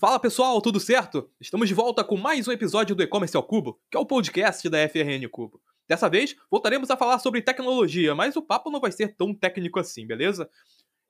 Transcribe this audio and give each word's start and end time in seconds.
Fala 0.00 0.20
pessoal, 0.20 0.62
tudo 0.62 0.78
certo? 0.78 1.28
Estamos 1.40 1.66
de 1.66 1.74
volta 1.74 2.04
com 2.04 2.16
mais 2.16 2.46
um 2.46 2.52
episódio 2.52 2.94
do 2.94 3.02
E-Commerce 3.02 3.36
ao 3.36 3.42
Cubo, 3.42 3.80
que 3.90 3.96
é 3.96 4.00
o 4.00 4.06
podcast 4.06 4.68
da 4.70 4.88
FRN 4.88 5.28
Cubo. 5.28 5.60
Dessa 5.88 6.08
vez, 6.08 6.36
voltaremos 6.48 6.88
a 6.88 6.96
falar 6.96 7.18
sobre 7.18 7.42
tecnologia, 7.42 8.14
mas 8.14 8.36
o 8.36 8.42
papo 8.42 8.70
não 8.70 8.78
vai 8.78 8.92
ser 8.92 9.16
tão 9.16 9.34
técnico 9.34 9.80
assim, 9.80 10.06
beleza? 10.06 10.48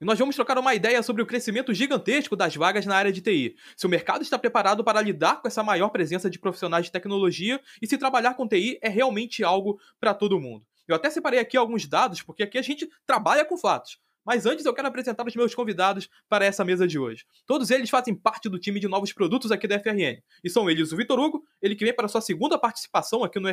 E 0.00 0.06
nós 0.06 0.18
vamos 0.18 0.34
trocar 0.34 0.56
uma 0.56 0.74
ideia 0.74 1.02
sobre 1.02 1.20
o 1.20 1.26
crescimento 1.26 1.74
gigantesco 1.74 2.34
das 2.34 2.56
vagas 2.56 2.86
na 2.86 2.96
área 2.96 3.12
de 3.12 3.20
TI. 3.20 3.56
Se 3.76 3.84
o 3.84 3.90
mercado 3.90 4.22
está 4.22 4.38
preparado 4.38 4.82
para 4.82 5.02
lidar 5.02 5.42
com 5.42 5.48
essa 5.48 5.62
maior 5.62 5.90
presença 5.90 6.30
de 6.30 6.38
profissionais 6.38 6.86
de 6.86 6.92
tecnologia 6.92 7.60
e 7.82 7.86
se 7.86 7.98
trabalhar 7.98 8.36
com 8.36 8.48
TI 8.48 8.78
é 8.80 8.88
realmente 8.88 9.44
algo 9.44 9.78
para 10.00 10.14
todo 10.14 10.40
mundo. 10.40 10.64
Eu 10.88 10.96
até 10.96 11.10
separei 11.10 11.40
aqui 11.40 11.58
alguns 11.58 11.86
dados, 11.86 12.22
porque 12.22 12.42
aqui 12.42 12.56
a 12.56 12.62
gente 12.62 12.88
trabalha 13.06 13.44
com 13.44 13.58
fatos. 13.58 13.98
Mas 14.28 14.44
antes 14.44 14.66
eu 14.66 14.74
quero 14.74 14.86
apresentar 14.86 15.26
os 15.26 15.34
meus 15.34 15.54
convidados 15.54 16.06
para 16.28 16.44
essa 16.44 16.62
mesa 16.62 16.86
de 16.86 16.98
hoje. 16.98 17.24
Todos 17.46 17.70
eles 17.70 17.88
fazem 17.88 18.14
parte 18.14 18.46
do 18.46 18.58
time 18.58 18.78
de 18.78 18.86
novos 18.86 19.10
produtos 19.10 19.50
aqui 19.50 19.66
da 19.66 19.80
FRN. 19.80 20.20
E 20.44 20.50
são 20.50 20.68
eles 20.68 20.92
o 20.92 20.98
Vitor 20.98 21.18
Hugo, 21.18 21.42
ele 21.62 21.74
que 21.74 21.82
vem 21.82 21.96
para 21.96 22.06
sua 22.08 22.20
segunda 22.20 22.58
participação 22.58 23.24
aqui 23.24 23.40
no, 23.40 23.48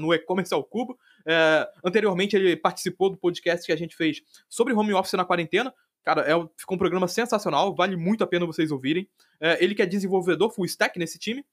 no 0.00 0.12
e-commerce 0.12 0.52
ao 0.52 0.64
Cubo. 0.64 0.98
É, 1.24 1.70
anteriormente 1.84 2.34
ele 2.34 2.56
participou 2.56 3.08
do 3.08 3.16
podcast 3.16 3.64
que 3.64 3.70
a 3.70 3.76
gente 3.76 3.94
fez 3.94 4.20
sobre 4.48 4.72
home 4.72 4.92
office 4.94 5.12
na 5.12 5.24
quarentena. 5.24 5.72
Cara, 6.02 6.22
é, 6.22 6.34
ficou 6.56 6.74
um 6.74 6.78
programa 6.78 7.06
sensacional, 7.06 7.72
vale 7.72 7.94
muito 7.94 8.24
a 8.24 8.26
pena 8.26 8.44
vocês 8.44 8.72
ouvirem. 8.72 9.08
É, 9.40 9.62
ele 9.62 9.76
que 9.76 9.82
é 9.82 9.86
desenvolvedor 9.86 10.50
full 10.50 10.64
stack 10.64 10.98
nesse 10.98 11.20
time. 11.20 11.46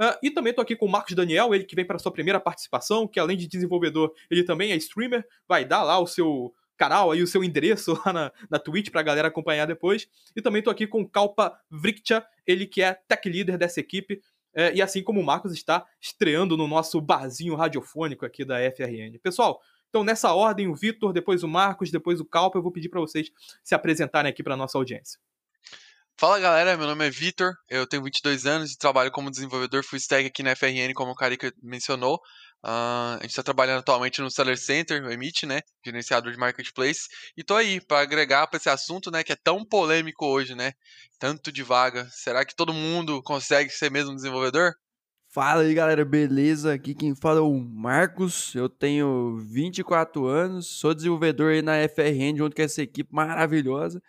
Uh, 0.00 0.18
e 0.20 0.30
também 0.32 0.52
tô 0.52 0.60
aqui 0.60 0.74
com 0.74 0.84
o 0.84 0.90
Marcos 0.90 1.14
Daniel, 1.14 1.54
ele 1.54 1.64
que 1.64 1.76
vem 1.76 1.84
para 1.84 1.98
sua 1.98 2.12
primeira 2.12 2.38
participação, 2.38 3.06
que 3.08 3.18
além 3.18 3.36
de 3.36 3.46
desenvolvedor, 3.46 4.12
ele 4.30 4.42
também 4.42 4.72
é 4.72 4.76
streamer, 4.76 5.24
vai 5.48 5.64
dar 5.64 5.82
lá 5.84 5.98
o 5.98 6.06
seu 6.06 6.52
canal 6.76 7.10
aí, 7.10 7.22
o 7.22 7.26
seu 7.26 7.42
endereço 7.42 7.92
lá 8.04 8.12
na, 8.12 8.32
na 8.50 8.58
Twitch 8.58 8.90
pra 8.90 9.02
galera 9.02 9.28
acompanhar 9.28 9.66
depois. 9.66 10.08
E 10.34 10.42
também 10.42 10.62
tô 10.62 10.70
aqui 10.70 10.86
com 10.86 11.00
o 11.02 11.08
Kalpa 11.08 11.58
Vrikcha, 11.70 12.24
ele 12.46 12.66
que 12.66 12.82
é 12.82 12.94
tech 13.08 13.28
leader 13.28 13.58
dessa 13.58 13.80
equipe. 13.80 14.20
É, 14.54 14.74
e 14.74 14.80
assim 14.80 15.02
como 15.02 15.20
o 15.20 15.24
Marcos 15.24 15.52
está 15.52 15.86
estreando 16.00 16.56
no 16.56 16.66
nosso 16.66 16.98
barzinho 17.00 17.54
radiofônico 17.54 18.24
aqui 18.24 18.44
da 18.44 18.56
FRN. 18.70 19.18
Pessoal, 19.22 19.60
então 19.90 20.02
nessa 20.02 20.32
ordem, 20.32 20.68
o 20.68 20.74
Vitor, 20.74 21.12
depois 21.12 21.42
o 21.42 21.48
Marcos, 21.48 21.90
depois 21.90 22.20
o 22.20 22.24
Kalpa, 22.24 22.58
eu 22.58 22.62
vou 22.62 22.72
pedir 22.72 22.88
para 22.88 23.00
vocês 23.00 23.30
se 23.62 23.74
apresentarem 23.74 24.30
aqui 24.30 24.42
para 24.42 24.56
nossa 24.56 24.78
audiência. 24.78 25.18
Fala 26.18 26.40
galera, 26.40 26.78
meu 26.78 26.86
nome 26.86 27.06
é 27.06 27.10
Vitor, 27.10 27.52
eu 27.68 27.86
tenho 27.86 28.02
22 28.02 28.46
anos 28.46 28.72
e 28.72 28.78
trabalho 28.78 29.10
como 29.10 29.30
desenvolvedor 29.30 29.84
full 29.84 29.98
stack 29.98 30.26
aqui 30.26 30.42
na 30.42 30.56
FRN, 30.56 30.94
como 30.94 31.12
o 31.12 31.14
Carica 31.14 31.52
mencionou. 31.62 32.18
Uh, 32.64 33.14
a 33.14 33.18
gente 33.22 33.30
está 33.30 33.42
trabalhando 33.42 33.78
atualmente 33.78 34.20
no 34.20 34.30
Seller 34.30 34.58
Center, 34.58 35.00
no 35.00 35.10
Emit, 35.10 35.46
né? 35.46 35.60
Gerenciador 35.84 36.32
de 36.32 36.38
Marketplace. 36.38 37.08
E 37.36 37.44
tô 37.44 37.54
aí 37.54 37.80
para 37.80 38.00
agregar 38.00 38.46
para 38.48 38.56
esse 38.56 38.68
assunto, 38.68 39.10
né? 39.10 39.22
Que 39.22 39.32
é 39.32 39.36
tão 39.36 39.64
polêmico 39.64 40.26
hoje, 40.26 40.54
né? 40.54 40.72
Tanto 41.18 41.52
de 41.52 41.62
vaga. 41.62 42.08
Será 42.10 42.44
que 42.44 42.56
todo 42.56 42.72
mundo 42.72 43.22
consegue 43.22 43.70
ser 43.70 43.90
mesmo 43.90 44.14
desenvolvedor? 44.14 44.74
Fala 45.28 45.62
aí, 45.62 45.74
galera, 45.74 46.04
beleza? 46.04 46.72
Aqui 46.72 46.94
quem 46.94 47.14
fala 47.14 47.40
é 47.40 47.42
o 47.42 47.52
Marcos. 47.52 48.54
Eu 48.54 48.68
tenho 48.68 49.36
24 49.36 50.26
anos, 50.26 50.66
sou 50.66 50.94
desenvolvedor 50.94 51.52
aí 51.52 51.62
na 51.62 51.76
FRN, 51.88 52.38
junto 52.38 52.56
com 52.56 52.62
essa 52.62 52.82
equipe 52.82 53.12
maravilhosa. 53.12 54.02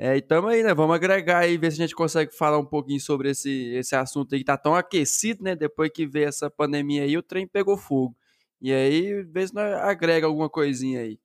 É, 0.00 0.16
e 0.16 0.22
tamo 0.22 0.46
aí, 0.46 0.62
né? 0.62 0.72
Vamos 0.72 0.94
agregar 0.94 1.38
aí, 1.38 1.58
ver 1.58 1.72
se 1.72 1.82
a 1.82 1.84
gente 1.84 1.94
consegue 1.94 2.32
falar 2.32 2.56
um 2.56 2.64
pouquinho 2.64 3.00
sobre 3.00 3.30
esse, 3.30 3.74
esse 3.74 3.96
assunto 3.96 4.32
aí 4.32 4.38
que 4.38 4.44
tá 4.44 4.56
tão 4.56 4.76
aquecido, 4.76 5.42
né? 5.42 5.56
Depois 5.56 5.90
que 5.92 6.06
veio 6.06 6.28
essa 6.28 6.48
pandemia 6.48 7.02
aí, 7.02 7.18
o 7.18 7.22
trem 7.22 7.48
pegou 7.48 7.76
fogo. 7.76 8.16
E 8.60 8.72
aí, 8.72 9.24
ver 9.24 9.48
se 9.48 9.54
nós 9.54 9.74
agrega 9.74 10.26
alguma 10.26 10.48
coisinha 10.48 11.00
aí. 11.00 11.18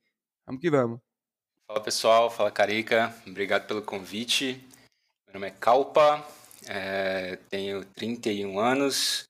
Vamos 0.45 0.59
que 0.59 0.71
vamos. 0.71 0.99
Fala 1.67 1.81
pessoal, 1.81 2.31
fala 2.31 2.49
Carica, 2.49 3.15
obrigado 3.27 3.67
pelo 3.67 3.81
convite. 3.83 4.63
Meu 5.27 5.35
nome 5.35 5.47
é 5.47 5.51
Calpa, 5.51 6.25
é, 6.67 7.37
tenho 7.49 7.85
31 7.85 8.59
anos, 8.59 9.23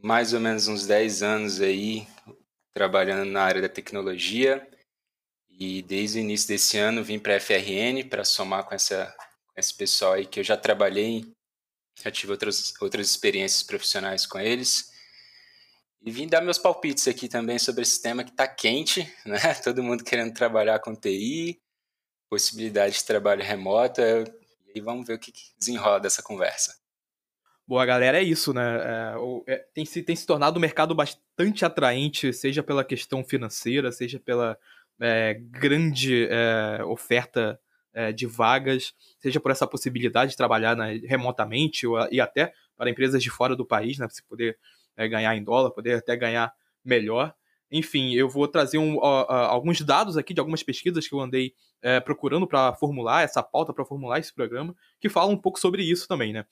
mais 0.00 0.32
ou 0.32 0.40
menos 0.40 0.68
uns 0.68 0.86
10 0.86 1.22
anos 1.22 1.60
aí 1.60 2.06
trabalhando 2.72 3.28
na 3.28 3.42
área 3.42 3.60
da 3.60 3.68
tecnologia. 3.68 4.66
E 5.64 5.80
desde 5.80 6.18
o 6.18 6.20
início 6.20 6.48
desse 6.48 6.76
ano 6.76 7.04
vim 7.04 7.20
para 7.20 7.36
a 7.36 7.40
FRN 7.40 8.02
para 8.10 8.24
somar 8.24 8.64
com, 8.64 8.74
essa, 8.74 9.14
esse 9.56 9.72
pessoal 9.72 10.14
aí 10.14 10.26
que 10.26 10.40
eu 10.40 10.44
já 10.44 10.56
trabalhei, 10.56 11.24
já 12.02 12.10
tive 12.10 12.32
outras, 12.32 12.74
outras 12.80 13.08
experiências 13.08 13.62
profissionais 13.62 14.26
com 14.26 14.40
eles. 14.40 14.90
E 16.04 16.10
vim 16.10 16.26
dar 16.26 16.40
meus 16.40 16.58
palpites 16.58 17.06
aqui 17.06 17.28
também 17.28 17.60
sobre 17.60 17.82
esse 17.82 18.02
tema 18.02 18.24
que 18.24 18.32
está 18.32 18.48
quente, 18.48 19.08
né? 19.24 19.54
Todo 19.62 19.84
mundo 19.84 20.02
querendo 20.02 20.34
trabalhar 20.34 20.80
com 20.80 20.96
TI, 20.96 21.62
possibilidade 22.28 22.96
de 22.96 23.04
trabalho 23.04 23.44
remota. 23.44 24.24
E 24.74 24.80
vamos 24.80 25.06
ver 25.06 25.14
o 25.14 25.18
que 25.18 25.32
desenrola 25.56 26.00
dessa 26.00 26.24
conversa. 26.24 26.76
Boa, 27.64 27.86
galera, 27.86 28.18
é 28.18 28.24
isso, 28.24 28.52
né? 28.52 28.80
É, 29.46 29.54
é, 29.54 29.56
tem, 29.72 29.84
se, 29.84 30.02
tem 30.02 30.16
se 30.16 30.26
tornado 30.26 30.58
um 30.58 30.60
mercado 30.60 30.92
bastante 30.92 31.64
atraente, 31.64 32.32
seja 32.32 32.64
pela 32.64 32.84
questão 32.84 33.22
financeira, 33.22 33.92
seja 33.92 34.18
pela 34.18 34.58
é, 35.00 35.34
grande 35.34 36.26
é, 36.30 36.84
oferta 36.84 37.58
é, 37.94 38.12
de 38.12 38.26
vagas, 38.26 38.94
seja 39.18 39.40
por 39.40 39.50
essa 39.50 39.66
possibilidade 39.66 40.32
de 40.32 40.36
trabalhar 40.36 40.76
né, 40.76 41.00
remotamente 41.04 41.86
ou, 41.86 41.98
e 42.10 42.20
até 42.20 42.52
para 42.76 42.90
empresas 42.90 43.22
de 43.22 43.30
fora 43.30 43.54
do 43.54 43.66
país, 43.66 43.98
né, 43.98 44.08
você 44.08 44.22
poder 44.28 44.58
é, 44.96 45.06
ganhar 45.08 45.36
em 45.36 45.44
dólar, 45.44 45.70
poder 45.70 45.98
até 45.98 46.16
ganhar 46.16 46.52
melhor. 46.84 47.34
Enfim, 47.70 48.12
eu 48.12 48.28
vou 48.28 48.46
trazer 48.46 48.76
um, 48.76 48.96
uh, 48.96 49.22
uh, 49.22 49.32
alguns 49.48 49.80
dados 49.80 50.18
aqui 50.18 50.34
de 50.34 50.40
algumas 50.40 50.62
pesquisas 50.62 51.08
que 51.08 51.14
eu 51.14 51.20
andei 51.20 51.54
é, 51.80 52.00
procurando 52.00 52.46
para 52.46 52.74
formular 52.74 53.22
essa 53.22 53.42
pauta, 53.42 53.72
para 53.72 53.84
formular 53.84 54.18
esse 54.18 54.32
programa, 54.32 54.76
que 55.00 55.08
falam 55.08 55.32
um 55.32 55.38
pouco 55.38 55.58
sobre 55.58 55.82
isso 55.82 56.06
também, 56.06 56.34
né? 56.34 56.44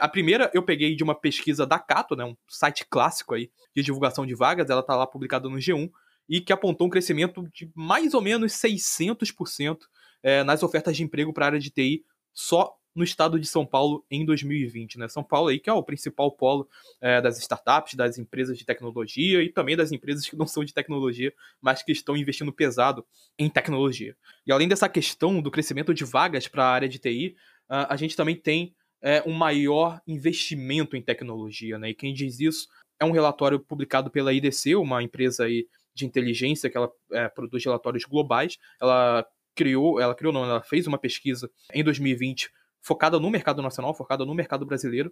A 0.00 0.08
primeira 0.08 0.50
eu 0.52 0.62
peguei 0.62 0.94
de 0.96 1.04
uma 1.04 1.14
pesquisa 1.14 1.64
da 1.64 1.78
Cato, 1.78 2.16
né, 2.16 2.24
um 2.24 2.36
site 2.48 2.84
clássico 2.90 3.34
aí 3.34 3.50
de 3.74 3.82
divulgação 3.82 4.26
de 4.26 4.34
vagas, 4.34 4.68
ela 4.68 4.80
está 4.80 4.96
lá 4.96 5.06
publicada 5.06 5.48
no 5.48 5.56
G1, 5.56 5.90
e 6.28 6.40
que 6.40 6.52
apontou 6.52 6.86
um 6.86 6.90
crescimento 6.90 7.48
de 7.52 7.70
mais 7.74 8.14
ou 8.14 8.20
menos 8.20 8.52
600% 8.52 9.78
é, 10.22 10.42
nas 10.42 10.62
ofertas 10.62 10.96
de 10.96 11.02
emprego 11.02 11.32
para 11.32 11.46
a 11.46 11.48
área 11.48 11.60
de 11.60 11.70
TI 11.70 12.04
só 12.32 12.74
no 12.94 13.02
estado 13.02 13.40
de 13.40 13.46
São 13.46 13.66
Paulo 13.66 14.04
em 14.10 14.24
2020. 14.24 14.98
Né? 14.98 15.08
São 15.08 15.22
Paulo 15.22 15.48
aí 15.48 15.58
que 15.58 15.68
é 15.68 15.72
o 15.72 15.82
principal 15.82 16.30
polo 16.30 16.68
é, 17.00 17.20
das 17.20 17.38
startups, 17.38 17.94
das 17.94 18.18
empresas 18.18 18.56
de 18.56 18.64
tecnologia 18.64 19.42
e 19.42 19.50
também 19.50 19.76
das 19.76 19.90
empresas 19.90 20.28
que 20.28 20.36
não 20.36 20.46
são 20.46 20.64
de 20.64 20.72
tecnologia, 20.72 21.32
mas 21.60 21.82
que 21.82 21.92
estão 21.92 22.16
investindo 22.16 22.52
pesado 22.52 23.04
em 23.38 23.50
tecnologia. 23.50 24.16
E 24.46 24.52
além 24.52 24.68
dessa 24.68 24.88
questão 24.88 25.42
do 25.42 25.50
crescimento 25.50 25.92
de 25.92 26.04
vagas 26.04 26.46
para 26.46 26.64
a 26.64 26.70
área 26.70 26.88
de 26.88 26.98
TI, 26.98 27.36
a 27.68 27.96
gente 27.96 28.14
também 28.14 28.36
tem 28.36 28.74
é, 29.02 29.22
um 29.26 29.32
maior 29.32 30.00
investimento 30.06 30.96
em 30.96 31.02
tecnologia. 31.02 31.78
Né? 31.78 31.90
E 31.90 31.94
quem 31.94 32.14
diz 32.14 32.40
isso 32.40 32.68
é 32.98 33.04
um 33.04 33.10
relatório 33.10 33.58
publicado 33.58 34.10
pela 34.10 34.32
IDC, 34.32 34.76
uma 34.76 35.02
empresa 35.02 35.44
aí 35.44 35.66
de 35.94 36.04
inteligência 36.04 36.68
que 36.68 36.76
ela 36.76 36.90
é, 37.12 37.28
produz 37.28 37.64
relatórios 37.64 38.04
globais. 38.04 38.58
Ela 38.80 39.26
criou, 39.54 40.00
ela 40.00 40.14
criou 40.14 40.32
não, 40.32 40.44
ela 40.44 40.62
fez 40.62 40.86
uma 40.86 40.98
pesquisa 40.98 41.50
em 41.72 41.84
2020 41.84 42.50
focada 42.80 43.18
no 43.18 43.30
mercado 43.30 43.62
nacional, 43.62 43.94
focada 43.94 44.26
no 44.26 44.34
mercado 44.34 44.66
brasileiro, 44.66 45.10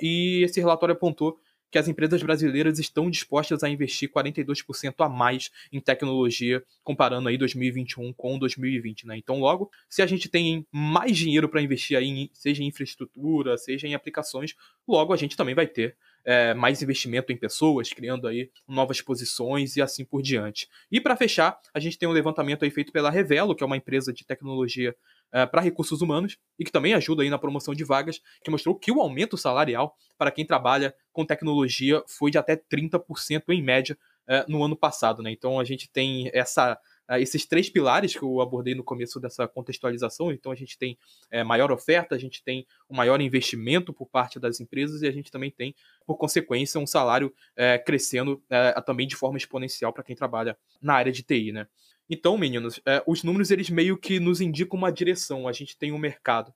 e 0.00 0.42
esse 0.44 0.60
relatório 0.60 0.94
apontou 0.94 1.36
que 1.72 1.78
as 1.78 1.88
empresas 1.88 2.22
brasileiras 2.22 2.78
estão 2.78 3.10
dispostas 3.10 3.64
a 3.64 3.68
investir 3.68 4.10
42% 4.10 4.94
a 4.98 5.08
mais 5.08 5.50
em 5.72 5.80
tecnologia, 5.80 6.62
comparando 6.84 7.28
aí 7.30 7.38
2021 7.38 8.12
com 8.12 8.38
2020, 8.38 9.06
né? 9.06 9.16
Então, 9.16 9.40
logo, 9.40 9.70
se 9.88 10.02
a 10.02 10.06
gente 10.06 10.28
tem 10.28 10.66
mais 10.70 11.16
dinheiro 11.16 11.48
para 11.48 11.62
investir 11.62 11.96
aí, 11.96 12.30
seja 12.34 12.62
em 12.62 12.66
infraestrutura, 12.66 13.56
seja 13.56 13.88
em 13.88 13.94
aplicações, 13.94 14.54
logo 14.86 15.14
a 15.14 15.16
gente 15.16 15.34
também 15.34 15.54
vai 15.54 15.66
ter 15.66 15.96
é, 16.24 16.54
mais 16.54 16.82
investimento 16.82 17.32
em 17.32 17.36
pessoas, 17.36 17.92
criando 17.92 18.26
aí 18.26 18.50
novas 18.66 19.00
posições 19.00 19.76
e 19.76 19.82
assim 19.82 20.04
por 20.04 20.22
diante. 20.22 20.68
E 20.90 21.00
para 21.00 21.16
fechar, 21.16 21.58
a 21.74 21.80
gente 21.80 21.98
tem 21.98 22.08
um 22.08 22.12
levantamento 22.12 22.64
aí 22.64 22.70
feito 22.70 22.92
pela 22.92 23.10
Revelo, 23.10 23.54
que 23.54 23.62
é 23.62 23.66
uma 23.66 23.76
empresa 23.76 24.12
de 24.12 24.24
tecnologia 24.24 24.94
é, 25.32 25.46
para 25.46 25.60
recursos 25.60 26.00
humanos 26.00 26.36
e 26.58 26.64
que 26.64 26.72
também 26.72 26.94
ajuda 26.94 27.22
aí 27.22 27.30
na 27.30 27.38
promoção 27.38 27.74
de 27.74 27.84
vagas, 27.84 28.20
que 28.44 28.50
mostrou 28.50 28.74
que 28.74 28.92
o 28.92 29.00
aumento 29.00 29.36
salarial 29.36 29.96
para 30.18 30.30
quem 30.30 30.46
trabalha 30.46 30.94
com 31.12 31.24
tecnologia 31.24 32.02
foi 32.06 32.30
de 32.30 32.38
até 32.38 32.56
30% 32.56 33.44
em 33.48 33.62
média 33.62 33.96
é, 34.28 34.44
no 34.48 34.62
ano 34.62 34.76
passado. 34.76 35.22
Né? 35.22 35.30
Então 35.32 35.58
a 35.58 35.64
gente 35.64 35.90
tem 35.90 36.30
essa 36.32 36.78
esses 37.10 37.46
três 37.46 37.68
pilares 37.68 38.14
que 38.16 38.22
eu 38.22 38.40
abordei 38.40 38.74
no 38.74 38.84
começo 38.84 39.20
dessa 39.20 39.46
contextualização. 39.46 40.32
Então, 40.32 40.52
a 40.52 40.54
gente 40.54 40.78
tem 40.78 40.98
é, 41.30 41.44
maior 41.44 41.70
oferta, 41.70 42.14
a 42.14 42.18
gente 42.18 42.42
tem 42.42 42.66
um 42.88 42.96
maior 42.96 43.20
investimento 43.20 43.92
por 43.92 44.06
parte 44.06 44.38
das 44.38 44.60
empresas 44.60 45.02
e 45.02 45.06
a 45.06 45.10
gente 45.10 45.30
também 45.30 45.50
tem, 45.50 45.74
por 46.06 46.16
consequência, 46.16 46.80
um 46.80 46.86
salário 46.86 47.32
é, 47.56 47.78
crescendo 47.78 48.42
é, 48.48 48.80
também 48.80 49.06
de 49.06 49.16
forma 49.16 49.36
exponencial 49.36 49.92
para 49.92 50.04
quem 50.04 50.16
trabalha 50.16 50.56
na 50.80 50.94
área 50.94 51.12
de 51.12 51.22
TI, 51.22 51.52
né? 51.52 51.66
Então, 52.10 52.36
meninos, 52.36 52.80
os 53.06 53.22
números 53.22 53.50
eles 53.50 53.70
meio 53.70 53.96
que 53.96 54.20
nos 54.20 54.40
indicam 54.40 54.76
uma 54.76 54.92
direção. 54.92 55.48
A 55.48 55.52
gente 55.52 55.78
tem 55.78 55.92
um 55.92 55.98
mercado 55.98 56.52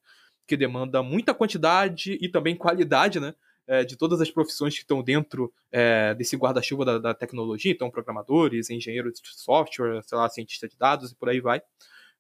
que 0.47 0.57
demanda 0.57 1.03
muita 1.03 1.33
quantidade 1.33 2.19
e 2.21 2.29
também 2.29 2.55
qualidade, 2.55 3.19
né? 3.19 3.35
É, 3.67 3.85
de 3.85 3.97
todas 3.97 4.21
as 4.21 4.31
profissões 4.31 4.75
que 4.75 4.81
estão 4.81 5.03
dentro 5.03 5.53
é, 5.73 6.15
desse 6.15 6.37
guarda-chuva 6.37 6.85
da, 6.85 6.99
da, 6.99 7.15
tecnologia, 7.15 7.73
então 7.73 7.91
programadores, 7.91 8.71
engenheiros 8.71 9.21
de 9.21 9.29
software, 9.35 10.03
sei 10.05 10.19
lá, 10.19 10.29
cientistas 10.29 10.71
de 10.71 10.77
dados 10.77 11.11
e 11.11 11.17
por 11.17 11.29
aí 11.29 11.41
vai. 11.41 11.61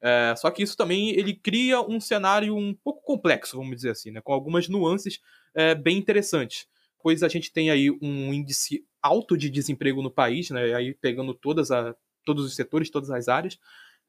É, 0.01 0.35
só 0.37 0.51
que 0.51 0.63
isso 0.63 0.77
também 0.77 1.11
ele 1.11 1.35
cria 1.35 1.81
um 1.81 2.01
cenário 2.01 2.55
um 2.55 2.75
pouco 2.75 3.03
complexo, 3.03 3.57
vamos 3.57 3.77
dizer 3.77 3.91
assim, 3.91 4.11
né? 4.11 4.21
com 4.21 4.33
algumas 4.33 4.69
nuances 4.69 5.21
é, 5.55 5.75
bem 5.75 5.97
interessantes. 5.97 6.67
Pois 7.03 7.23
a 7.23 7.29
gente 7.29 7.53
tem 7.53 7.71
aí 7.71 7.91
um 7.91 8.33
índice 8.33 8.85
alto 9.01 9.37
de 9.37 9.49
desemprego 9.49 10.03
no 10.03 10.11
país, 10.11 10.51
né? 10.51 10.75
aí 10.75 10.93
pegando 10.95 11.33
todas 11.33 11.71
a, 11.71 11.95
todos 12.25 12.45
os 12.45 12.55
setores, 12.55 12.91
todas 12.91 13.11
as 13.11 13.29
áreas, 13.29 13.55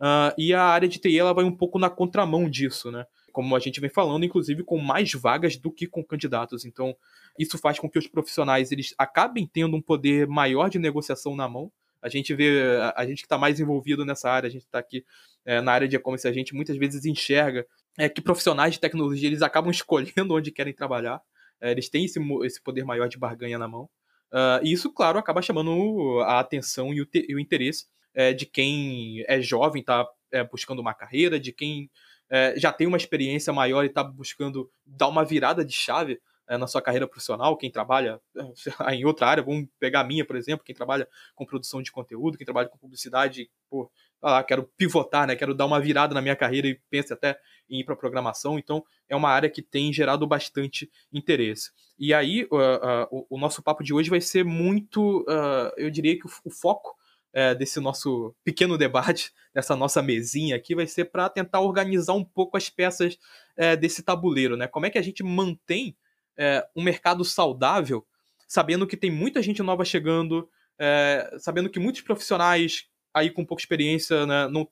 uh, 0.02 0.34
e 0.38 0.54
a 0.54 0.64
área 0.64 0.90
de 0.90 1.00
TI 1.00 1.20
ela 1.20 1.34
vai 1.34 1.46
um 1.46 1.56
pouco 1.56 1.78
na 1.78 1.90
contramão 1.90 2.50
disso, 2.50 2.92
né? 2.92 3.06
Como 3.38 3.56
a 3.56 3.60
gente 3.60 3.80
vem 3.80 3.88
falando, 3.88 4.26
inclusive 4.26 4.64
com 4.64 4.80
mais 4.80 5.14
vagas 5.14 5.56
do 5.58 5.72
que 5.72 5.86
com 5.86 6.04
candidatos. 6.04 6.66
Então, 6.66 6.98
isso 7.38 7.56
faz 7.56 7.78
com 7.78 7.88
que 7.88 8.00
os 8.00 8.08
profissionais 8.08 8.72
eles 8.72 8.96
acabem 8.98 9.46
tendo 9.46 9.78
um 9.78 9.82
poder 9.82 10.26
maior 10.26 10.72
de 10.72 10.80
negociação 10.80 11.36
na 11.36 11.48
mão. 11.48 11.72
A 12.02 12.10
gente 12.10 12.34
vê, 12.34 12.60
a, 12.96 13.06
gente 13.06 13.20
que 13.20 13.28
está 13.28 13.38
mais 13.38 13.60
envolvido 13.60 14.04
nessa 14.04 14.28
área, 14.28 14.48
a 14.48 14.50
gente 14.50 14.64
está 14.64 14.80
aqui 14.80 15.06
é, 15.46 15.62
na 15.62 15.72
área 15.72 15.88
de 15.88 15.96
e-commerce, 15.96 16.28
a 16.28 16.34
gente 16.34 16.56
muitas 16.56 16.76
vezes 16.78 17.06
enxerga 17.06 17.64
é, 17.96 18.10
que 18.10 18.22
profissionais 18.22 18.74
de 18.74 18.80
tecnologia 18.80 19.28
eles 19.28 19.44
acabam 19.44 19.70
escolhendo 19.70 20.34
onde 20.34 20.52
querem 20.52 20.74
trabalhar. 20.74 21.22
É, 21.62 21.70
eles 21.70 21.90
têm 21.90 22.06
esse, 22.06 22.20
esse 22.44 22.60
poder 22.60 22.86
maior 22.86 23.08
de 23.08 23.20
barganha 23.20 23.60
na 23.60 23.68
mão. 23.68 23.88
Uh, 24.34 24.60
e 24.64 24.74
isso, 24.74 24.92
claro, 24.92 25.20
acaba 25.20 25.44
chamando 25.44 26.22
a 26.22 26.40
atenção 26.40 26.92
e 26.92 27.04
o, 27.04 27.08
e 27.14 27.36
o 27.36 27.40
interesse 27.40 27.86
é, 28.16 28.34
de 28.34 28.48
quem 28.48 29.24
é 29.28 29.40
jovem, 29.40 29.82
está 29.82 30.08
é, 30.32 30.44
buscando 30.44 30.80
uma 30.80 30.96
carreira, 30.96 31.40
de 31.40 31.54
quem 31.54 31.88
é, 32.30 32.54
já 32.58 32.72
tem 32.72 32.88
uma 32.88 32.98
experiência 32.98 33.54
maior 33.54 33.84
e 33.84 33.88
está 33.88 34.04
buscando 34.04 34.70
dar 34.86 35.08
uma 35.08 35.24
virada 35.24 35.64
de 35.64 35.74
chave 35.74 36.20
é, 36.48 36.58
na 36.58 36.66
sua 36.66 36.82
carreira 36.82 37.08
profissional, 37.08 37.58
quem 37.58 37.70
trabalha 37.70 38.22
é, 38.36 38.96
em 38.96 39.06
outra 39.06 39.28
área, 39.28 39.44
vamos 39.44 39.68
pegar 39.80 40.02
a 40.02 40.04
minha, 40.04 40.26
por 40.26 40.36
exemplo, 40.36 40.66
quem 40.66 40.76
trabalha 40.76 41.08
com 41.36 41.46
produção 41.46 41.82
de 41.82 41.92
conteúdo, 41.92 42.38
quem 42.38 42.46
trabalha 42.46 42.70
com 42.70 42.78
publicidade, 42.78 43.50
pô, 43.70 43.92
ah, 44.22 44.44
quero 44.44 44.64
pivotar, 44.76 45.28
né? 45.28 45.36
Quero 45.36 45.54
dar 45.54 45.66
uma 45.66 45.80
virada 45.80 46.14
na 46.14 46.22
minha 46.22 46.36
carreira 46.36 46.68
e 46.68 46.80
pense 46.90 47.14
até 47.14 47.40
em 47.70 47.82
ir 47.82 47.84
para 47.84 47.96
programação. 47.96 48.58
Então, 48.58 48.84
é 49.08 49.16
uma 49.16 49.30
área 49.30 49.50
que 49.50 49.62
tem 49.62 49.94
gerado 49.94 50.26
bastante 50.26 50.90
interesse. 51.14 51.72
E 52.00 52.14
aí, 52.14 52.48
uh, 52.52 52.56
uh, 52.56 53.08
o, 53.12 53.36
o, 53.36 53.38
nosso 53.38 53.62
papo 53.62 53.84
de 53.84 53.94
hoje 53.94 54.10
vai 54.10 54.22
ser 54.22 54.44
muito, 54.44 55.22
uh, 55.22 55.72
eu 55.78 55.90
diria 55.92 56.18
que 56.18 56.26
o, 56.26 56.32
o 56.46 56.50
foco 56.50 56.96
é, 57.34 57.54
desse 57.54 57.80
nosso 57.80 58.36
pequeno 58.44 58.78
debate, 58.78 59.32
dessa 59.54 59.76
nossa 59.76 60.02
mesinha 60.02 60.56
aqui, 60.56 60.76
vai 60.76 60.88
ser 60.88 61.06
para 61.06 61.30
tentar 61.30 61.62
organizar 61.62 62.14
um 62.14 62.24
pouco 62.24 62.58
as 62.58 62.70
peças 62.70 63.18
é, 63.56 63.76
desse 63.76 64.04
tabuleiro, 64.04 64.58
né? 64.58 64.68
Como 64.68 64.86
é 64.86 64.90
que 64.90 64.98
a 64.98 65.02
gente 65.02 65.24
mantém 65.24 65.96
é, 66.38 66.66
um 66.76 66.84
mercado 66.84 67.26
saudável, 67.26 68.06
sabendo 68.48 68.88
que 68.88 68.96
tem 68.96 69.12
muita 69.12 69.42
gente 69.42 69.62
nova 69.62 69.84
chegando, 69.84 70.50
é, 70.80 71.36
sabendo 71.40 71.70
que 71.70 71.80
muitos 71.80 72.02
profissionais 72.02 72.86
aí 73.14 73.32
com 73.32 73.46
pouca 73.46 73.62
experiência, 73.62 74.26
né, 74.26 74.48
não, 74.48 74.70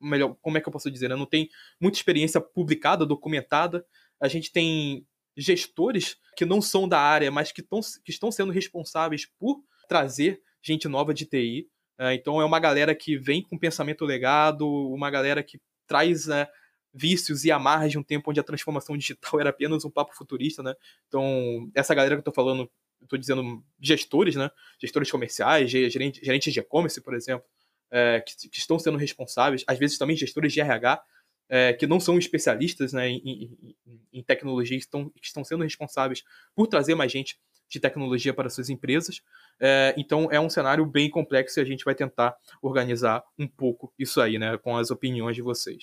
melhor, 0.00 0.36
como 0.42 0.58
é 0.58 0.60
que 0.60 0.68
eu 0.68 0.72
posso 0.72 0.90
dizer, 0.90 1.08
né, 1.08 1.16
não 1.16 1.26
tem 1.26 1.48
muita 1.80 1.96
experiência 1.96 2.40
publicada, 2.40 3.06
documentada. 3.06 3.84
A 4.20 4.28
gente 4.28 4.52
tem 4.52 5.06
gestores 5.36 6.16
que 6.36 6.44
não 6.44 6.60
são 6.60 6.88
da 6.88 7.00
área, 7.00 7.30
mas 7.30 7.52
que, 7.52 7.62
tão, 7.62 7.80
que 8.04 8.10
estão 8.10 8.30
sendo 8.30 8.52
responsáveis 8.52 9.26
por 9.38 9.62
trazer 9.88 10.42
gente 10.60 10.88
nova 10.88 11.14
de 11.14 11.24
TI. 11.24 11.68
É, 11.98 12.14
então 12.14 12.40
é 12.40 12.44
uma 12.44 12.60
galera 12.60 12.94
que 12.94 13.16
vem 13.16 13.42
com 13.42 13.58
pensamento 13.58 14.04
legado, 14.04 14.68
uma 14.68 15.10
galera 15.10 15.42
que 15.42 15.60
traz 15.86 16.26
né, 16.26 16.46
vícios 16.94 17.44
e 17.44 17.50
amarras 17.50 17.90
de 17.90 17.98
um 17.98 18.02
tempo 18.02 18.30
onde 18.30 18.38
a 18.38 18.44
transformação 18.44 18.96
digital 18.98 19.40
era 19.40 19.50
apenas 19.50 19.84
um 19.84 19.90
papo 19.90 20.14
futurista, 20.14 20.62
né? 20.62 20.74
Então, 21.08 21.70
essa 21.74 21.94
galera 21.94 22.14
que 22.14 22.20
eu 22.20 22.24
tô 22.24 22.32
falando, 22.32 22.70
eu 23.00 23.08
tô 23.08 23.16
dizendo 23.16 23.64
gestores, 23.80 24.36
né? 24.36 24.50
Gestores 24.80 25.10
comerciais, 25.10 25.70
gerentes, 25.70 26.52
de 26.52 26.60
e-commerce, 26.60 27.00
por 27.00 27.14
exemplo, 27.14 27.44
é, 27.90 28.20
que, 28.20 28.48
que, 28.48 28.58
estão 28.58 28.78
sendo 28.78 28.96
responsáveis, 28.96 29.64
às 29.66 29.78
vezes 29.78 29.98
também 29.98 30.16
gestores 30.16 30.52
de 30.52 30.60
RH, 30.60 31.02
é, 31.48 31.72
que 31.72 31.86
não 31.86 31.98
são 31.98 32.18
especialistas 32.18 32.92
né, 32.92 33.08
em, 33.08 33.58
em, 33.86 34.06
em 34.12 34.22
tecnologia, 34.22 34.76
que 34.76 34.84
estão, 34.84 35.08
que 35.08 35.26
estão 35.26 35.42
sendo 35.42 35.64
responsáveis 35.64 36.22
por 36.54 36.66
trazer 36.66 36.94
mais 36.94 37.10
gente 37.10 37.38
de 37.68 37.78
tecnologia 37.78 38.32
para 38.32 38.48
suas 38.48 38.70
empresas. 38.70 39.20
É, 39.60 39.94
então 39.96 40.28
é 40.30 40.40
um 40.40 40.48
cenário 40.48 40.86
bem 40.86 41.10
complexo 41.10 41.58
e 41.58 41.62
a 41.62 41.64
gente 41.64 41.84
vai 41.84 41.94
tentar 41.94 42.36
organizar 42.62 43.22
um 43.38 43.46
pouco 43.46 43.92
isso 43.98 44.20
aí, 44.20 44.38
né, 44.38 44.56
com 44.58 44.76
as 44.76 44.90
opiniões 44.90 45.36
de 45.36 45.42
vocês. 45.42 45.82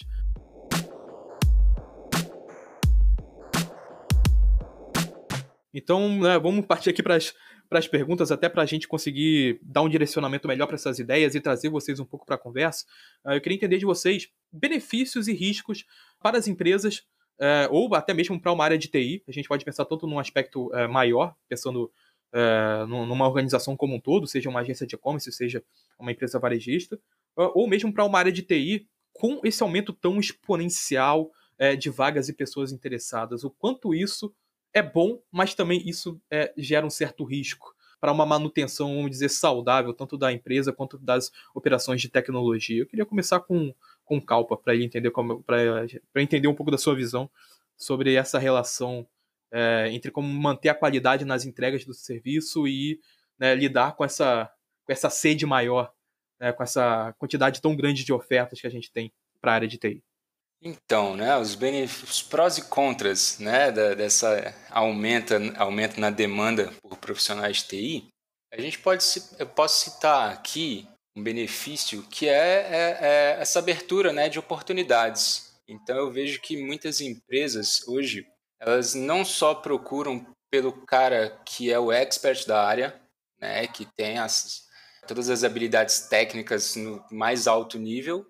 Então, 5.76 6.22
né, 6.22 6.40
vamos 6.40 6.66
partir 6.66 6.90
aqui 6.90 7.04
para 7.04 7.18
as 7.18 7.88
perguntas, 7.88 8.32
até 8.32 8.48
para 8.48 8.64
a 8.64 8.66
gente 8.66 8.88
conseguir 8.88 9.60
dar 9.62 9.82
um 9.82 9.90
direcionamento 9.90 10.48
melhor 10.48 10.68
para 10.68 10.76
essas 10.76 11.00
ideias 11.00 11.36
e 11.36 11.42
trazer 11.42 11.68
vocês 11.68 12.00
um 12.00 12.06
pouco 12.06 12.26
para 12.26 12.36
a 12.36 12.40
conversa. 12.40 12.86
Uh, 13.26 13.32
eu 13.32 13.42
queria 13.42 13.58
entender 13.58 13.78
de 13.78 13.86
vocês 13.86 14.30
benefícios 14.50 15.28
e 15.28 15.34
riscos 15.34 15.86
para 16.24 16.38
as 16.38 16.48
empresas 16.48 17.04
é, 17.40 17.68
ou 17.72 17.94
até 17.96 18.14
mesmo 18.14 18.40
para 18.40 18.52
uma 18.52 18.64
área 18.64 18.78
de 18.78 18.88
TI. 18.88 19.24
A 19.28 19.32
gente 19.32 19.48
pode 19.48 19.66
pensar 19.66 19.86
tanto 19.86 20.08
num 20.08 20.20
aspecto 20.20 20.74
é, 20.74 20.88
maior, 20.88 21.36
pensando 21.48 21.92
é, 22.34 22.86
numa 22.88 23.28
organização 23.28 23.76
como 23.76 23.96
um 23.96 24.00
todo, 24.00 24.28
seja 24.28 24.50
uma 24.50 24.62
agência 24.62 24.86
de 24.86 24.96
e-commerce, 24.96 25.32
seja 25.32 25.64
uma 25.98 26.12
empresa 26.12 26.40
varejista, 26.40 27.00
ou 27.36 27.68
mesmo 27.68 27.94
para 27.94 28.06
uma 28.06 28.20
área 28.20 28.32
de 28.32 28.42
TI 28.42 28.88
com 29.14 29.40
esse 29.44 29.62
aumento 29.64 29.94
tão 29.94 30.20
exponencial 30.20 31.32
de 31.80 31.90
vagas 31.90 32.28
e 32.28 32.34
pessoas 32.34 32.74
interessadas. 32.74 33.46
O 33.46 33.50
quanto 33.50 33.94
isso 33.94 34.34
é 34.74 34.82
bom, 34.82 35.22
mas 35.32 35.54
também 35.54 35.82
isso 35.88 36.20
gera 36.58 36.86
um 36.86 36.90
certo 36.90 37.24
risco 37.24 37.74
para 38.00 38.12
uma 38.12 38.26
manutenção, 38.26 38.94
vamos 38.94 39.12
dizer, 39.12 39.30
saudável, 39.30 39.94
tanto 39.94 40.18
da 40.18 40.32
empresa 40.32 40.74
quanto 40.74 40.98
das 40.98 41.32
operações 41.54 42.02
de 42.02 42.10
tecnologia. 42.10 42.82
Eu 42.82 42.86
queria 42.86 43.06
começar 43.06 43.40
com 43.40 43.74
com 44.06 44.22
Calpa 44.22 44.56
para 44.56 44.74
ele 44.74 44.86
entender 44.86 45.12
como 45.12 45.44
para 45.44 45.92
entender 46.16 46.48
um 46.48 46.56
pouco 46.56 46.72
da 46.72 46.78
sua 46.78 46.96
visão 46.96 47.30
sobre 47.76 48.16
essa 48.16 48.40
relação 48.40 49.06
é, 49.52 49.90
entre 49.92 50.12
como 50.12 50.28
manter 50.28 50.70
a 50.70 50.76
qualidade 50.76 51.26
nas 51.26 51.46
entregas 51.46 51.84
do 51.84 51.94
serviço 51.94 52.68
e 52.68 53.00
né, 53.38 53.54
lidar 53.56 53.96
com 53.96 54.06
essa 54.06 54.50
com 54.86 54.94
essa 54.94 55.10
sede 55.10 55.46
maior, 55.46 55.92
né, 56.40 56.54
com 56.54 56.62
essa 56.62 57.14
quantidade 57.18 57.62
tão 57.62 57.76
grande 57.76 58.04
de 58.04 58.14
ofertas 58.14 58.62
que 58.62 58.68
a 58.68 58.72
gente 58.72 58.92
tem 58.92 59.12
para 59.42 59.52
a 59.52 59.56
área 59.56 59.68
de 59.68 59.78
TI. 59.78 60.04
Então, 60.62 61.16
né, 61.16 61.36
os, 61.38 61.58
os 62.04 62.22
prós 62.22 62.58
e 62.58 62.70
contras 62.70 63.40
né, 63.40 63.72
da, 63.72 63.94
dessa 63.94 64.54
aumenta, 64.70 65.40
aumento 65.58 66.00
na 66.00 66.10
demanda 66.10 66.72
por 66.82 66.98
profissionais 66.98 67.58
de 67.58 67.68
TI, 67.68 68.08
a 68.52 68.62
gente 68.62 68.80
pode 68.80 69.04
eu 69.38 69.48
posso 69.48 69.86
citar 69.86 70.32
aqui 70.32 70.88
um 71.16 71.24
benefício 71.24 72.04
que 72.04 72.28
é, 72.28 72.34
é, 72.34 72.98
é 73.02 73.38
essa 73.40 73.60
abertura 73.60 74.12
né, 74.12 74.28
de 74.28 74.38
oportunidades. 74.38 75.56
Então 75.68 75.96
eu 75.96 76.12
vejo 76.12 76.42
que 76.42 76.62
muitas 76.62 77.02
empresas 77.02 77.88
hoje 77.88 78.28
elas 78.60 78.94
não 78.94 79.24
só 79.24 79.56
procuram 79.56 80.26
pelo 80.50 80.86
cara 80.86 81.42
que 81.46 81.72
é 81.72 81.80
o 81.80 81.92
expert 81.92 82.46
da 82.46 82.64
área, 82.64 83.00
né, 83.40 83.68
que 83.68 83.86
tem 83.86 84.18
as, 84.18 84.64
todas 85.08 85.30
as 85.30 85.44
habilidades 85.44 86.02
técnicas 86.02 86.76
no 86.76 87.04
mais 87.12 87.48
alto 87.48 87.78
nível, 87.78 88.26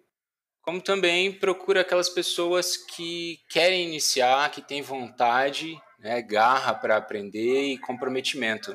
como 0.62 0.82
também 0.82 1.32
procura 1.32 1.82
aquelas 1.82 2.10
pessoas 2.10 2.76
que 2.76 3.40
querem 3.50 3.88
iniciar, 3.88 4.50
que 4.52 4.62
têm 4.62 4.82
vontade, 4.82 5.80
né, 6.00 6.22
garra 6.22 6.74
para 6.74 6.98
aprender 6.98 7.74
e 7.74 7.78
comprometimento. 7.78 8.72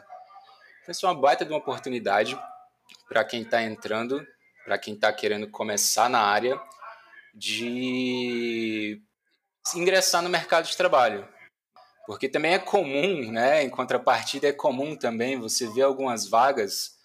Então, 0.83 0.93
isso 0.93 1.07
é 1.07 1.09
uma 1.09 1.21
baita 1.21 1.45
de 1.45 1.51
uma 1.51 1.59
oportunidade 1.59 2.39
para 3.11 3.25
quem 3.25 3.43
está 3.43 3.61
entrando, 3.61 4.25
para 4.65 4.79
quem 4.79 4.95
está 4.95 5.13
querendo 5.13 5.51
começar 5.51 6.09
na 6.09 6.21
área, 6.21 6.59
de 7.35 9.03
ingressar 9.75 10.23
no 10.23 10.29
mercado 10.29 10.69
de 10.69 10.77
trabalho. 10.77 11.29
Porque 12.07 12.29
também 12.29 12.55
é 12.55 12.59
comum, 12.61 13.33
né, 13.33 13.65
em 13.65 13.69
contrapartida, 13.69 14.47
é 14.47 14.53
comum 14.53 14.95
também 14.95 15.37
você 15.41 15.67
ver 15.67 15.83
algumas 15.83 16.29
vagas 16.29 16.99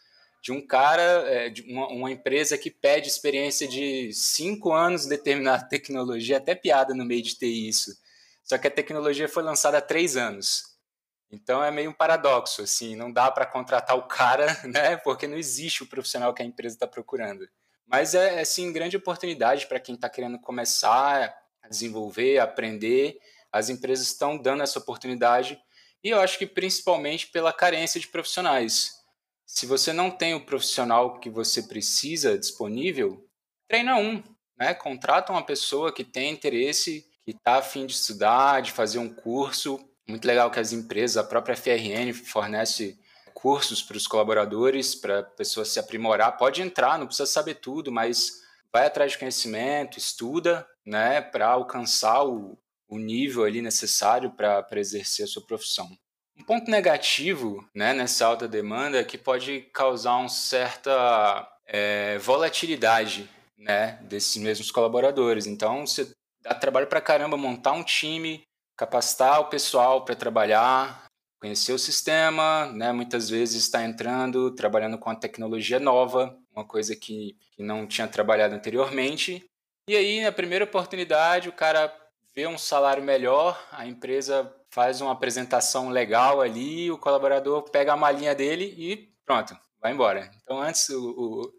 de 0.44 0.52
um 0.52 0.66
cara, 0.66 1.02
é, 1.02 1.50
de 1.50 1.64
uma, 1.64 1.88
uma, 1.88 2.12
empresa 2.12 2.56
que 2.56 2.70
pede 2.70 3.08
experiência 3.08 3.68
de 3.68 4.14
cinco 4.14 4.72
anos 4.72 5.08
em 5.08 5.10
determinada 5.10 5.66
tecnologia, 5.68 6.38
até 6.38 6.54
piada 6.54 6.94
no 6.94 7.04
meio 7.04 7.24
de 7.24 7.36
ter 7.36 7.48
isso. 7.48 7.92
Só 8.44 8.60
que 8.60 8.68
a 8.68 8.72
tecnologia 8.72 9.28
foi 9.28 9.42
lançada 9.42 9.80
há 9.80 9.82
três 9.82 10.16
anos. 10.16 10.75
Então 11.36 11.62
é 11.62 11.70
meio 11.70 11.90
um 11.90 11.94
paradoxo, 11.94 12.62
assim, 12.62 12.96
não 12.96 13.12
dá 13.12 13.30
para 13.30 13.46
contratar 13.46 13.98
o 13.98 14.08
cara, 14.08 14.48
né? 14.64 14.96
Porque 14.98 15.28
não 15.28 15.38
existe 15.38 15.84
o 15.84 15.88
profissional 15.88 16.34
que 16.34 16.42
a 16.42 16.46
empresa 16.46 16.76
está 16.76 16.88
procurando. 16.88 17.48
Mas 17.86 18.16
é, 18.16 18.40
assim, 18.40 18.72
grande 18.72 18.98
oportunidade 18.98 19.68
para 19.68 19.80
quem 19.80 19.96
está 19.96 20.10
querendo 20.10 20.40
começar 20.40 21.36
a 21.62 21.68
desenvolver, 21.68 22.40
aprender. 22.40 23.20
As 23.52 23.70
empresas 23.70 24.08
estão 24.08 24.38
dando 24.38 24.64
essa 24.64 24.80
oportunidade 24.80 25.60
e 26.04 26.10
eu 26.10 26.20
acho 26.20 26.38
que 26.38 26.48
principalmente 26.48 27.28
pela 27.28 27.52
carência 27.52 28.00
de 28.00 28.08
profissionais. 28.08 29.04
Se 29.46 29.66
você 29.66 29.94
não 29.94 30.10
tem 30.10 30.34
o 30.34 30.46
profissional 30.46 31.20
que 31.20 31.30
você 31.30 31.62
precisa 31.62 32.38
disponível, 32.38 33.28
treina 33.68 33.98
um, 33.98 34.24
né? 34.58 34.74
Contrata 34.74 35.32
uma 35.32 35.46
pessoa 35.46 35.94
que 35.94 36.04
tem 36.04 36.32
interesse, 36.32 37.06
que 37.24 37.32
está 37.32 37.58
afim 37.58 37.86
de 37.86 37.94
estudar, 37.94 38.62
de 38.62 38.72
fazer 38.72 39.00
um 39.00 39.14
curso, 39.14 39.80
muito 40.08 40.26
legal 40.26 40.52
que 40.52 40.60
as 40.60 40.72
empresas, 40.72 41.18
a 41.18 41.24
própria 41.24 41.56
FRN 41.56 42.14
fornece 42.14 43.00
cursos 43.34 43.82
para 43.82 43.98
os 43.98 44.08
colaboradores, 44.08 44.96
para 44.96 45.20
a 45.20 45.24
pessoa 45.24 45.66
se 45.66 45.80
aprimorar. 45.80 46.38
Pode 46.38 46.62
entrar, 46.62 46.98
não 46.98 47.06
precisa 47.06 47.28
saber 47.28 47.56
tudo, 47.56 47.92
mas 47.92 48.42
vai 48.72 48.88
atrás 48.88 49.12
de 49.12 49.18
conhecimento, 49.18 49.98
estuda, 49.98 50.68
né, 50.86 51.22
para 51.22 51.48
alcançar 51.48 52.24
o, 52.24 52.58
o 52.88 52.98
nível 52.98 53.44
ali 53.44 53.62
necessário 53.62 54.32
para 54.32 54.68
exercer 54.74 55.26
a 55.26 55.28
sua 55.28 55.46
profissão. 55.46 55.90
Um 56.38 56.44
ponto 56.44 56.70
negativo 56.70 57.68
né, 57.74 57.94
nessa 57.94 58.26
alta 58.26 58.48
demanda 58.48 59.00
é 59.00 59.04
que 59.04 59.18
pode 59.18 59.62
causar 59.74 60.18
uma 60.18 60.30
certa 60.30 61.48
é, 61.66 62.18
volatilidade 62.18 63.30
né, 63.58 63.98
desses 64.04 64.36
mesmos 64.38 64.70
colaboradores. 64.70 65.46
Então, 65.48 65.88
você 65.88 66.12
dá 66.42 66.54
trabalho 66.54 66.88
para 66.88 67.02
caramba 67.02 67.38
montar 67.38 67.72
um 67.72 67.84
time, 67.84 68.44
capacitar 68.76 69.40
o 69.40 69.46
pessoal 69.46 70.04
para 70.04 70.16
trabalhar, 70.16 71.06
conhecer 71.40 71.74
o 71.74 71.80
sistema, 71.80 72.66
né, 72.74 72.92
muitas 72.92 73.30
vezes 73.30 73.64
está 73.64 73.84
entrando, 73.84 74.54
trabalhando 74.56 74.98
com 74.98 75.10
a 75.10 75.16
tecnologia 75.16 75.80
nova, 75.80 76.36
uma 76.56 76.66
coisa 76.66 76.96
que, 76.96 77.38
que 77.56 77.64
não 77.64 77.86
tinha 77.86 78.08
trabalhado 78.08 78.56
anteriormente. 78.56 79.46
E 79.88 79.96
aí, 79.96 80.24
na 80.24 80.32
primeira 80.32 80.66
oportunidade, 80.66 81.50
o 81.50 81.54
cara 81.54 81.94
vê 82.36 82.48
um 82.48 82.58
salário 82.58 83.04
melhor, 83.04 83.64
a 83.72 83.86
empresa 83.86 84.52
faz 84.70 85.00
uma 85.00 85.12
apresentação 85.12 85.90
legal 85.90 86.42
ali, 86.42 86.92
o 86.92 86.98
colaborador 86.98 87.70
pega 87.70 87.94
a 87.94 87.98
malinha 87.98 88.36
dele 88.36 88.74
e 88.78 89.14
pronto, 89.26 89.58
vai 89.82 89.94
embora. 89.94 90.30
Então, 90.42 90.60
antes 90.60 90.90
o, 90.90 91.12
o 91.12 91.54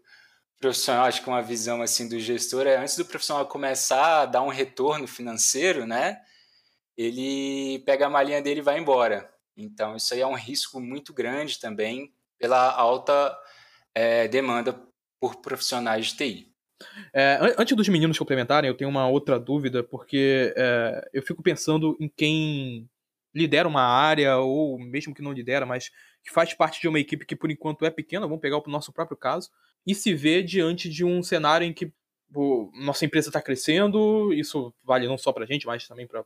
profissional, 0.59 1.05
acho 1.05 1.21
que 1.23 1.29
uma 1.29 1.41
visão 1.41 1.81
assim 1.81 2.07
do 2.07 2.19
gestor 2.19 2.67
é 2.67 2.77
antes 2.77 2.95
do 2.95 3.05
profissional 3.05 3.45
começar 3.47 4.21
a 4.21 4.25
dar 4.25 4.41
um 4.41 4.49
retorno 4.49 5.07
financeiro, 5.07 5.85
né? 5.85 6.21
Ele 6.97 7.79
pega 7.85 8.07
a 8.07 8.09
malinha 8.09 8.41
dele 8.41 8.59
e 8.59 8.63
vai 8.63 8.79
embora. 8.79 9.31
Então, 9.55 9.95
isso 9.95 10.13
aí 10.13 10.21
é 10.21 10.27
um 10.27 10.35
risco 10.35 10.79
muito 10.79 11.13
grande 11.13 11.59
também 11.59 12.13
pela 12.39 12.71
alta 12.71 13.37
é, 13.93 14.27
demanda 14.27 14.79
por 15.19 15.37
profissionais 15.37 16.07
de 16.07 16.17
TI. 16.17 16.51
É, 17.13 17.39
antes 17.57 17.75
dos 17.75 17.89
meninos 17.89 18.17
complementarem, 18.19 18.67
eu 18.67 18.77
tenho 18.77 18.89
uma 18.89 19.07
outra 19.07 19.39
dúvida, 19.39 19.83
porque 19.83 20.53
é, 20.55 21.09
eu 21.11 21.23
fico 21.23 21.41
pensando 21.41 21.97
em 21.99 22.07
quem 22.07 22.87
lidera 23.33 23.67
uma 23.67 23.81
área, 23.81 24.37
ou 24.37 24.77
mesmo 24.79 25.13
que 25.13 25.21
não 25.21 25.31
lidera, 25.31 25.65
mas 25.65 25.89
que 26.23 26.31
faz 26.31 26.53
parte 26.53 26.81
de 26.81 26.87
uma 26.87 26.99
equipe 26.99 27.25
que 27.25 27.35
por 27.35 27.49
enquanto 27.49 27.85
é 27.85 27.89
pequena, 27.89 28.27
vamos 28.27 28.41
pegar 28.41 28.57
o 28.57 28.63
nosso 28.67 28.91
próprio 28.91 29.17
caso, 29.17 29.49
e 29.85 29.95
se 29.95 30.13
vê 30.13 30.43
diante 30.43 30.89
de 30.89 31.03
um 31.05 31.23
cenário 31.23 31.65
em 31.65 31.73
que 31.73 31.91
nossa 32.73 33.05
empresa 33.05 33.29
está 33.29 33.41
crescendo, 33.41 34.33
isso 34.33 34.73
vale 34.83 35.07
não 35.07 35.17
só 35.17 35.31
para 35.31 35.45
a 35.45 35.47
gente, 35.47 35.65
mas 35.65 35.87
também 35.87 36.05
para 36.05 36.23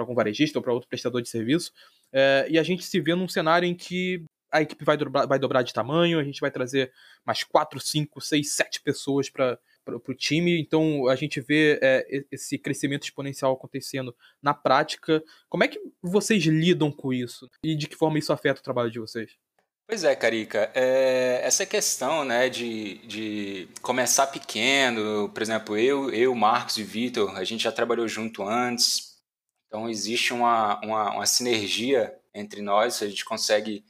algum 0.00 0.14
varejista 0.14 0.58
ou 0.58 0.62
para 0.62 0.72
outro 0.72 0.88
prestador 0.88 1.22
de 1.22 1.28
serviço, 1.28 1.72
é, 2.12 2.46
e 2.48 2.58
a 2.58 2.62
gente 2.62 2.84
se 2.84 3.00
vê 3.00 3.14
num 3.14 3.28
cenário 3.28 3.66
em 3.66 3.74
que 3.74 4.24
a 4.50 4.62
equipe 4.62 4.84
vai 4.84 4.96
dobrar, 4.96 5.26
vai 5.26 5.38
dobrar 5.38 5.62
de 5.62 5.72
tamanho, 5.72 6.18
a 6.18 6.24
gente 6.24 6.40
vai 6.40 6.50
trazer 6.50 6.92
mais 7.24 7.44
4, 7.44 7.78
5, 7.78 8.20
6, 8.20 8.50
7 8.50 8.80
pessoas 8.80 9.28
para 9.28 9.58
o 9.86 10.14
time. 10.14 10.60
Então 10.60 11.06
a 11.08 11.14
gente 11.14 11.40
vê 11.40 11.78
é, 11.82 12.24
esse 12.30 12.58
crescimento 12.58 13.04
exponencial 13.04 13.52
acontecendo 13.52 14.14
na 14.42 14.54
prática. 14.54 15.22
Como 15.48 15.64
é 15.64 15.68
que 15.68 15.80
vocês 16.02 16.44
lidam 16.44 16.90
com 16.90 17.12
isso? 17.12 17.48
E 17.62 17.76
de 17.76 17.86
que 17.86 17.96
forma 17.96 18.18
isso 18.18 18.32
afeta 18.32 18.60
o 18.60 18.64
trabalho 18.64 18.90
de 18.90 18.98
vocês? 18.98 19.36
Pois 19.86 20.04
é, 20.04 20.14
Carica. 20.14 20.70
É, 20.74 21.40
essa 21.42 21.64
questão 21.64 22.22
né, 22.22 22.50
de, 22.50 22.98
de 23.06 23.68
começar 23.80 24.26
pequeno, 24.26 25.30
por 25.30 25.42
exemplo, 25.42 25.78
eu, 25.78 26.10
eu 26.10 26.34
Marcos 26.34 26.76
e 26.76 26.82
Vitor, 26.82 27.34
a 27.34 27.42
gente 27.42 27.64
já 27.64 27.72
trabalhou 27.72 28.06
junto 28.06 28.42
antes, 28.42 29.07
então 29.68 29.88
existe 29.88 30.32
uma, 30.32 30.80
uma, 30.82 31.12
uma 31.12 31.26
sinergia 31.26 32.12
entre 32.34 32.60
nós, 32.60 33.00
a 33.02 33.08
gente 33.08 33.24
consegue 33.24 33.84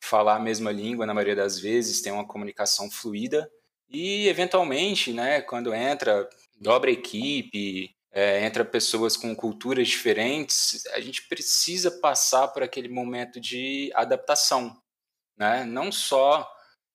falar 0.00 0.36
a 0.36 0.40
mesma 0.40 0.70
língua 0.70 1.06
na 1.06 1.14
maioria 1.14 1.34
das 1.34 1.58
vezes, 1.58 2.00
tem 2.00 2.12
uma 2.12 2.26
comunicação 2.26 2.90
fluida 2.90 3.50
e 3.88 4.28
eventualmente, 4.28 5.12
né, 5.12 5.40
quando 5.40 5.74
entra 5.74 6.28
dobra 6.60 6.90
equipe, 6.90 7.94
é, 8.12 8.44
entra 8.44 8.64
pessoas 8.64 9.16
com 9.16 9.34
culturas 9.34 9.88
diferentes, 9.88 10.86
a 10.92 11.00
gente 11.00 11.26
precisa 11.26 11.90
passar 11.90 12.48
por 12.48 12.62
aquele 12.62 12.88
momento 12.88 13.40
de 13.40 13.90
adaptação, 13.94 14.76
né? 15.36 15.64
Não 15.64 15.90
só 15.90 16.48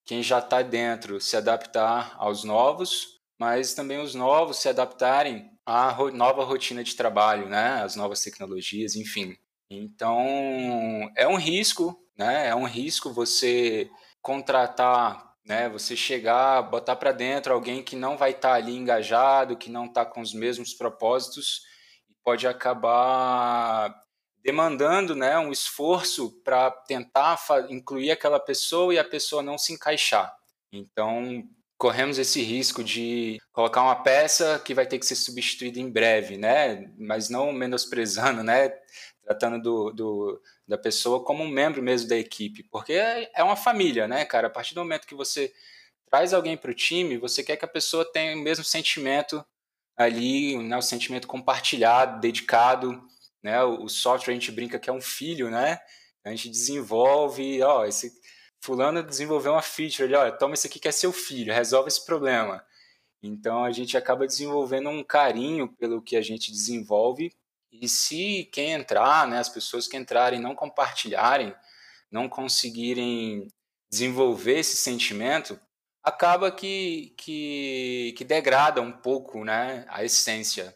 quem 0.05 0.23
já 0.23 0.39
está 0.39 0.61
dentro 0.61 1.19
se 1.19 1.35
adaptar 1.35 2.15
aos 2.17 2.45
novos, 2.45 3.19
mas 3.37 3.73
também 3.73 4.01
os 4.01 4.15
novos 4.15 4.59
se 4.59 4.69
adaptarem 4.69 5.51
à 5.69 5.95
nova 6.11 6.43
rotina 6.43 6.83
de 6.83 6.95
trabalho, 6.95 7.47
né? 7.47 7.81
As 7.83 7.95
novas 7.95 8.21
tecnologias, 8.21 8.95
enfim. 8.95 9.37
Então 9.69 10.19
é 11.15 11.27
um 11.27 11.35
risco 11.35 11.97
né? 12.19 12.49
É 12.49 12.55
um 12.55 12.65
risco 12.65 13.13
você 13.13 13.89
contratar, 14.21 15.33
né? 15.45 15.69
Você 15.69 15.95
chegar, 15.95 16.61
botar 16.63 16.97
para 16.97 17.13
dentro 17.13 17.53
alguém 17.53 17.81
que 17.81 17.95
não 17.95 18.17
vai 18.17 18.31
estar 18.31 18.49
tá 18.49 18.55
ali 18.55 18.75
engajado, 18.75 19.55
que 19.55 19.71
não 19.71 19.85
está 19.85 20.05
com 20.05 20.19
os 20.19 20.33
mesmos 20.33 20.73
propósitos 20.73 21.61
e 22.09 22.13
pode 22.21 22.45
acabar 22.45 24.03
demandando, 24.43 25.15
né, 25.15 25.37
um 25.37 25.51
esforço 25.51 26.31
para 26.43 26.71
tentar 26.71 27.37
incluir 27.69 28.09
aquela 28.09 28.39
pessoa 28.39 28.93
e 28.93 28.99
a 28.99 29.03
pessoa 29.03 29.43
não 29.43 29.57
se 29.57 29.73
encaixar. 29.73 30.33
Então, 30.71 31.43
corremos 31.79 32.19
esse 32.19 32.41
risco 32.41 32.83
de 32.83 33.41
colocar 33.53 33.81
uma 33.81 33.95
peça 33.95 34.59
que 34.59 34.73
vai 34.73 34.85
ter 34.85 34.99
que 34.99 35.05
ser 35.05 35.15
substituída 35.15 35.79
em 35.79 35.89
breve, 35.89 36.37
né? 36.37 36.91
Mas 36.97 37.29
não 37.29 37.53
menosprezando, 37.53 38.43
né? 38.43 38.69
Tratando 39.23 39.61
do, 39.61 39.91
do, 39.91 40.41
da 40.67 40.77
pessoa 40.77 41.23
como 41.23 41.41
um 41.41 41.47
membro 41.47 41.81
mesmo 41.81 42.09
da 42.09 42.17
equipe, 42.17 42.63
porque 42.63 42.93
é, 42.93 43.31
é 43.33 43.43
uma 43.43 43.55
família, 43.55 44.09
né, 44.09 44.25
cara? 44.25 44.47
A 44.47 44.49
partir 44.49 44.75
do 44.75 44.81
momento 44.81 45.07
que 45.07 45.15
você 45.15 45.53
traz 46.11 46.33
alguém 46.33 46.57
para 46.57 46.69
o 46.69 46.75
time, 46.75 47.17
você 47.17 47.41
quer 47.41 47.55
que 47.55 47.65
a 47.65 47.67
pessoa 47.67 48.03
tenha 48.03 48.35
o 48.35 48.41
mesmo 48.41 48.65
sentimento 48.65 49.43
ali, 49.95 50.57
né, 50.57 50.75
o 50.77 50.81
sentimento 50.81 51.27
compartilhado, 51.27 52.19
dedicado, 52.19 53.01
né? 53.41 53.63
O, 53.63 53.85
o 53.85 53.89
software 53.89 54.33
a 54.33 54.35
gente 54.35 54.51
brinca 54.51 54.77
que 54.79 54.89
é 54.89 54.93
um 54.93 55.01
filho, 55.01 55.49
né? 55.49 55.79
A 56.25 56.29
gente 56.31 56.49
desenvolve, 56.49 57.61
ó, 57.63 57.85
esse 57.85 58.18
fulano 58.61 59.03
desenvolveu 59.03 59.53
uma 59.53 59.61
feature, 59.61 60.03
ele, 60.03 60.15
ó, 60.15 60.29
toma 60.31 60.53
isso 60.53 60.67
aqui 60.67 60.79
que 60.79 60.87
é 60.87 60.91
seu 60.91 61.11
filho, 61.11 61.53
resolve 61.53 61.87
esse 61.87 62.05
problema. 62.05 62.63
Então 63.21 63.63
a 63.63 63.71
gente 63.71 63.97
acaba 63.97 64.25
desenvolvendo 64.25 64.89
um 64.89 65.03
carinho 65.03 65.67
pelo 65.67 66.01
que 66.01 66.15
a 66.15 66.21
gente 66.21 66.51
desenvolve 66.51 67.33
e 67.71 67.87
se 67.87 68.49
quem 68.51 68.71
entrar, 68.71 69.27
né, 69.27 69.39
as 69.39 69.49
pessoas 69.49 69.87
que 69.87 69.97
entrarem 69.97 70.39
não 70.39 70.55
compartilharem, 70.55 71.53
não 72.11 72.27
conseguirem 72.27 73.47
desenvolver 73.89 74.59
esse 74.59 74.75
sentimento, 74.75 75.59
acaba 76.03 76.51
que, 76.51 77.13
que, 77.17 78.13
que 78.17 78.23
degrada 78.23 78.81
um 78.81 78.91
pouco 78.91 79.43
né, 79.43 79.85
a 79.89 80.03
essência. 80.03 80.75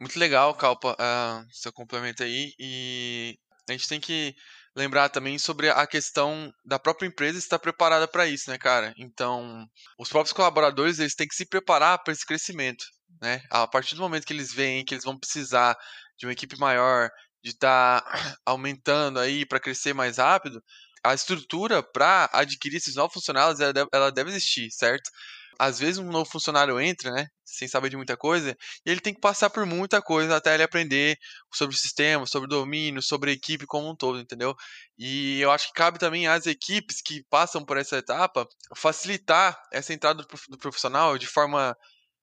Muito 0.00 0.18
legal, 0.18 0.54
Calpa, 0.54 0.92
uh, 0.92 1.46
seu 1.52 1.72
complemento 1.72 2.22
aí. 2.22 2.54
E 2.58 3.38
a 3.68 3.72
gente 3.72 3.88
tem 3.88 4.00
que 4.00 4.34
lembrar 4.76 5.08
também 5.08 5.38
sobre 5.38 5.70
a 5.70 5.86
questão 5.86 6.52
da 6.64 6.78
própria 6.78 7.06
empresa 7.06 7.38
estar 7.38 7.58
preparada 7.58 8.08
para 8.08 8.26
isso, 8.26 8.50
né, 8.50 8.58
cara? 8.58 8.92
Então, 8.96 9.66
os 9.98 10.08
próprios 10.08 10.32
colaboradores 10.32 10.98
eles 10.98 11.14
têm 11.14 11.28
que 11.28 11.34
se 11.34 11.46
preparar 11.46 12.02
para 12.02 12.12
esse 12.12 12.26
crescimento, 12.26 12.84
né? 13.20 13.40
A 13.50 13.66
partir 13.66 13.94
do 13.94 14.02
momento 14.02 14.26
que 14.26 14.32
eles 14.32 14.52
veem 14.52 14.84
que 14.84 14.94
eles 14.94 15.04
vão 15.04 15.18
precisar 15.18 15.76
de 16.18 16.26
uma 16.26 16.32
equipe 16.32 16.58
maior, 16.58 17.08
de 17.42 17.50
estar 17.50 18.00
tá 18.00 18.36
aumentando 18.44 19.20
aí 19.20 19.46
para 19.46 19.60
crescer 19.60 19.94
mais 19.94 20.18
rápido, 20.18 20.62
a 21.04 21.14
estrutura 21.14 21.82
para 21.82 22.30
adquirir 22.32 22.78
esses 22.78 22.94
novos 22.94 23.14
funcionários 23.14 23.60
ela 23.60 23.72
deve, 23.72 23.88
ela 23.92 24.10
deve 24.10 24.30
existir, 24.30 24.70
certo? 24.70 25.10
Às 25.58 25.78
vezes 25.78 25.98
um 25.98 26.10
novo 26.10 26.30
funcionário 26.30 26.80
entra, 26.80 27.10
né, 27.12 27.28
sem 27.44 27.68
saber 27.68 27.90
de 27.90 27.96
muita 27.96 28.16
coisa, 28.16 28.56
e 28.84 28.90
ele 28.90 29.00
tem 29.00 29.14
que 29.14 29.20
passar 29.20 29.50
por 29.50 29.64
muita 29.66 30.02
coisa 30.02 30.36
até 30.36 30.54
ele 30.54 30.62
aprender 30.62 31.18
sobre 31.52 31.74
o 31.74 31.78
sistema, 31.78 32.26
sobre 32.26 32.46
o 32.46 32.50
domínio, 32.50 33.02
sobre 33.02 33.30
a 33.30 33.34
equipe 33.34 33.66
como 33.66 33.90
um 33.90 33.96
todo, 33.96 34.18
entendeu? 34.18 34.54
E 34.98 35.40
eu 35.40 35.50
acho 35.50 35.68
que 35.68 35.74
cabe 35.74 35.98
também 35.98 36.26
às 36.26 36.46
equipes 36.46 37.00
que 37.02 37.24
passam 37.30 37.64
por 37.64 37.76
essa 37.76 37.96
etapa 37.98 38.46
facilitar 38.76 39.60
essa 39.72 39.92
entrada 39.92 40.24
do 40.48 40.58
profissional 40.58 41.18
de 41.18 41.26
forma, 41.26 41.76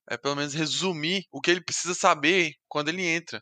é, 0.10 0.18
pelo 0.18 0.36
menos, 0.36 0.54
resumir 0.54 1.26
o 1.32 1.42
que 1.42 1.52
ele 1.52 1.64
precisa 1.64 1.94
saber 1.94 2.54
quando 2.68 2.90
ele 2.90 3.06
entra 3.06 3.42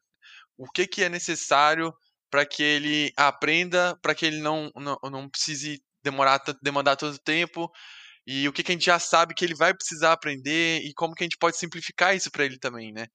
o 0.60 0.70
que, 0.70 0.86
que 0.86 1.04
é 1.04 1.10
necessário 1.10 1.94
para 2.30 2.46
que 2.46 2.62
ele 2.62 3.14
aprenda, 3.16 3.98
para 4.02 4.14
que 4.14 4.26
ele 4.26 4.40
não, 4.42 4.70
não, 4.76 5.00
não 5.10 5.30
precise 5.30 5.82
demorar 6.04 6.42
demandar 6.62 6.98
todo 6.98 7.14
o 7.14 7.20
tempo, 7.20 7.72
e 8.32 8.48
o 8.48 8.54
que, 8.54 8.62
que 8.62 8.72
a 8.72 8.76
gente 8.76 8.86
já 8.86 9.00
sabe 9.00 9.34
que 9.34 9.44
ele 9.44 9.56
vai 9.56 9.74
precisar 9.74 10.14
aprender 10.14 10.82
e 10.84 10.94
como 10.94 11.16
que 11.16 11.24
a 11.24 11.26
gente 11.26 11.38
pode 11.40 11.58
simplificar 11.58 12.16
isso 12.16 12.30
para 12.30 12.46
ele 12.46 12.60
também, 12.60 12.94
né? 12.94 13.08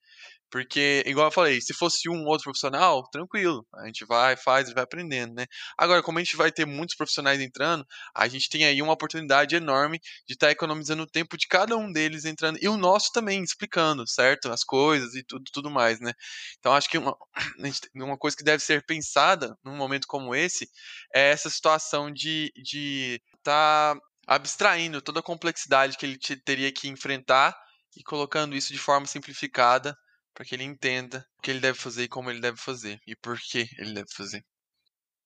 Porque, 0.50 1.04
igual 1.06 1.28
eu 1.28 1.30
falei, 1.30 1.60
se 1.60 1.72
fosse 1.72 2.08
um 2.10 2.24
outro 2.26 2.44
profissional, 2.44 3.00
tranquilo. 3.10 3.64
A 3.76 3.86
gente 3.86 4.04
vai, 4.04 4.36
faz 4.36 4.68
e 4.68 4.74
vai 4.74 4.82
aprendendo, 4.82 5.32
né? 5.34 5.46
Agora, 5.78 6.02
como 6.02 6.18
a 6.18 6.22
gente 6.22 6.36
vai 6.36 6.50
ter 6.50 6.66
muitos 6.66 6.96
profissionais 6.96 7.40
entrando, 7.40 7.86
a 8.12 8.26
gente 8.26 8.48
tem 8.48 8.64
aí 8.64 8.82
uma 8.82 8.92
oportunidade 8.92 9.54
enorme 9.54 10.00
de 10.26 10.34
estar 10.34 10.48
tá 10.48 10.52
economizando 10.52 11.04
o 11.04 11.06
tempo 11.06 11.36
de 11.36 11.46
cada 11.46 11.76
um 11.76 11.92
deles 11.92 12.24
entrando. 12.24 12.58
E 12.60 12.68
o 12.68 12.76
nosso 12.76 13.12
também, 13.12 13.40
explicando, 13.40 14.04
certo? 14.08 14.50
As 14.50 14.64
coisas 14.64 15.14
e 15.14 15.22
tudo, 15.22 15.44
tudo 15.52 15.70
mais, 15.70 16.00
né? 16.00 16.12
Então, 16.58 16.72
acho 16.72 16.90
que 16.90 16.98
uma, 16.98 17.16
uma 17.94 18.18
coisa 18.18 18.36
que 18.36 18.42
deve 18.42 18.64
ser 18.64 18.84
pensada 18.84 19.56
num 19.64 19.76
momento 19.76 20.08
como 20.08 20.34
esse 20.34 20.68
é 21.14 21.30
essa 21.30 21.48
situação 21.48 22.12
de 22.12 22.52
estar 22.56 22.62
de 22.64 23.22
tá 23.44 23.96
abstraindo 24.26 25.02
toda 25.02 25.20
a 25.20 25.22
complexidade 25.22 25.96
que 25.96 26.06
ele 26.06 26.18
teria 26.44 26.72
que 26.72 26.88
enfrentar 26.88 27.54
e 27.96 28.02
colocando 28.02 28.56
isso 28.56 28.72
de 28.72 28.78
forma 28.78 29.06
simplificada 29.06 29.96
para 30.34 30.44
que 30.44 30.54
ele 30.54 30.64
entenda 30.64 31.24
o 31.38 31.42
que 31.42 31.50
ele 31.50 31.60
deve 31.60 31.78
fazer 31.78 32.04
e 32.04 32.08
como 32.08 32.30
ele 32.30 32.40
deve 32.40 32.56
fazer 32.56 33.00
e 33.06 33.14
por 33.14 33.38
que 33.38 33.68
ele 33.78 33.94
deve 33.94 34.08
fazer. 34.14 34.44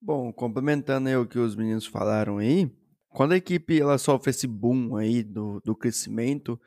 Bom, 0.01 0.31
complementando 0.31 1.09
aí 1.09 1.15
o 1.17 1.27
que 1.27 1.39
os 1.39 1.55
meninos 1.55 1.85
falaram 1.85 2.37
aí, 2.37 2.71
quando 3.09 3.33
a 3.33 3.37
equipe 3.37 3.81
ela 3.81 3.97
sofre 3.97 4.29
esse 4.29 4.47
boom 4.47 4.95
aí 4.95 5.23
do, 5.23 5.59
do 5.61 5.75
crescimento, 5.75 6.59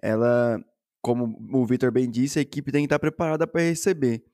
ela, 0.00 0.58
como 1.02 1.36
o 1.52 1.66
Vitor 1.66 1.90
bem 1.90 2.08
disse, 2.08 2.38
a 2.38 2.42
equipe 2.42 2.72
tem 2.72 2.82
que 2.82 2.86
estar 2.86 2.98
preparada 2.98 3.46
para 3.46 3.62
receber. 3.62 4.24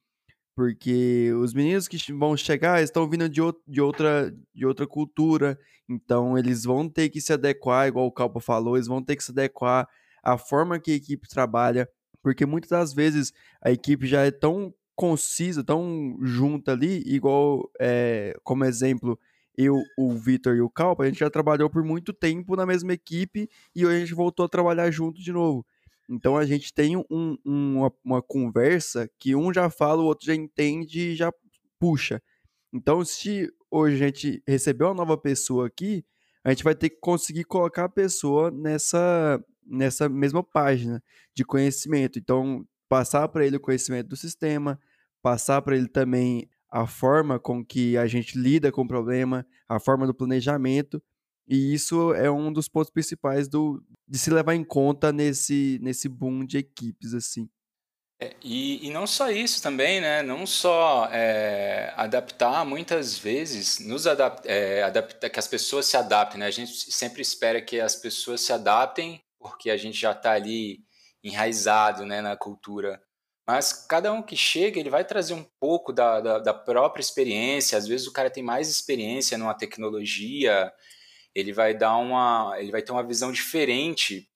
Porque 0.55 1.33
os 1.35 1.53
meninos 1.53 1.89
que 1.89 1.99
vão 2.13 2.37
chegar 2.37 2.83
estão 2.83 3.09
vindo 3.09 3.29
de, 3.29 3.41
de, 3.67 3.81
outra, 3.81 4.33
de 4.55 4.65
outra 4.65 4.87
cultura, 4.87 5.59
então 5.89 6.39
eles 6.39 6.65
vão 6.65 6.89
ter 6.89 7.09
que 7.09 7.21
se 7.21 7.33
adequar, 7.33 7.89
igual 7.89 8.07
o 8.07 8.13
Calpa 8.13 8.41
falou, 8.41 8.77
eles 8.77 8.87
vão 8.87 9.03
ter 9.03 9.17
que 9.17 9.25
se 9.25 9.33
adequar 9.33 9.89
à 10.23 10.39
forma 10.39 10.79
que 10.79 10.93
a 10.93 10.95
equipe 10.95 11.29
trabalha, 11.29 11.89
porque 12.23 12.47
muitas 12.47 12.71
das 12.71 12.95
vezes 12.95 13.33
a 13.61 13.73
equipe 13.73 14.07
já 14.07 14.23
é 14.23 14.31
tão 14.31 14.73
concisa, 14.95 15.65
tão 15.65 16.17
junta 16.23 16.73
ali, 16.73 17.03
igual 17.05 17.69
é, 17.81 18.37
como 18.45 18.65
exemplo, 18.65 19.19
eu, 19.57 19.83
o 19.99 20.13
Vitor 20.15 20.57
e 20.57 20.61
o 20.61 20.71
Calpa, 20.71 21.05
a 21.05 21.07
gente 21.07 21.19
já 21.19 21.31
trabalhou 21.31 21.71
por 21.71 21.83
muito 21.85 22.13
tempo 22.13 22.57
na 22.57 22.67
mesma 22.67 22.93
equipe 22.93 23.49
e 23.75 23.87
hoje 23.87 23.97
a 23.97 24.01
gente 24.01 24.15
voltou 24.15 24.47
a 24.47 24.49
trabalhar 24.49 24.91
junto 24.91 25.21
de 25.21 25.33
novo. 25.33 25.65
Então 26.09 26.37
a 26.37 26.45
gente 26.45 26.73
tem 26.73 26.97
um, 26.97 27.05
um, 27.11 27.37
uma, 27.45 27.93
uma, 28.05 28.23
conversa 28.23 29.09
que 29.19 29.35
um 29.35 29.53
já 29.53 29.71
fala, 29.71 30.03
o 30.03 30.07
outro 30.07 30.27
já 30.27 30.35
entende 30.35 31.13
e 31.13 31.17
já 31.17 31.33
puxa. 31.79 32.23
Então, 32.73 33.05
se 33.05 33.51
hoje 33.71 33.95
a 33.97 34.07
gente 34.07 34.43
receber 34.47 34.85
uma 34.85 34.95
nova 34.95 35.17
pessoa 35.17 35.67
aqui, 35.67 36.05
a 36.43 36.51
gente 36.51 36.65
vai 36.65 36.75
ter 36.75 36.91
que 36.91 36.99
conseguir 37.01 37.45
colocar 37.45 37.85
a 37.85 37.89
pessoa 37.89 38.51
nessa, 38.51 39.43
nessa 39.67 40.09
mesma 40.09 40.43
página 40.43 41.03
de 41.35 41.45
conhecimento. 41.45 42.19
Então, 42.19 42.67
passar 42.89 43.29
para 43.29 43.47
ele 43.47 43.57
o 43.57 43.61
conhecimento 43.61 44.09
do 44.09 44.17
sistema, 44.17 44.79
passar 45.23 45.63
para 45.63 45.77
ele 45.77 45.89
também 45.89 46.49
a 46.71 46.87
forma 46.87 47.39
com 47.39 47.65
que 47.65 47.97
a 47.97 48.07
gente 48.07 48.39
lida 48.39 48.73
com 48.73 48.83
o 48.83 48.89
problema, 48.89 49.47
a 49.69 49.79
forma 49.79 50.07
do 50.07 50.15
planejamento 50.15 51.03
e 51.47 51.75
isso 51.75 52.15
é 52.15 52.31
um 52.31 52.53
dos 52.53 52.69
pontos 52.69 52.91
principais 52.91 53.49
do, 53.49 53.83
de 54.07 54.19
se 54.19 54.31
levar 54.31 54.55
em 54.55 54.65
conta 54.65 55.13
nesse, 55.13 55.79
nesse 55.83 56.09
boom 56.09 56.45
de 56.45 56.59
equipes, 56.59 57.15
assim. 57.15 57.49
É, 58.21 58.33
e, 58.43 58.87
e, 58.87 58.91
não 58.91 59.07
só 59.07 59.31
isso 59.31 59.61
também, 59.61 60.01
né? 60.01 60.23
Não 60.23 60.47
só 60.47 61.09
é, 61.11 61.93
adaptar, 61.97 62.65
muitas 62.65 63.19
vezes, 63.19 63.81
nos 63.81 64.07
adap 64.07 64.47
é, 64.47 64.83
adaptar, 64.85 65.29
que 65.29 65.39
as 65.39 65.49
pessoas 65.49 65.87
se 65.87 65.97
adaptem, 65.97 66.39
né? 66.39 66.47
A 66.47 66.51
gente 66.51 66.93
sempre 66.93 67.23
espera 67.23 67.61
que 67.61 67.81
as 67.81 67.97
pessoas 67.97 68.41
se 68.41 68.53
adaptem, 68.53 69.21
porque 69.39 69.69
a 69.69 69.77
gente 69.77 69.99
já 69.99 70.13
está 70.13 70.33
ali 70.33 70.85
enraizado 71.25 72.05
né, 72.07 72.21
na 72.21 72.37
cultura. 72.37 73.03
Mas 73.47 73.73
cada 73.73 74.13
um 74.13 74.23
que 74.23 74.37
chega, 74.37 74.79
ele 74.79 74.91
vai 74.91 75.05
trazer 75.05 75.35
um 75.35 75.45
pouco 75.61 75.93
da, 75.93 76.21
da, 76.21 76.39
da 76.39 76.55
própria 76.55 77.03
experiência. 77.03 77.77
Às 77.77 77.87
vezes 77.87 78.07
o 78.07 78.13
cara 78.13 78.31
tem 78.31 78.43
mais 78.43 78.69
experiência 78.71 79.37
numa 79.37 79.55
tecnologia, 79.55 80.73
ele 81.35 81.53
vai 81.53 81.75
dar 81.75 81.97
uma, 81.97 82.55
ele 82.59 82.71
vai 82.71 82.83
ter 82.83 82.93
uma 82.93 83.03
visão 83.03 83.33
diferente 83.33 84.31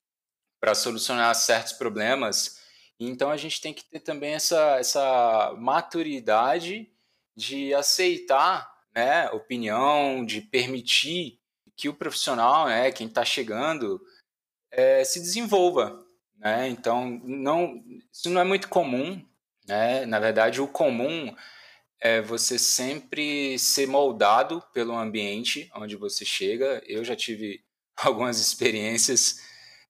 para 0.60 0.74
solucionar 0.74 1.34
certos 1.34 1.72
problemas. 1.72 2.60
Então 2.98 3.30
a 3.30 3.36
gente 3.36 3.60
tem 3.60 3.72
que 3.72 3.84
ter 3.84 4.00
também 4.00 4.34
essa, 4.34 4.76
essa 4.76 5.54
maturidade 5.56 6.90
de 7.36 7.72
aceitar, 7.72 8.68
né, 8.94 9.30
opinião, 9.30 10.24
de 10.24 10.40
permitir 10.40 11.38
que 11.76 11.88
o 11.88 11.94
profissional, 11.94 12.66
né, 12.66 12.90
quem 12.90 13.06
está 13.06 13.24
chegando, 13.24 14.04
é, 14.72 15.04
se 15.04 15.20
desenvolva, 15.20 16.04
né? 16.36 16.68
Então 16.68 17.20
não, 17.24 17.82
isso 18.12 18.28
não 18.28 18.40
é 18.40 18.44
muito 18.44 18.68
comum, 18.68 19.24
né? 19.66 20.04
Na 20.06 20.18
verdade, 20.18 20.60
o 20.60 20.66
comum 20.66 21.34
é 22.00 22.20
você 22.22 22.58
sempre 22.58 23.58
ser 23.58 23.86
moldado 23.86 24.62
pelo 24.72 24.96
ambiente 24.96 25.70
onde 25.74 25.96
você 25.96 26.24
chega. 26.24 26.82
Eu 26.86 27.04
já 27.04 27.16
tive 27.16 27.64
algumas 27.96 28.38
experiências 28.40 29.40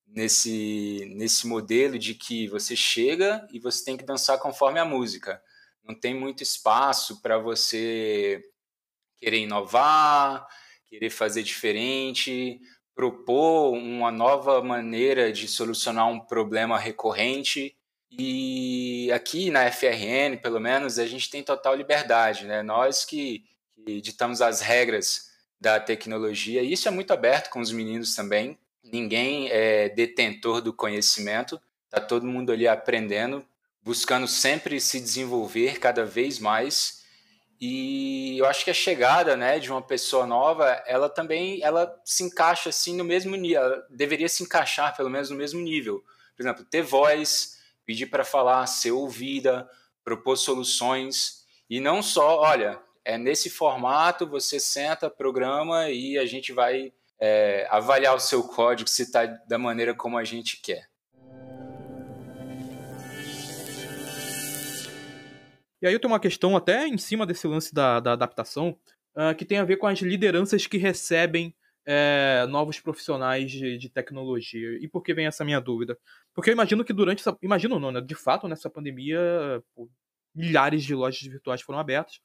nesse, 0.06 1.12
nesse 1.14 1.46
modelo 1.46 1.98
de 1.98 2.14
que 2.14 2.48
você 2.48 2.74
chega 2.74 3.46
e 3.52 3.60
você 3.60 3.84
tem 3.84 3.96
que 3.96 4.04
dançar 4.04 4.38
conforme 4.38 4.80
a 4.80 4.84
música. 4.84 5.42
Não 5.84 5.94
tem 5.94 6.14
muito 6.14 6.42
espaço 6.42 7.20
para 7.22 7.38
você 7.38 8.42
querer 9.16 9.38
inovar, 9.38 10.46
querer 10.86 11.10
fazer 11.10 11.42
diferente, 11.42 12.60
propor 12.94 13.72
uma 13.72 14.10
nova 14.10 14.62
maneira 14.62 15.32
de 15.32 15.46
solucionar 15.46 16.08
um 16.08 16.20
problema 16.20 16.78
recorrente. 16.78 17.77
E 18.10 19.10
aqui 19.12 19.50
na 19.50 19.70
FRN, 19.70 20.38
pelo 20.42 20.58
menos, 20.58 20.98
a 20.98 21.06
gente 21.06 21.30
tem 21.30 21.42
total 21.42 21.74
liberdade, 21.74 22.46
né? 22.46 22.62
Nós 22.62 23.04
que, 23.04 23.44
que 23.74 24.00
ditamos 24.00 24.40
as 24.40 24.60
regras 24.60 25.28
da 25.60 25.78
tecnologia, 25.80 26.62
e 26.62 26.72
isso 26.72 26.88
é 26.88 26.90
muito 26.90 27.12
aberto 27.12 27.50
com 27.50 27.60
os 27.60 27.72
meninos 27.72 28.14
também. 28.14 28.58
Ninguém 28.82 29.48
é 29.50 29.88
detentor 29.88 30.60
do 30.60 30.72
conhecimento, 30.72 31.60
tá 31.90 32.00
todo 32.00 32.26
mundo 32.26 32.52
ali 32.52 32.66
aprendendo, 32.66 33.44
buscando 33.82 34.26
sempre 34.26 34.80
se 34.80 35.00
desenvolver 35.00 35.78
cada 35.78 36.04
vez 36.04 36.38
mais. 36.38 37.02
E 37.60 38.38
eu 38.38 38.46
acho 38.46 38.64
que 38.64 38.70
a 38.70 38.74
chegada, 38.74 39.36
né, 39.36 39.58
de 39.58 39.70
uma 39.70 39.82
pessoa 39.82 40.26
nova, 40.26 40.82
ela 40.86 41.08
também, 41.08 41.60
ela 41.62 41.92
se 42.04 42.22
encaixa 42.22 42.68
assim 42.68 42.96
no 42.96 43.04
mesmo 43.04 43.34
nível, 43.34 43.82
deveria 43.90 44.28
se 44.28 44.44
encaixar 44.44 44.96
pelo 44.96 45.10
menos 45.10 45.28
no 45.28 45.36
mesmo 45.36 45.60
nível. 45.60 46.04
Por 46.36 46.42
exemplo, 46.42 46.64
ter 46.64 46.82
voz, 46.82 47.57
pedir 47.88 48.04
para 48.04 48.22
falar, 48.22 48.66
ser 48.66 48.90
ouvida, 48.90 49.66
propor 50.04 50.36
soluções 50.36 51.46
e 51.70 51.80
não 51.80 52.02
só, 52.02 52.38
olha, 52.38 52.78
é 53.02 53.16
nesse 53.16 53.48
formato, 53.48 54.26
você 54.26 54.60
senta, 54.60 55.08
programa 55.08 55.88
e 55.88 56.18
a 56.18 56.26
gente 56.26 56.52
vai 56.52 56.92
é, 57.18 57.66
avaliar 57.70 58.14
o 58.14 58.20
seu 58.20 58.42
código 58.42 58.90
se 58.90 59.04
está 59.04 59.24
da 59.24 59.56
maneira 59.56 59.94
como 59.94 60.18
a 60.18 60.24
gente 60.24 60.60
quer. 60.60 60.86
E 65.80 65.86
aí 65.86 65.94
eu 65.94 65.98
tenho 65.98 66.12
uma 66.12 66.20
questão 66.20 66.54
até 66.54 66.86
em 66.86 66.98
cima 66.98 67.24
desse 67.24 67.46
lance 67.46 67.72
da, 67.72 68.00
da 68.00 68.12
adaptação, 68.12 68.78
uh, 69.16 69.34
que 69.34 69.46
tem 69.46 69.56
a 69.56 69.64
ver 69.64 69.78
com 69.78 69.86
as 69.86 70.00
lideranças 70.00 70.66
que 70.66 70.76
recebem 70.76 71.54
é, 71.90 72.44
novos 72.50 72.78
profissionais 72.78 73.50
de, 73.50 73.78
de, 73.78 73.88
tecnologia. 73.88 74.76
E 74.78 74.86
por 74.86 75.02
que 75.02 75.14
vem 75.14 75.26
essa 75.26 75.42
minha 75.42 75.58
dúvida? 75.58 75.98
Porque 76.38 76.50
eu 76.50 76.54
imagino 76.54 76.84
que 76.84 76.92
durante 76.92 77.18
essa. 77.18 77.36
Imagino 77.42 77.80
não, 77.80 77.90
né? 77.90 78.00
De 78.00 78.14
fato, 78.14 78.46
nessa 78.46 78.70
pandemia, 78.70 79.18
milhares 80.32 80.84
de 80.84 80.94
lojas 80.94 81.20
virtuais 81.20 81.60
foram 81.60 81.80
abertas. 81.80 82.20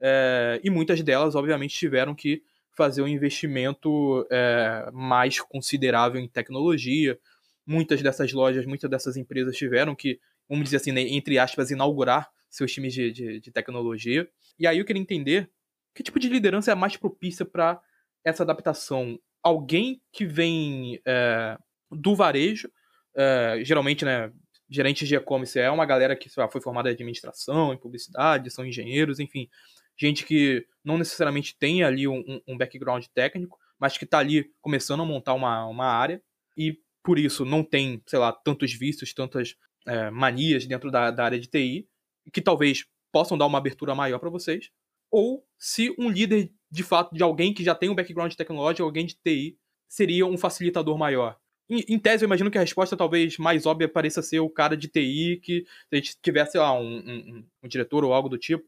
É, 0.00 0.60
e 0.62 0.70
muitas 0.70 1.02
delas, 1.02 1.34
obviamente, 1.34 1.74
tiveram 1.74 2.14
que 2.14 2.44
fazer 2.76 3.02
um 3.02 3.08
investimento 3.08 4.24
é, 4.30 4.88
mais 4.92 5.40
considerável 5.40 6.20
em 6.20 6.28
tecnologia. 6.28 7.18
Muitas 7.66 8.00
dessas 8.00 8.32
lojas, 8.32 8.64
muitas 8.66 8.88
dessas 8.88 9.16
empresas 9.16 9.56
tiveram 9.56 9.96
que, 9.96 10.20
vamos 10.48 10.66
dizer 10.66 10.76
assim, 10.76 10.92
né, 10.92 11.00
entre 11.00 11.36
aspas, 11.36 11.72
inaugurar 11.72 12.30
seus 12.48 12.72
times 12.72 12.94
de, 12.94 13.10
de, 13.10 13.40
de 13.40 13.50
tecnologia. 13.50 14.28
E 14.56 14.64
aí 14.68 14.78
eu 14.78 14.84
queria 14.84 15.02
entender 15.02 15.50
que 15.92 16.04
tipo 16.04 16.20
de 16.20 16.28
liderança 16.28 16.70
é 16.70 16.74
mais 16.76 16.96
propícia 16.96 17.44
para 17.44 17.80
essa 18.24 18.44
adaptação 18.44 19.18
alguém 19.42 20.00
que 20.12 20.24
vem 20.24 21.00
é, 21.04 21.58
do 21.90 22.14
varejo, 22.14 22.70
é, 23.16 23.60
geralmente, 23.64 24.04
né, 24.04 24.30
gerentes 24.68 25.08
de 25.08 25.14
e-commerce 25.14 25.58
é 25.58 25.70
uma 25.70 25.86
galera 25.86 26.14
que 26.14 26.28
lá, 26.36 26.48
foi 26.48 26.60
formada 26.60 26.90
em 26.90 26.92
administração, 26.92 27.72
em 27.72 27.78
publicidade, 27.78 28.50
são 28.50 28.64
engenheiros, 28.64 29.18
enfim, 29.20 29.48
gente 29.96 30.24
que 30.24 30.66
não 30.84 30.98
necessariamente 30.98 31.56
tem 31.58 31.82
ali 31.82 32.06
um, 32.06 32.40
um 32.46 32.56
background 32.56 33.04
técnico, 33.14 33.58
mas 33.78 33.96
que 33.96 34.04
está 34.04 34.18
ali 34.18 34.50
começando 34.60 35.02
a 35.02 35.06
montar 35.06 35.34
uma, 35.34 35.66
uma 35.66 35.86
área 35.86 36.22
e 36.56 36.78
por 37.02 37.18
isso 37.18 37.44
não 37.44 37.62
tem, 37.62 38.02
sei 38.06 38.18
lá, 38.18 38.32
tantos 38.32 38.72
vícios, 38.72 39.14
tantas 39.14 39.54
é, 39.86 40.10
manias 40.10 40.66
dentro 40.66 40.90
da, 40.90 41.10
da 41.10 41.24
área 41.24 41.38
de 41.38 41.46
TI, 41.46 41.88
que 42.32 42.42
talvez 42.42 42.84
possam 43.12 43.38
dar 43.38 43.46
uma 43.46 43.58
abertura 43.58 43.94
maior 43.94 44.18
para 44.18 44.28
vocês, 44.28 44.70
ou 45.10 45.46
se 45.58 45.94
um 45.98 46.10
líder 46.10 46.50
de 46.70 46.82
fato 46.82 47.14
de 47.14 47.22
alguém 47.22 47.54
que 47.54 47.62
já 47.62 47.74
tem 47.74 47.88
um 47.88 47.94
background 47.94 48.34
tecnológico, 48.34 48.82
alguém 48.82 49.06
de 49.06 49.14
TI, 49.14 49.56
seria 49.88 50.26
um 50.26 50.36
facilitador 50.36 50.98
maior. 50.98 51.38
Em, 51.68 51.84
em, 51.88 51.98
tese, 51.98 52.24
eu 52.24 52.26
imagino 52.26 52.50
que 52.50 52.58
a 52.58 52.60
resposta 52.60 52.96
talvez 52.96 53.38
mais 53.38 53.66
óbvia 53.66 53.88
pareça 53.88 54.22
ser 54.22 54.38
o 54.40 54.48
cara 54.48 54.76
de 54.76 54.86
TI, 54.86 55.40
que 55.42 55.62
se 55.62 55.86
a 55.92 55.96
gente 55.96 56.16
tivesse 56.22 56.56
lá 56.56 56.72
um, 56.72 56.98
um, 56.98 57.44
um 57.64 57.68
diretor 57.68 58.04
ou 58.04 58.12
algo 58.12 58.28
do 58.28 58.38
tipo, 58.38 58.64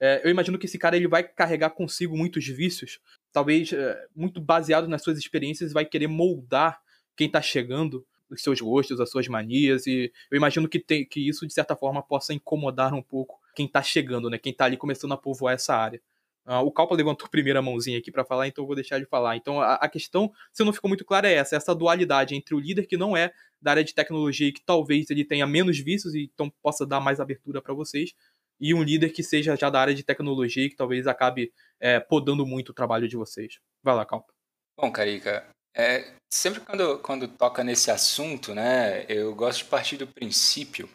é, 0.00 0.22
eu 0.24 0.30
imagino 0.30 0.58
que 0.58 0.66
esse 0.66 0.78
cara 0.78 0.96
ele 0.96 1.06
vai 1.06 1.22
carregar 1.22 1.70
consigo 1.70 2.16
muitos 2.16 2.46
vícios, 2.46 2.98
talvez 3.32 3.72
é, 3.72 4.06
muito 4.16 4.40
baseado 4.40 4.88
nas 4.88 5.02
suas 5.02 5.18
experiências, 5.18 5.72
vai 5.72 5.84
querer 5.84 6.08
moldar 6.08 6.80
quem 7.16 7.26
está 7.26 7.40
chegando, 7.40 8.04
os 8.30 8.42
seus 8.42 8.60
gostos, 8.60 9.00
as 9.00 9.10
suas 9.10 9.28
manias, 9.28 9.86
e 9.86 10.10
eu 10.30 10.36
imagino 10.36 10.68
que, 10.68 10.78
tem, 10.78 11.04
que 11.04 11.28
isso, 11.28 11.46
de 11.46 11.52
certa 11.52 11.76
forma, 11.76 12.02
possa 12.02 12.32
incomodar 12.32 12.94
um 12.94 13.02
pouco 13.02 13.38
quem 13.54 13.66
está 13.66 13.82
chegando, 13.82 14.30
né? 14.30 14.38
Quem 14.38 14.52
está 14.52 14.64
ali 14.64 14.76
começando 14.76 15.12
a 15.12 15.16
povoar 15.16 15.54
essa 15.54 15.74
área. 15.74 16.00
Uh, 16.46 16.64
o 16.64 16.72
Calpa 16.72 16.94
levantou 16.94 17.26
a 17.26 17.30
primeira 17.30 17.60
mãozinha 17.60 17.98
aqui 17.98 18.10
para 18.10 18.24
falar, 18.24 18.48
então 18.48 18.62
eu 18.62 18.66
vou 18.66 18.74
deixar 18.74 18.98
de 18.98 19.06
falar. 19.06 19.36
Então 19.36 19.60
a, 19.60 19.74
a, 19.74 19.88
questão, 19.88 20.32
se 20.52 20.64
não 20.64 20.72
ficou 20.72 20.88
muito 20.88 21.04
clara, 21.04 21.28
é 21.28 21.34
essa, 21.34 21.54
essa 21.54 21.74
dualidade 21.74 22.34
entre 22.34 22.54
o 22.54 22.58
líder 22.58 22.86
que 22.86 22.96
não 22.96 23.16
é 23.16 23.32
da 23.60 23.72
área 23.72 23.84
de 23.84 23.94
tecnologia 23.94 24.48
e 24.48 24.52
que 24.52 24.64
talvez 24.64 25.10
ele 25.10 25.24
tenha 25.24 25.46
menos 25.46 25.78
vícios 25.78 26.14
e 26.14 26.30
então 26.32 26.50
possa 26.62 26.86
dar 26.86 27.00
mais 27.00 27.20
abertura 27.20 27.60
para 27.60 27.74
vocês, 27.74 28.14
e 28.60 28.74
um 28.74 28.82
líder 28.82 29.10
que 29.10 29.22
seja 29.22 29.56
já 29.56 29.70
da 29.70 29.80
área 29.80 29.94
de 29.94 30.02
tecnologia 30.02 30.64
e 30.64 30.70
que 30.70 30.76
talvez 30.76 31.06
acabe 31.06 31.52
é, 31.80 31.98
podando 31.98 32.46
muito 32.46 32.70
o 32.70 32.74
trabalho 32.74 33.08
de 33.08 33.16
vocês. 33.16 33.58
Vai 33.82 33.94
lá, 33.94 34.04
Calpa. 34.04 34.32
Bom, 34.78 34.90
Carica, 34.90 35.46
é, 35.74 36.12
sempre 36.32 36.60
quando, 36.60 36.98
quando 36.98 37.28
toca 37.28 37.64
nesse 37.64 37.90
assunto, 37.90 38.54
né, 38.54 39.04
eu 39.08 39.34
gosto 39.34 39.58
de 39.58 39.64
partir 39.66 39.96
do 39.96 40.06
princípio 40.06 40.88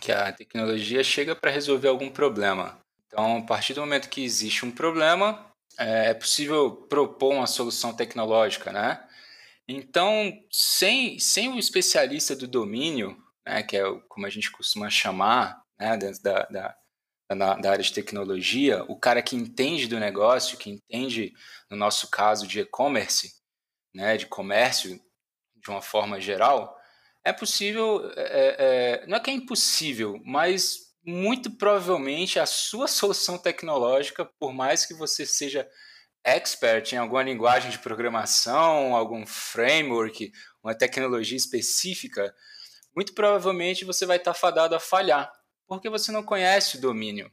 que 0.00 0.12
a 0.12 0.32
tecnologia 0.32 1.02
chega 1.02 1.34
para 1.34 1.50
resolver 1.50 1.88
algum 1.88 2.10
problema. 2.10 2.78
Então, 3.06 3.38
a 3.38 3.42
partir 3.42 3.74
do 3.74 3.80
momento 3.80 4.08
que 4.08 4.24
existe 4.24 4.64
um 4.64 4.70
problema, 4.70 5.46
é, 5.78 6.10
é 6.10 6.14
possível 6.14 6.70
propor 6.88 7.34
uma 7.34 7.46
solução 7.46 7.94
tecnológica, 7.94 8.72
né? 8.72 9.06
Então, 9.68 10.32
sem, 10.50 11.18
sem 11.18 11.52
o 11.52 11.58
especialista 11.58 12.36
do 12.36 12.46
domínio, 12.46 13.16
né, 13.44 13.62
que 13.62 13.76
é 13.76 13.82
como 14.08 14.26
a 14.26 14.30
gente 14.30 14.50
costuma 14.50 14.88
chamar 14.88 15.60
né, 15.78 15.96
dentro 15.96 16.22
da, 16.22 16.42
da, 16.44 16.76
da, 17.34 17.54
da 17.54 17.70
área 17.72 17.82
de 17.82 17.92
tecnologia, 17.92 18.84
o 18.88 18.98
cara 18.98 19.22
que 19.22 19.34
entende 19.34 19.88
do 19.88 19.98
negócio, 19.98 20.56
que 20.56 20.70
entende, 20.70 21.32
no 21.68 21.76
nosso 21.76 22.08
caso, 22.10 22.46
de 22.46 22.60
e-commerce, 22.60 23.34
né, 23.92 24.16
de 24.16 24.26
comércio 24.26 25.00
de 25.56 25.70
uma 25.70 25.82
forma 25.82 26.20
geral, 26.20 26.76
é 27.24 27.32
possível, 27.32 28.08
é, 28.16 29.00
é, 29.02 29.06
não 29.08 29.16
é 29.16 29.20
que 29.20 29.30
é 29.30 29.34
impossível, 29.34 30.20
mas 30.24 30.85
muito 31.06 31.52
provavelmente 31.52 32.40
a 32.40 32.46
sua 32.46 32.88
solução 32.88 33.38
tecnológica, 33.38 34.24
por 34.38 34.52
mais 34.52 34.84
que 34.84 34.92
você 34.92 35.24
seja 35.24 35.68
expert 36.24 36.92
em 36.92 36.96
alguma 36.96 37.22
linguagem 37.22 37.70
de 37.70 37.78
programação, 37.78 38.96
algum 38.96 39.24
framework, 39.24 40.32
uma 40.62 40.74
tecnologia 40.74 41.36
específica, 41.36 42.34
muito 42.94 43.14
provavelmente 43.14 43.84
você 43.84 44.04
vai 44.04 44.16
estar 44.16 44.34
fadado 44.34 44.74
a 44.74 44.80
falhar, 44.80 45.30
porque 45.68 45.88
você 45.88 46.10
não 46.10 46.24
conhece 46.24 46.76
o 46.76 46.80
domínio. 46.80 47.30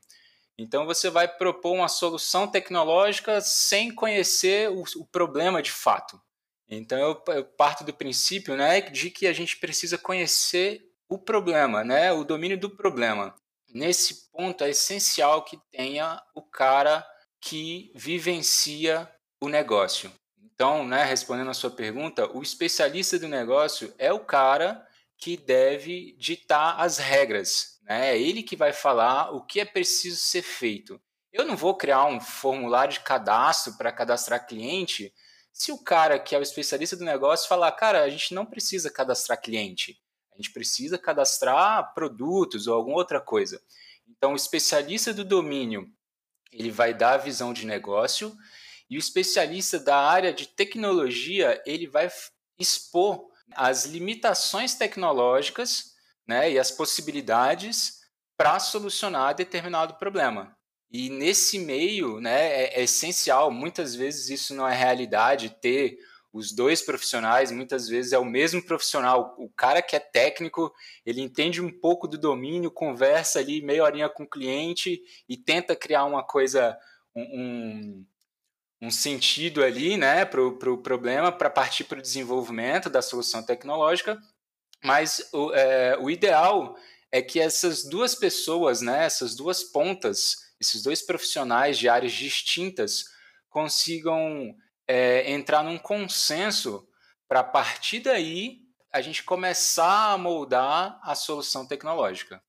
Então 0.56 0.86
você 0.86 1.10
vai 1.10 1.28
propor 1.28 1.74
uma 1.74 1.88
solução 1.88 2.48
tecnológica 2.48 3.42
sem 3.42 3.94
conhecer 3.94 4.70
o, 4.70 5.06
problema 5.06 5.64
de 5.64 5.72
fato. 5.72 6.22
Então 6.70 7.00
eu, 7.00 7.24
eu, 7.34 7.44
parto 7.44 7.84
do 7.84 7.94
princípio, 7.94 8.56
né, 8.56 8.82
de 8.82 9.10
que 9.10 9.26
a 9.26 9.34
gente 9.34 9.58
precisa 9.58 9.98
conhecer 9.98 10.86
o 11.10 11.18
problema, 11.18 11.84
né, 11.84 12.12
o 12.12 12.24
domínio 12.24 12.60
do 12.60 12.70
problema. 12.70 13.36
Nesse 13.74 14.30
ponto 14.30 14.64
é 14.64 14.70
essencial 14.70 15.44
que 15.44 15.58
tenha 15.72 16.22
o 16.36 16.44
cara 16.44 17.04
que 17.42 17.92
vivencia 17.96 19.10
o 19.42 19.50
negócio. 19.50 20.12
Então, 20.38 20.86
né, 20.86 21.04
respondendo 21.04 21.50
a 21.50 21.56
sua 21.56 21.72
pergunta, 21.72 22.30
o 22.38 22.44
especialista 22.44 23.18
do 23.18 23.28
negócio 23.28 23.94
é 23.98 24.14
o 24.14 24.20
cara 24.20 24.86
que 25.18 25.36
deve 25.36 26.16
ditar 26.20 26.80
as 26.80 27.00
regras, 27.00 27.80
né? 27.84 28.12
É 28.12 28.20
ele 28.20 28.44
que 28.44 28.56
vai 28.56 28.72
falar 28.72 29.32
o 29.32 29.44
que 29.44 29.60
é 29.60 29.66
preciso 29.66 30.18
ser 30.18 30.42
feito. 30.42 31.02
Eu 31.32 31.46
não 31.46 31.58
vou 31.58 31.76
criar 31.76 32.06
um 32.06 32.20
formulário 32.20 32.94
de 32.94 33.00
cadastro 33.00 33.74
para 33.78 33.92
cadastrar 33.92 34.46
cliente 34.46 35.12
se 35.52 35.72
o 35.72 35.84
cara 35.84 36.20
que 36.20 36.36
é 36.36 36.40
o 36.40 36.42
especialista 36.42 36.96
do 36.96 37.06
negócio 37.06 37.48
falar, 37.48 37.72
cara, 37.72 38.04
a 38.04 38.10
gente 38.10 38.34
não 38.34 38.46
precisa 38.46 38.92
cadastrar 38.92 39.42
cliente, 39.42 40.00
a 40.34 40.38
gente 40.38 40.52
precisa 40.52 40.98
cadastrar 40.98 41.93
produtos 41.93 42.67
ou 42.67 42.74
alguma 42.74 42.98
outra 42.98 43.22
coisa. 43.22 43.62
Então, 44.08 44.34
o 44.34 44.36
especialista 44.36 45.13
do 45.13 45.24
domínio, 45.24 45.89
ele 46.52 46.72
vai 46.72 46.93
dar 46.93 47.13
a 47.13 47.17
visão 47.17 47.54
de 47.54 47.65
negócio 47.65 48.36
e 48.89 48.98
o 48.98 49.00
especialista 49.00 49.80
da 49.80 49.98
área 49.98 50.34
de 50.34 50.48
tecnologia, 50.48 51.62
ele 51.65 51.88
vai 51.88 52.12
expor 52.60 53.28
as 53.56 53.86
limitações 53.86 54.76
tecnológicas 54.76 55.93
né, 56.28 56.52
e 56.52 56.60
as 56.60 56.72
possibilidades 56.72 58.02
para 58.38 58.60
solucionar 58.60 59.36
determinado 59.36 59.96
problema. 59.96 60.56
E 60.91 61.10
nesse 61.10 61.58
meio, 61.58 62.19
né, 62.19 62.63
é, 62.63 62.80
é 62.80 62.84
essencial, 62.84 63.50
muitas 63.50 63.96
vezes 63.96 64.30
isso 64.30 64.54
não 64.54 64.67
é 64.67 64.76
realidade, 64.76 65.50
ter 65.62 65.98
os 66.34 66.52
dois 66.52 66.82
profissionais, 66.82 67.52
muitas 67.52 67.88
vezes 67.88 68.12
é 68.12 68.17
o 68.17 68.26
mesmo 68.26 68.62
profissional. 68.65 69.36
O 69.38 69.48
cara 69.50 69.84
que 69.84 69.96
é 69.96 70.00
técnico, 70.00 70.74
ele 71.06 71.22
entende 71.22 71.62
um 71.62 71.72
pouco 71.72 72.08
do 72.08 72.17
domínio, 72.17 72.72
conversa 72.72 73.38
ali 73.38 73.62
meia 73.62 73.84
horinha 73.84 74.10
com 74.10 74.24
o 74.24 74.30
cliente 74.30 75.00
e 75.30 75.38
tenta 75.38 75.76
criar 75.76 76.06
uma 76.06 76.24
coisa, 76.24 76.76
um, 77.15 78.04
um 78.82 78.89
sentido 78.89 79.63
ali 79.63 79.96
né, 79.96 80.26
para 80.26 80.41
o 80.41 80.58
pro 80.58 80.82
problema, 80.82 81.32
para 81.32 81.52
partir 81.52 81.84
para 81.84 82.00
o 82.00 82.02
desenvolvimento 82.02 82.89
da 82.89 83.04
solução 83.04 83.43
tecnológica. 83.43 84.19
Mas 84.84 85.30
o, 85.32 85.54
é, 85.54 85.96
o 86.00 86.10
ideal 86.10 86.76
é 87.12 87.22
que 87.22 87.39
essas 87.39 87.84
duas 87.84 88.15
pessoas, 88.15 88.82
né, 88.82 89.06
essas 89.06 89.36
duas 89.36 89.63
pontas, 89.63 90.52
esses 90.60 90.82
dois 90.82 91.04
profissionais 91.04 91.78
de 91.78 91.88
áreas 91.88 92.12
distintas 92.12 93.06
consigam 93.52 94.56
é, 94.88 95.32
entrar 95.32 95.63
num 95.63 95.78
consenso 95.78 96.88
para 97.28 97.39
a 97.41 97.43
partir 97.43 98.00
daí 98.00 98.62
a 98.91 99.02
gente 99.02 99.24
começar 99.24 100.13
a 100.13 100.17
moldar 100.17 101.00
a 101.02 101.15
solução 101.15 101.65
tecnológica. 101.65 102.41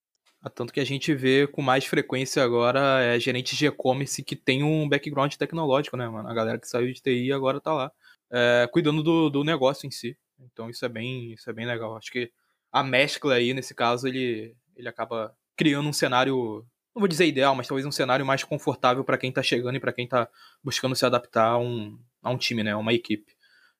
Ah, 0.43 0.51
tanto 0.51 0.75
que 0.75 0.81
a 0.81 0.85
gente 0.85 1.15
vê 1.15 1.47
com 1.47 1.63
mais 1.63 1.87
frequência 1.87 2.43
agora 2.45 3.01
é, 3.03 3.19
gerentes 3.19 3.57
de 3.57 3.67
e-commerce 3.67 4.23
que 4.23 4.37
tem 4.37 4.63
um 4.63 4.87
background 4.87 5.35
tecnológico, 5.37 5.97
né, 5.97 6.07
mano? 6.07 6.29
A 6.29 6.35
galera 6.35 6.59
que 6.59 6.69
saiu 6.69 6.93
de 6.93 7.01
TI 7.01 7.33
agora 7.33 7.63
tá 7.63 7.73
lá, 7.73 7.93
é, 8.31 8.69
cuidando 8.71 9.03
do, 9.03 9.31
do 9.31 9.43
negócio 9.43 9.87
em 9.87 9.91
si. 9.91 10.19
Então 10.39 10.69
isso 10.69 10.85
é 10.85 10.89
bem, 10.89 11.33
isso 11.33 11.49
é 11.49 11.53
bem 11.53 11.65
legal. 11.65 11.97
Acho 11.97 12.13
que 12.13 12.31
a 12.71 12.83
mescla 12.83 13.37
aí, 13.37 13.55
nesse 13.55 13.75
caso, 13.75 14.07
ele, 14.07 14.55
ele 14.77 14.89
acaba 14.89 15.35
criando 15.57 15.89
um 15.89 15.93
cenário 15.95 16.67
não 16.95 17.01
vou 17.01 17.09
dizer 17.09 17.27
ideal, 17.27 17.57
mas 17.57 17.67
talvez 17.67 17.85
um 17.85 17.91
cenário 17.91 18.25
mais 18.25 18.45
confortável 18.45 19.03
para 19.03 19.19
quem 19.19 19.31
está 19.31 19.43
chegando 19.43 19.77
e 19.77 19.81
para 19.81 19.93
quem 19.93 20.05
está 20.05 20.29
buscando 20.63 20.95
se 20.95 21.05
adaptar 21.05 21.49
a 21.49 21.59
um, 21.59 21.99
a 22.25 22.31
um 22.31 22.39
time, 22.39 22.63
né, 22.63 22.75
uma 22.75 22.93
equipe. 22.93 23.33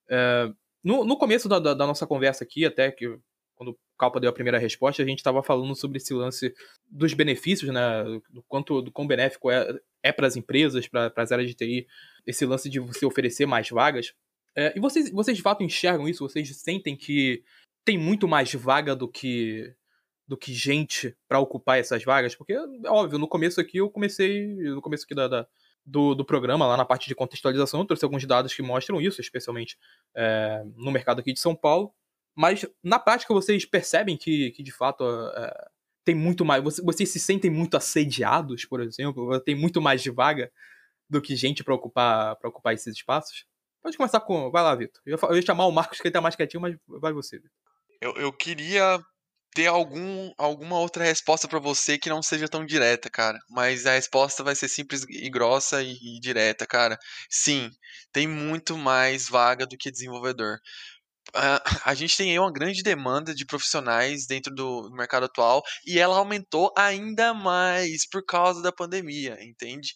É, 0.09 0.53
no, 0.83 1.05
no 1.05 1.17
começo 1.17 1.49
da, 1.49 1.59
da, 1.59 1.75
da, 1.75 1.87
nossa 1.87 2.07
conversa 2.07 2.45
aqui, 2.45 2.65
até 2.65 2.91
que 2.93 3.19
quando 3.55 3.71
o 3.71 3.79
Calpa 3.99 4.21
deu 4.21 4.29
a 4.29 4.33
primeira 4.33 4.59
resposta, 4.59 5.03
a 5.03 5.07
gente 5.07 5.19
estava 5.19 5.43
falando 5.43 5.75
sobre 5.75 5.97
esse 5.97 6.13
lance 6.13 6.55
dos 6.91 7.15
benefícios, 7.15 7.73
né, 7.73 8.05
do 8.31 8.43
quanto 8.47 8.83
do 8.83 8.93
quão 8.93 9.07
benéfico 9.07 9.51
é, 9.51 9.81
é 10.03 10.13
para 10.13 10.27
as 10.27 10.37
empresas, 10.37 10.87
para 10.87 11.13
as 11.17 11.33
áreas 11.33 11.49
de 11.49 11.55
TI, 11.55 11.87
esse 12.27 12.45
lance 12.45 12.69
de 12.69 12.79
você 12.79 13.07
oferecer 13.07 13.47
mais 13.47 13.69
vagas. 13.71 14.13
É, 14.57 14.77
e 14.77 14.81
vocês, 14.81 15.11
vocês 15.11 15.37
de 15.37 15.43
fato 15.43 15.63
enxergam 15.63 16.09
isso? 16.09 16.29
Vocês 16.29 16.57
sentem 16.57 16.97
que 16.97 17.43
tem 17.85 17.99
muito 17.99 18.29
mais 18.29 18.53
vaga 18.53 18.95
do 18.95 19.09
que 19.09 19.75
do 20.27 20.39
que 20.39 20.55
gente 20.55 21.15
para 21.29 21.39
ocupar 21.39 21.79
essas 21.79 22.03
vagas, 22.03 22.35
porque, 22.35 22.57
óbvio, 22.87 23.19
no 23.19 23.29
começo 23.29 23.61
aqui 23.61 23.77
eu 23.77 23.91
comecei, 23.91 24.55
no 24.55 24.81
começo 24.81 25.05
aqui 25.05 25.15
da, 25.15 25.29
da 25.29 25.47
do, 25.85 26.15
do, 26.15 26.25
programa, 26.25 26.67
lá 26.67 26.77
na 26.77 26.85
parte 26.85 27.09
de 27.09 27.15
contextualização, 27.15 27.81
eu 27.81 27.87
trouxe 27.87 28.05
alguns 28.05 28.25
dados 28.25 28.55
que 28.55 28.63
mostram 28.63 29.01
isso, 29.01 29.21
especialmente 29.21 29.79
é, 30.15 30.63
no 30.77 30.91
mercado 30.91 31.21
aqui 31.21 31.33
de 31.33 31.41
São 31.41 31.55
Paulo, 31.55 31.93
mas 32.35 32.67
na 32.83 32.99
prática 32.99 33.35
vocês 33.35 33.65
percebem 33.65 34.17
que, 34.17 34.51
que 34.53 34.63
de 34.63 34.73
fato 34.73 35.05
é, 35.37 35.69
tem 36.05 36.15
muito 36.15 36.45
mais, 36.45 36.63
vocês, 36.63 36.85
vocês 36.85 37.09
se 37.11 37.21
sentem 37.21 37.51
muito 37.51 37.77
assediados, 37.77 38.65
por 38.65 38.81
exemplo, 38.81 39.41
tem 39.41 39.55
muito 39.55 39.81
mais 39.81 40.03
de 40.03 40.11
vaga 40.11 40.51
do 41.09 41.21
que 41.21 41.37
gente 41.37 41.63
para 41.63 41.75
ocupar, 41.75 42.37
ocupar 42.45 42.75
esses 42.75 42.95
espaços? 42.95 43.47
Pode 43.83 43.99
começar 43.99 44.21
com. 44.21 44.51
Vai 44.51 44.63
lá, 44.63 44.75
Vitor. 44.75 45.03
Eu, 45.05 45.19
eu 45.29 45.37
ia 45.37 45.43
chamar 45.43 45.67
o 45.67 45.71
Marcos, 45.71 46.01
que 46.01 46.07
ele 46.07 46.13
tá 46.13 46.21
mais 46.21 46.35
quietinho, 46.35 46.63
mas 46.63 46.75
vai 46.89 47.13
você, 47.13 47.39
Vitor. 47.39 47.53
Eu, 48.01 48.15
eu 48.15 48.33
queria 48.33 48.99
ter 49.55 49.67
algum, 49.69 50.33
alguma 50.37 50.79
outra 50.79 51.05
resposta 51.05 51.49
para 51.49 51.59
você 51.61 51.97
que 51.99 52.09
não 52.09 52.23
seja 52.23 52.49
tão 52.49 52.67
direta, 52.67 53.09
cara. 53.11 53.39
Mas 53.51 53.87
a 53.87 53.93
resposta 53.93 54.43
vai 54.43 54.55
ser 54.57 54.69
simples 54.69 55.05
e 55.09 55.31
grossa 55.31 55.83
e, 55.83 55.93
e 55.95 56.21
direta, 56.21 56.67
cara. 56.67 56.99
Sim, 57.31 57.71
tem 58.13 58.27
muito 58.27 58.77
mais 58.77 59.29
vaga 59.29 59.67
do 59.67 59.77
que 59.79 59.91
desenvolvedor. 59.91 60.59
Uh, 61.35 61.59
a 61.85 61.95
gente 61.95 62.17
tem 62.17 62.31
aí 62.31 62.39
uma 62.39 62.53
grande 62.53 62.83
demanda 62.83 63.35
de 63.35 63.47
profissionais 63.47 64.27
dentro 64.27 64.55
do 64.55 64.91
mercado 64.93 65.25
atual 65.25 65.63
e 65.87 65.99
ela 65.99 66.17
aumentou 66.19 66.73
ainda 66.77 67.35
mais 67.35 68.07
por 68.09 68.25
causa 68.25 68.63
da 68.63 68.71
pandemia, 68.71 69.39
entende? 69.43 69.95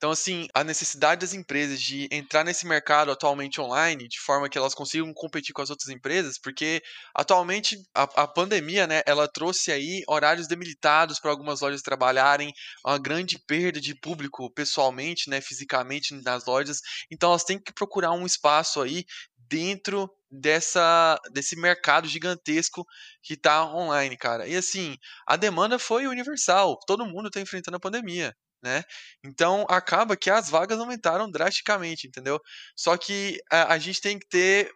Então, 0.00 0.12
assim, 0.12 0.48
a 0.54 0.64
necessidade 0.64 1.20
das 1.20 1.34
empresas 1.34 1.78
de 1.78 2.08
entrar 2.10 2.42
nesse 2.42 2.66
mercado 2.66 3.12
atualmente 3.12 3.60
online, 3.60 4.08
de 4.08 4.18
forma 4.18 4.48
que 4.48 4.56
elas 4.56 4.74
consigam 4.74 5.12
competir 5.12 5.52
com 5.52 5.60
as 5.60 5.68
outras 5.68 5.90
empresas, 5.90 6.38
porque 6.38 6.82
atualmente 7.14 7.76
a, 7.94 8.04
a 8.22 8.26
pandemia, 8.26 8.86
né, 8.86 9.02
ela 9.04 9.28
trouxe 9.28 9.70
aí 9.70 10.02
horários 10.08 10.48
debilitados 10.48 11.20
para 11.20 11.30
algumas 11.30 11.60
lojas 11.60 11.82
trabalharem, 11.82 12.50
uma 12.82 12.96
grande 12.98 13.38
perda 13.46 13.78
de 13.78 13.94
público 13.94 14.50
pessoalmente, 14.54 15.28
né, 15.28 15.38
fisicamente 15.42 16.14
nas 16.24 16.46
lojas. 16.46 16.80
Então, 17.10 17.28
elas 17.28 17.44
têm 17.44 17.58
que 17.58 17.74
procurar 17.74 18.12
um 18.12 18.24
espaço 18.24 18.80
aí 18.80 19.04
dentro 19.36 20.10
dessa 20.30 21.18
desse 21.30 21.56
mercado 21.56 22.08
gigantesco 22.08 22.86
que 23.22 23.34
está 23.34 23.66
online, 23.66 24.16
cara. 24.16 24.48
E 24.48 24.56
assim, 24.56 24.96
a 25.26 25.36
demanda 25.36 25.78
foi 25.78 26.06
universal. 26.06 26.78
Todo 26.86 27.04
mundo 27.04 27.26
está 27.26 27.38
enfrentando 27.38 27.76
a 27.76 27.80
pandemia 27.80 28.34
né? 28.62 28.82
Então 29.24 29.66
acaba 29.68 30.16
que 30.16 30.30
as 30.30 30.50
vagas 30.50 30.78
aumentaram 30.78 31.30
drasticamente, 31.30 32.06
entendeu? 32.06 32.40
Só 32.76 32.96
que 32.96 33.38
a, 33.50 33.74
a 33.74 33.78
gente 33.78 34.00
tem 34.00 34.18
que 34.18 34.28
ter 34.28 34.70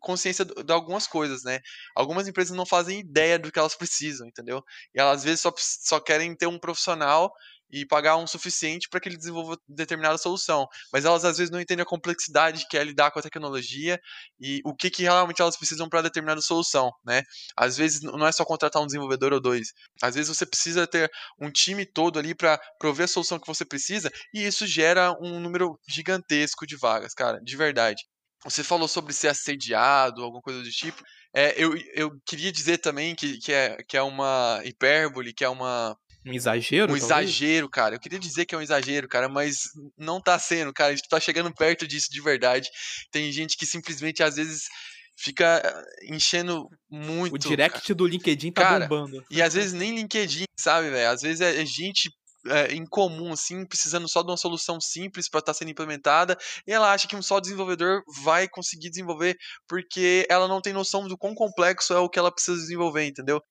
consciência 0.00 0.44
de 0.44 0.72
algumas 0.72 1.06
coisas, 1.06 1.42
né? 1.42 1.60
Algumas 1.96 2.28
empresas 2.28 2.56
não 2.56 2.66
fazem 2.66 3.00
ideia 3.00 3.38
do 3.38 3.50
que 3.50 3.58
elas 3.58 3.74
precisam, 3.74 4.26
entendeu? 4.28 4.62
E 4.94 5.00
elas 5.00 5.18
às 5.18 5.24
vezes 5.24 5.40
só, 5.40 5.52
só 5.56 6.00
querem 6.00 6.34
ter 6.36 6.46
um 6.46 6.58
profissional 6.58 7.32
e 7.70 7.84
pagar 7.86 8.16
um 8.16 8.26
suficiente 8.26 8.88
para 8.88 9.00
que 9.00 9.08
ele 9.08 9.16
desenvolva 9.16 9.58
determinada 9.68 10.18
solução. 10.18 10.66
Mas 10.92 11.04
elas 11.04 11.24
às 11.24 11.38
vezes 11.38 11.50
não 11.50 11.60
entendem 11.60 11.82
a 11.82 11.86
complexidade 11.86 12.66
que 12.68 12.76
é 12.76 12.84
lidar 12.84 13.10
com 13.10 13.18
a 13.18 13.22
tecnologia 13.22 14.00
e 14.40 14.60
o 14.64 14.74
que, 14.74 14.90
que 14.90 15.02
realmente 15.02 15.42
elas 15.42 15.56
precisam 15.56 15.88
para 15.88 16.02
determinada 16.02 16.40
solução, 16.40 16.90
né? 17.04 17.22
Às 17.56 17.76
vezes 17.76 18.02
não 18.02 18.26
é 18.26 18.32
só 18.32 18.44
contratar 18.44 18.82
um 18.82 18.86
desenvolvedor 18.86 19.32
ou 19.32 19.40
dois. 19.40 19.72
Às 20.02 20.14
vezes 20.14 20.34
você 20.36 20.46
precisa 20.46 20.86
ter 20.86 21.10
um 21.40 21.50
time 21.50 21.84
todo 21.84 22.18
ali 22.18 22.34
para 22.34 22.58
prover 22.78 23.04
a 23.04 23.08
solução 23.08 23.38
que 23.38 23.46
você 23.46 23.64
precisa 23.64 24.10
e 24.32 24.46
isso 24.46 24.66
gera 24.66 25.12
um 25.20 25.40
número 25.40 25.78
gigantesco 25.88 26.66
de 26.66 26.76
vagas, 26.76 27.14
cara, 27.14 27.40
de 27.42 27.56
verdade. 27.56 28.04
Você 28.44 28.62
falou 28.62 28.86
sobre 28.86 29.12
ser 29.12 29.28
assediado, 29.28 30.22
alguma 30.22 30.40
coisa 30.40 30.62
do 30.62 30.70
tipo. 30.70 31.02
É, 31.34 31.54
eu, 31.62 31.76
eu 31.94 32.10
queria 32.24 32.52
dizer 32.52 32.78
também 32.78 33.14
que, 33.14 33.38
que, 33.38 33.52
é, 33.52 33.76
que 33.88 33.96
é 33.96 34.02
uma 34.02 34.60
hipérbole, 34.64 35.34
que 35.34 35.44
é 35.44 35.48
uma 35.48 35.96
um 36.28 36.34
exagero? 36.34 36.92
Um 36.92 36.96
exagero, 36.96 37.68
cara. 37.68 37.94
Eu 37.94 38.00
queria 38.00 38.18
dizer 38.18 38.44
que 38.44 38.54
é 38.54 38.58
um 38.58 38.62
exagero, 38.62 39.08
cara, 39.08 39.28
mas 39.28 39.70
não 39.96 40.20
tá 40.20 40.38
sendo, 40.38 40.72
cara. 40.72 40.92
A 40.92 40.96
gente 40.96 41.08
tá 41.08 41.18
chegando 41.18 41.52
perto 41.52 41.86
disso 41.86 42.08
de 42.10 42.20
verdade. 42.20 42.68
Tem 43.10 43.30
gente 43.32 43.56
que 43.56 43.66
simplesmente, 43.66 44.22
às 44.22 44.36
vezes, 44.36 44.68
fica 45.16 45.62
eh, 45.64 46.14
enchendo 46.14 46.68
muito. 46.90 47.34
O 47.34 47.38
direct 47.38 47.80
cara. 47.80 47.94
do 47.94 48.06
LinkedIn 48.06 48.52
tá 48.52 48.62
cara, 48.62 48.86
bombando. 48.86 49.24
E 49.30 49.42
às 49.42 49.54
vezes 49.54 49.72
nem 49.72 49.94
LinkedIn, 49.94 50.44
sabe, 50.56 50.90
velho? 50.90 51.10
Às 51.10 51.22
vezes 51.22 51.40
é, 51.40 51.60
é 51.60 51.66
gente 51.66 52.10
é, 52.46 52.74
incomum, 52.74 53.32
assim, 53.32 53.64
precisando 53.64 54.08
só 54.08 54.22
de 54.22 54.30
uma 54.30 54.36
solução 54.36 54.80
simples 54.80 55.28
para 55.28 55.40
estar 55.40 55.52
tá 55.52 55.58
sendo 55.58 55.70
implementada, 55.70 56.36
e 56.66 56.72
ela 56.72 56.92
acha 56.92 57.08
que 57.08 57.16
um 57.16 57.22
só 57.22 57.40
desenvolvedor 57.40 58.02
vai 58.22 58.48
conseguir 58.48 58.90
desenvolver 58.90 59.36
porque 59.66 60.26
ela 60.28 60.46
não 60.46 60.60
tem 60.60 60.72
noção 60.72 61.06
do 61.08 61.18
quão 61.18 61.34
complexo 61.34 61.92
é 61.92 61.98
o 61.98 62.08
que 62.08 62.18
ela 62.18 62.32
precisa 62.32 62.56
desenvolver, 62.56 63.06
entendeu? 63.06 63.42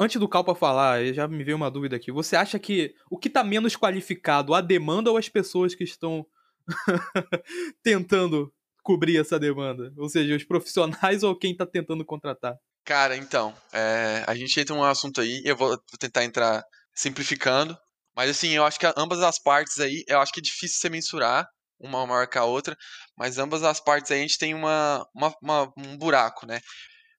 Antes 0.00 0.20
do 0.20 0.28
Calpa 0.28 0.54
falar, 0.54 1.04
já 1.12 1.28
me 1.28 1.44
veio 1.44 1.56
uma 1.56 1.70
dúvida 1.70 1.96
aqui. 1.96 2.10
Você 2.12 2.36
acha 2.36 2.58
que 2.58 2.94
o 3.10 3.18
que 3.18 3.28
está 3.28 3.44
menos 3.44 3.76
qualificado, 3.76 4.54
a 4.54 4.60
demanda 4.60 5.10
ou 5.10 5.16
as 5.16 5.28
pessoas 5.28 5.74
que 5.74 5.84
estão 5.84 6.26
tentando 7.82 8.52
cobrir 8.82 9.18
essa 9.18 9.38
demanda? 9.38 9.92
Ou 9.96 10.08
seja, 10.08 10.34
os 10.34 10.44
profissionais 10.44 11.22
ou 11.22 11.36
quem 11.36 11.52
está 11.52 11.66
tentando 11.66 12.04
contratar? 12.04 12.56
Cara, 12.84 13.16
então, 13.16 13.54
é, 13.72 14.24
a 14.26 14.34
gente 14.34 14.58
entra 14.58 14.74
num 14.74 14.82
assunto 14.82 15.20
aí, 15.20 15.40
eu 15.44 15.56
vou 15.56 15.78
tentar 16.00 16.24
entrar 16.24 16.64
simplificando, 16.92 17.78
mas 18.16 18.30
assim, 18.30 18.50
eu 18.50 18.64
acho 18.64 18.78
que 18.78 18.86
ambas 18.96 19.20
as 19.20 19.38
partes 19.38 19.78
aí, 19.78 20.04
eu 20.06 20.20
acho 20.20 20.32
que 20.32 20.40
é 20.40 20.42
difícil 20.42 20.78
você 20.80 20.88
mensurar 20.88 21.46
uma 21.80 22.06
maior 22.06 22.28
que 22.28 22.38
a 22.38 22.44
outra, 22.44 22.76
mas 23.16 23.38
ambas 23.38 23.62
as 23.62 23.80
partes 23.80 24.10
aí 24.10 24.18
a 24.18 24.22
gente 24.22 24.38
tem 24.38 24.54
uma, 24.54 25.04
uma, 25.14 25.34
uma 25.42 25.72
um 25.76 25.96
buraco, 25.96 26.46
né? 26.46 26.60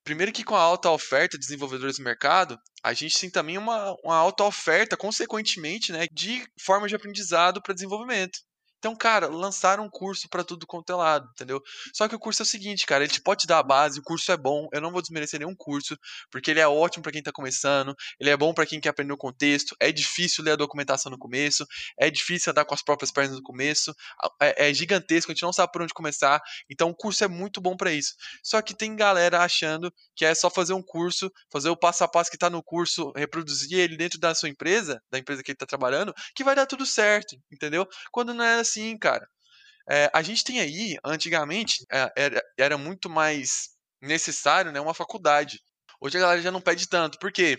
Primeiro 0.04 0.32
que 0.32 0.44
com 0.44 0.54
a 0.54 0.60
alta 0.60 0.90
oferta 0.90 1.38
de 1.38 1.44
desenvolvedores 1.44 1.98
no 1.98 2.04
mercado, 2.04 2.58
a 2.82 2.92
gente 2.92 3.18
tem 3.18 3.30
também 3.30 3.56
uma, 3.56 3.94
uma 4.04 4.16
alta 4.16 4.44
oferta, 4.44 4.96
consequentemente, 4.96 5.92
né, 5.92 6.06
de 6.12 6.44
formas 6.62 6.90
de 6.90 6.96
aprendizado 6.96 7.62
para 7.62 7.74
desenvolvimento. 7.74 8.38
Então, 8.84 8.94
cara, 8.94 9.28
lançaram 9.28 9.84
um 9.84 9.88
curso 9.88 10.28
para 10.28 10.44
tudo 10.44 10.66
quanto 10.66 10.92
é 10.92 10.94
lado, 10.94 11.26
entendeu? 11.30 11.58
Só 11.94 12.06
que 12.06 12.14
o 12.14 12.18
curso 12.18 12.42
é 12.42 12.44
o 12.44 12.46
seguinte, 12.46 12.84
cara, 12.84 13.02
ele 13.02 13.10
te 13.10 13.18
pode 13.18 13.46
dar 13.46 13.58
a 13.58 13.62
base, 13.62 13.98
o 13.98 14.02
curso 14.02 14.30
é 14.30 14.36
bom, 14.36 14.68
eu 14.74 14.80
não 14.82 14.92
vou 14.92 15.00
desmerecer 15.00 15.40
nenhum 15.40 15.56
curso, 15.56 15.96
porque 16.30 16.50
ele 16.50 16.60
é 16.60 16.68
ótimo 16.68 17.02
para 17.02 17.10
quem 17.10 17.22
tá 17.22 17.32
começando, 17.32 17.96
ele 18.20 18.28
é 18.28 18.36
bom 18.36 18.52
para 18.52 18.66
quem 18.66 18.78
quer 18.78 18.90
aprender 18.90 19.14
o 19.14 19.16
contexto, 19.16 19.74
é 19.80 19.90
difícil 19.90 20.44
ler 20.44 20.50
a 20.50 20.56
documentação 20.56 21.10
no 21.10 21.16
começo, 21.16 21.64
é 21.98 22.10
difícil 22.10 22.50
andar 22.50 22.66
com 22.66 22.74
as 22.74 22.82
próprias 22.82 23.10
pernas 23.10 23.34
no 23.34 23.42
começo, 23.42 23.94
é, 24.38 24.68
é 24.68 24.74
gigantesco, 24.74 25.32
a 25.32 25.34
gente 25.34 25.44
não 25.44 25.52
sabe 25.54 25.72
por 25.72 25.80
onde 25.80 25.94
começar, 25.94 26.42
então 26.70 26.90
o 26.90 26.94
curso 26.94 27.24
é 27.24 27.28
muito 27.28 27.62
bom 27.62 27.78
para 27.78 27.90
isso. 27.90 28.12
Só 28.42 28.60
que 28.60 28.76
tem 28.76 28.94
galera 28.94 29.40
achando 29.40 29.90
que 30.14 30.26
é 30.26 30.34
só 30.34 30.50
fazer 30.50 30.74
um 30.74 30.82
curso, 30.82 31.32
fazer 31.50 31.70
o 31.70 31.76
passo 31.76 32.04
a 32.04 32.08
passo 32.08 32.30
que 32.30 32.36
tá 32.36 32.50
no 32.50 32.62
curso, 32.62 33.14
reproduzir 33.16 33.78
ele 33.78 33.96
dentro 33.96 34.20
da 34.20 34.34
sua 34.34 34.50
empresa, 34.50 35.00
da 35.10 35.18
empresa 35.18 35.42
que 35.42 35.52
ele 35.52 35.56
tá 35.56 35.64
trabalhando, 35.64 36.12
que 36.34 36.44
vai 36.44 36.54
dar 36.54 36.66
tudo 36.66 36.84
certo, 36.84 37.34
entendeu? 37.50 37.88
Quando 38.12 38.34
não 38.34 38.44
é 38.44 38.60
assim 38.60 38.73
assim, 38.74 38.98
cara. 38.98 39.26
É, 39.88 40.10
a 40.14 40.22
gente 40.22 40.44
tem 40.44 40.60
aí, 40.60 40.96
antigamente, 41.04 41.84
é, 41.92 42.12
era, 42.16 42.42
era 42.58 42.78
muito 42.78 43.08
mais 43.08 43.70
necessário 44.00 44.72
né, 44.72 44.80
uma 44.80 44.94
faculdade. 44.94 45.60
Hoje 46.00 46.16
a 46.16 46.20
galera 46.20 46.42
já 46.42 46.50
não 46.50 46.60
pede 46.60 46.88
tanto. 46.88 47.18
Por 47.18 47.32
quê? 47.32 47.58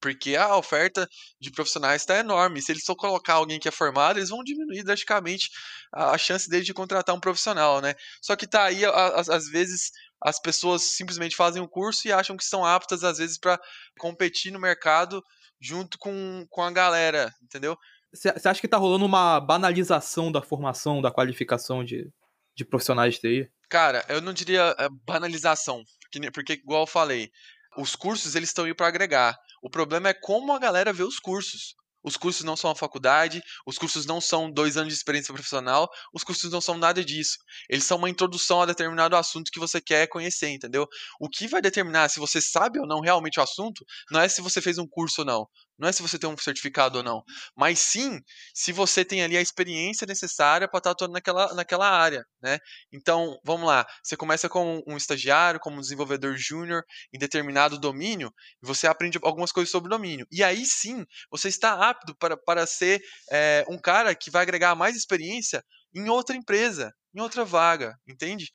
Porque 0.00 0.34
a 0.34 0.56
oferta 0.56 1.08
de 1.40 1.52
profissionais 1.52 2.02
está 2.02 2.18
enorme. 2.18 2.60
Se 2.60 2.72
eles 2.72 2.84
só 2.84 2.94
colocar 2.94 3.34
alguém 3.34 3.60
que 3.60 3.68
é 3.68 3.70
formado, 3.70 4.18
eles 4.18 4.30
vão 4.30 4.42
diminuir 4.42 4.82
drasticamente 4.82 5.48
a, 5.94 6.18
chance 6.18 6.48
deles 6.48 6.66
de 6.66 6.74
contratar 6.74 7.14
um 7.14 7.20
profissional, 7.20 7.80
né? 7.80 7.94
Só 8.20 8.34
que 8.34 8.46
tá 8.46 8.64
aí, 8.64 8.82
às 8.84 9.48
vezes, 9.48 9.92
as 10.20 10.40
pessoas 10.40 10.82
simplesmente 10.96 11.36
fazem 11.36 11.62
o 11.62 11.66
um 11.66 11.68
curso 11.68 12.08
e 12.08 12.12
acham 12.12 12.36
que 12.36 12.44
são 12.44 12.64
aptas, 12.66 13.04
às 13.04 13.18
vezes, 13.18 13.38
para 13.38 13.60
competir 13.98 14.52
no 14.52 14.58
mercado 14.58 15.22
junto 15.60 15.96
com, 15.98 16.44
com 16.50 16.62
a 16.62 16.72
galera, 16.72 17.32
entendeu? 17.40 17.78
Você 18.12 18.48
acha 18.48 18.60
que 18.60 18.68
tá 18.68 18.76
rolando 18.76 19.06
uma 19.06 19.40
banalização 19.40 20.30
da 20.30 20.42
formação, 20.42 21.00
da 21.00 21.10
qualificação 21.10 21.82
de, 21.82 22.10
de 22.54 22.64
profissionais 22.64 23.14
de 23.14 23.20
TI? 23.20 23.50
Cara, 23.70 24.04
eu 24.08 24.20
não 24.20 24.34
diria 24.34 24.74
eh, 24.78 24.88
banalização, 25.06 25.82
porque, 26.02 26.30
porque 26.30 26.52
igual 26.52 26.82
eu 26.82 26.86
falei, 26.86 27.30
os 27.76 27.96
cursos 27.96 28.34
eles 28.34 28.50
estão 28.50 28.66
aí 28.66 28.74
para 28.74 28.86
agregar. 28.86 29.38
O 29.62 29.70
problema 29.70 30.10
é 30.10 30.14
como 30.14 30.52
a 30.52 30.58
galera 30.58 30.92
vê 30.92 31.02
os 31.02 31.18
cursos. 31.18 31.74
Os 32.04 32.16
cursos 32.16 32.42
não 32.42 32.56
são 32.56 32.70
a 32.70 32.74
faculdade, 32.74 33.40
os 33.64 33.78
cursos 33.78 34.04
não 34.04 34.20
são 34.20 34.50
dois 34.50 34.76
anos 34.76 34.92
de 34.92 34.98
experiência 34.98 35.32
profissional, 35.32 35.88
os 36.12 36.24
cursos 36.24 36.50
não 36.50 36.60
são 36.60 36.76
nada 36.76 37.04
disso. 37.04 37.38
Eles 37.68 37.84
são 37.84 37.96
uma 37.96 38.10
introdução 38.10 38.60
a 38.60 38.66
determinado 38.66 39.14
assunto 39.14 39.52
que 39.52 39.60
você 39.60 39.80
quer 39.80 40.08
conhecer, 40.08 40.48
entendeu? 40.48 40.86
O 41.20 41.28
que 41.28 41.46
vai 41.46 41.62
determinar 41.62 42.08
se 42.08 42.18
você 42.18 42.40
sabe 42.40 42.80
ou 42.80 42.86
não 42.86 43.00
realmente 43.00 43.38
o 43.38 43.42
assunto 43.42 43.84
não 44.10 44.20
é 44.20 44.28
se 44.28 44.40
você 44.42 44.60
fez 44.60 44.78
um 44.78 44.86
curso 44.86 45.20
ou 45.20 45.24
não. 45.24 45.46
Não 45.78 45.88
é 45.88 45.92
se 45.92 46.02
você 46.02 46.18
tem 46.18 46.28
um 46.28 46.36
certificado 46.36 46.98
ou 46.98 47.04
não, 47.04 47.22
mas 47.56 47.78
sim 47.78 48.20
se 48.54 48.72
você 48.72 49.04
tem 49.04 49.22
ali 49.22 49.36
a 49.36 49.40
experiência 49.40 50.06
necessária 50.06 50.68
para 50.68 50.78
estar 50.78 50.90
atuando 50.90 51.14
naquela, 51.14 51.54
naquela 51.54 51.88
área, 51.88 52.24
né? 52.42 52.58
Então, 52.92 53.38
vamos 53.44 53.66
lá, 53.66 53.86
você 54.02 54.16
começa 54.16 54.48
como 54.48 54.82
um 54.86 54.96
estagiário, 54.96 55.60
como 55.60 55.76
um 55.76 55.80
desenvolvedor 55.80 56.36
júnior 56.36 56.84
em 57.12 57.18
determinado 57.18 57.78
domínio, 57.78 58.32
e 58.62 58.66
você 58.66 58.86
aprende 58.86 59.18
algumas 59.22 59.52
coisas 59.52 59.70
sobre 59.70 59.88
o 59.88 59.96
domínio. 59.96 60.26
E 60.30 60.42
aí 60.42 60.64
sim, 60.64 61.04
você 61.30 61.48
está 61.48 61.88
apto 61.88 62.14
para, 62.16 62.36
para 62.36 62.66
ser 62.66 63.00
é, 63.30 63.64
um 63.68 63.78
cara 63.78 64.14
que 64.14 64.30
vai 64.30 64.42
agregar 64.42 64.74
mais 64.74 64.96
experiência 64.96 65.64
em 65.94 66.08
outra 66.08 66.36
empresa, 66.36 66.92
em 67.14 67.20
outra 67.20 67.44
vaga, 67.44 67.96
entende? 68.06 68.52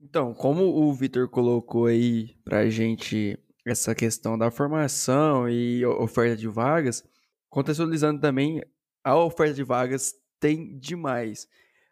Então, 0.00 0.32
como 0.32 0.64
o 0.64 0.94
Vitor 0.94 1.28
colocou 1.28 1.86
aí 1.86 2.34
pra 2.42 2.68
gente 2.70 3.38
essa 3.70 3.94
questão 3.94 4.36
da 4.36 4.50
formação 4.50 5.48
e 5.48 5.84
oferta 5.86 6.36
de 6.36 6.48
vagas, 6.48 7.04
contextualizando 7.48 8.20
também, 8.20 8.62
a 9.04 9.16
oferta 9.16 9.54
de 9.54 9.62
vagas 9.62 10.14
tem 10.38 10.78
demais. 10.78 11.46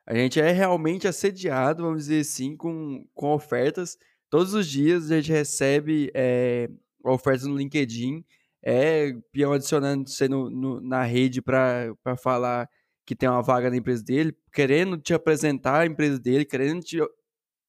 A 0.07 0.15
gente 0.15 0.41
é 0.41 0.51
realmente 0.51 1.07
assediado, 1.07 1.83
vamos 1.83 2.05
dizer 2.05 2.21
assim, 2.21 2.57
com, 2.57 3.07
com 3.15 3.33
ofertas. 3.33 3.99
Todos 4.31 4.55
os 4.55 4.67
dias 4.67 5.11
a 5.11 5.17
gente 5.17 5.31
recebe 5.31 6.11
é, 6.15 6.69
ofertas 7.05 7.47
no 7.47 7.57
LinkedIn, 7.57 8.25
é 8.63 9.13
peão 9.33 9.53
adicionando 9.53 10.09
você 10.09 10.29
no, 10.29 10.51
no, 10.51 10.81
na 10.81 11.05
rede 11.05 11.41
para 11.41 11.95
falar 12.21 12.69
que 13.07 13.15
tem 13.15 13.29
uma 13.29 13.43
vaga 13.43 13.71
na 13.71 13.77
empresa 13.77 14.03
dele, 14.03 14.37
querendo 14.53 14.99
te 14.99 15.15
apresentar 15.15 15.81
a 15.81 15.87
empresa 15.87 16.19
dele, 16.19 16.45
querendo 16.45 16.83
te 16.83 16.99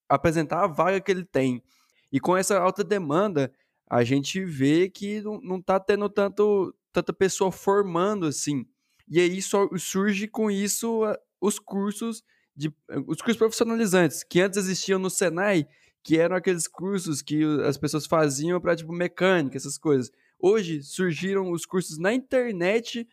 apresentar 0.09 0.63
a 0.63 0.67
vaga 0.67 0.99
que 0.99 1.11
ele 1.11 1.23
tem. 1.23 1.63
E 2.11 2.19
com 2.19 2.35
essa 2.35 2.59
alta 2.59 2.83
demanda, 2.83 3.51
a 3.89 4.03
gente 4.03 4.43
vê 4.45 4.89
que 4.89 5.21
não, 5.21 5.41
não 5.41 5.61
tá 5.61 5.79
tendo 5.79 6.07
tanto, 6.09 6.75
tanta 6.91 7.11
pessoa 7.11 7.51
formando 7.51 8.27
assim. 8.27 8.65
E 9.07 9.19
aí 9.19 9.41
só 9.41 9.67
surge 9.77 10.27
com 10.27 10.51
isso 10.51 11.01
os 11.41 11.57
cursos 11.57 12.23
de 12.55 12.71
os 13.07 13.21
cursos 13.21 13.37
profissionalizantes 13.37 14.23
que 14.23 14.41
antes 14.41 14.59
existiam 14.59 14.99
no 14.99 15.09
Senai, 15.09 15.65
que 16.03 16.17
eram 16.17 16.35
aqueles 16.35 16.67
cursos 16.67 17.21
que 17.21 17.43
as 17.65 17.77
pessoas 17.77 18.05
faziam 18.05 18.59
para 18.61 18.75
tipo 18.75 18.93
mecânica, 18.93 19.57
essas 19.57 19.77
coisas. 19.77 20.11
Hoje 20.37 20.83
surgiram 20.83 21.51
os 21.51 21.65
cursos 21.65 21.97
na 21.97 22.13
internet 22.13 23.07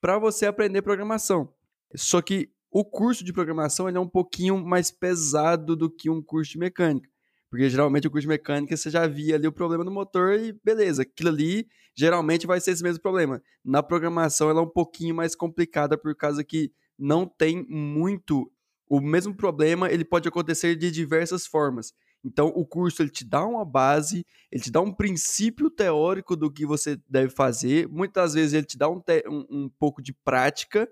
para 0.00 0.18
você 0.18 0.46
aprender 0.46 0.82
programação. 0.82 1.52
Só 1.94 2.20
que 2.20 2.50
o 2.70 2.84
curso 2.84 3.24
de 3.24 3.32
programação 3.32 3.88
ele 3.88 3.96
é 3.96 4.00
um 4.00 4.08
pouquinho 4.08 4.62
mais 4.62 4.90
pesado 4.90 5.74
do 5.74 5.90
que 5.90 6.10
um 6.10 6.22
curso 6.22 6.52
de 6.52 6.58
mecânica. 6.58 7.08
Porque 7.50 7.70
geralmente 7.70 8.06
o 8.06 8.10
curso 8.10 8.22
de 8.22 8.28
mecânica 8.28 8.76
você 8.76 8.90
já 8.90 9.06
via 9.06 9.36
ali 9.36 9.46
o 9.46 9.52
problema 9.52 9.84
do 9.84 9.90
motor 9.90 10.38
e 10.38 10.52
beleza, 10.64 11.02
aquilo 11.02 11.30
ali 11.30 11.66
geralmente 11.94 12.46
vai 12.46 12.60
ser 12.60 12.72
esse 12.72 12.82
mesmo 12.82 13.00
problema. 13.00 13.42
Na 13.64 13.82
programação 13.82 14.50
ela 14.50 14.60
é 14.60 14.62
um 14.62 14.68
pouquinho 14.68 15.14
mais 15.14 15.34
complicada 15.34 15.96
por 15.96 16.14
causa 16.14 16.44
que 16.44 16.70
não 16.98 17.26
tem 17.26 17.64
muito 17.68 18.50
o 18.88 19.00
mesmo 19.00 19.34
problema, 19.34 19.90
ele 19.90 20.04
pode 20.04 20.28
acontecer 20.28 20.76
de 20.76 20.90
diversas 20.90 21.46
formas. 21.46 21.92
Então 22.24 22.48
o 22.48 22.66
curso 22.66 23.02
ele 23.02 23.10
te 23.10 23.24
dá 23.24 23.44
uma 23.44 23.64
base, 23.64 24.26
ele 24.50 24.62
te 24.62 24.70
dá 24.70 24.80
um 24.80 24.92
princípio 24.92 25.70
teórico 25.70 26.36
do 26.36 26.50
que 26.50 26.66
você 26.66 26.98
deve 27.08 27.30
fazer, 27.30 27.88
muitas 27.88 28.34
vezes 28.34 28.54
ele 28.54 28.66
te 28.66 28.76
dá 28.76 28.88
um, 28.88 29.00
um, 29.26 29.46
um 29.50 29.68
pouco 29.78 30.02
de 30.02 30.12
prática, 30.12 30.88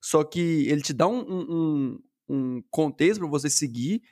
só 0.00 0.24
que 0.24 0.66
ele 0.68 0.80
te 0.80 0.92
dá 0.92 1.06
um, 1.06 1.20
um, 1.20 1.98
um 2.28 2.62
contexto 2.70 3.20
para 3.20 3.28
você 3.28 3.50
seguir 3.50 4.02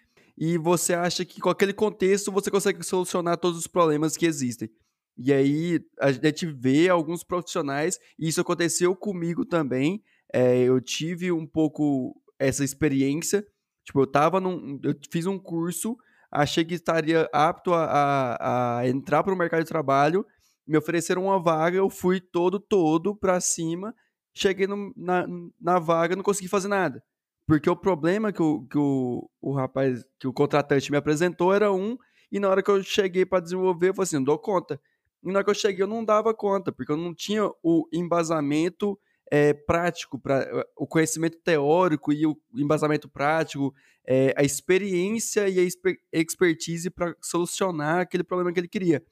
e 0.41 0.57
você 0.57 0.95
acha 0.95 1.25
que 1.25 1.41
com 1.41 1.51
aquele 1.51 1.73
contexto 1.73 2.31
você 2.31 2.49
consegue 2.49 2.83
solucionar 2.85 3.37
todos 3.37 3.59
os 3.59 3.67
problemas 3.67 4.17
que 4.17 4.25
existem. 4.25 4.71
E 5.17 5.33
aí 5.33 5.81
a 5.99 6.13
gente 6.13 6.47
vê 6.47 6.89
alguns 6.89 7.25
profissionais, 7.25 7.99
e 8.17 8.29
isso 8.29 8.41
aconteceu 8.41 8.95
comigo 8.95 9.45
também. 9.45 10.01
É, 10.33 10.61
eu 10.63 10.81
tive 10.81 11.33
um 11.33 11.45
pouco 11.45 12.15
essa 12.39 12.63
experiência. 12.63 13.45
Tipo, 13.85 14.03
eu 14.03 14.07
tava 14.07 14.41
num. 14.41 14.79
Eu 14.85 14.95
fiz 15.11 15.27
um 15.27 15.41
curso, 15.41 15.97
achei 16.31 16.65
que 16.65 16.75
estaria 16.75 17.29
apto 17.33 17.75
a, 17.75 17.85
a, 17.85 18.79
a 18.79 18.89
entrar 18.89 19.25
para 19.25 19.35
o 19.35 19.37
mercado 19.37 19.65
de 19.65 19.69
trabalho, 19.69 20.25
me 20.65 20.79
ofereceram 20.79 21.25
uma 21.25 21.43
vaga, 21.43 21.77
eu 21.77 21.91
fui 21.91 22.21
todo, 22.21 22.61
todo 22.61 23.17
para 23.17 23.41
cima, 23.41 23.93
cheguei 24.33 24.69
no, 24.69 24.93
na, 24.97 25.27
na 25.61 25.81
vaga, 25.81 26.15
não 26.15 26.23
consegui 26.23 26.47
fazer 26.47 26.69
nada. 26.69 27.03
Porque 27.49 27.71
o 27.71 27.75
problema 27.75 28.31
que 28.31 28.43
o, 28.43 28.67
que 28.67 28.77
o, 28.77 29.27
o 29.41 29.53
rapaz, 29.55 30.05
que 30.21 30.29
o 30.29 30.33
contratante 30.35 30.91
me 30.91 30.99
apresentou 30.99 31.55
era 31.55 31.73
um, 31.73 31.97
e 32.31 32.39
na 32.39 32.47
hora 32.47 32.63
que 32.63 32.71
eu 32.71 32.83
cheguei 32.83 33.25
para 33.25 33.41
desenvolver, 33.41 33.89
eu 33.89 33.95
falei 33.95 34.05
assim, 34.05 34.17
não 34.17 34.25
dou 34.25 34.39
conta. 34.39 34.79
E 35.25 35.29
na 35.29 35.39
hora 35.39 35.45
que 35.45 35.51
eu 35.51 35.55
cheguei, 35.55 35.83
eu 35.83 35.87
não 35.87 36.05
dava 36.05 36.35
conta, 36.35 36.71
porque 36.71 36.93
eu 36.93 36.97
não 36.99 37.15
tinha 37.15 37.51
o 37.63 37.89
embasamento 37.91 39.01
é, 39.31 39.55
prático, 39.55 40.19
pra, 40.19 40.47
o 40.77 40.87
conhecimento 40.87 41.39
teórico 41.39 42.13
e 42.13 42.27
o 42.27 42.39
embasamento 42.55 43.09
prático, 43.09 43.75
é, 44.07 44.35
a 44.37 44.45
experiência 44.45 45.49
e 45.49 45.59
a 45.59 46.19
expertise 46.19 46.91
para 46.91 47.17
solucionar 47.19 48.01
aquele 48.01 48.25
problema 48.25 48.53
que 48.53 48.61
ele 48.61 48.69
queria. 48.69 49.03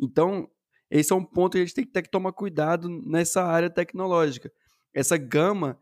Então, 0.00 0.50
esse 0.90 1.12
é 1.12 1.16
um 1.16 1.24
ponto 1.24 1.52
que 1.52 1.58
a 1.58 1.64
gente 1.64 1.74
tem 1.74 1.86
que 1.86 1.92
ter 1.92 2.02
que 2.02 2.10
tomar 2.10 2.32
cuidado 2.32 2.88
nessa 2.88 3.44
área 3.44 3.70
tecnológica. 3.70 4.52
Essa 4.92 5.16
gama 5.16 5.78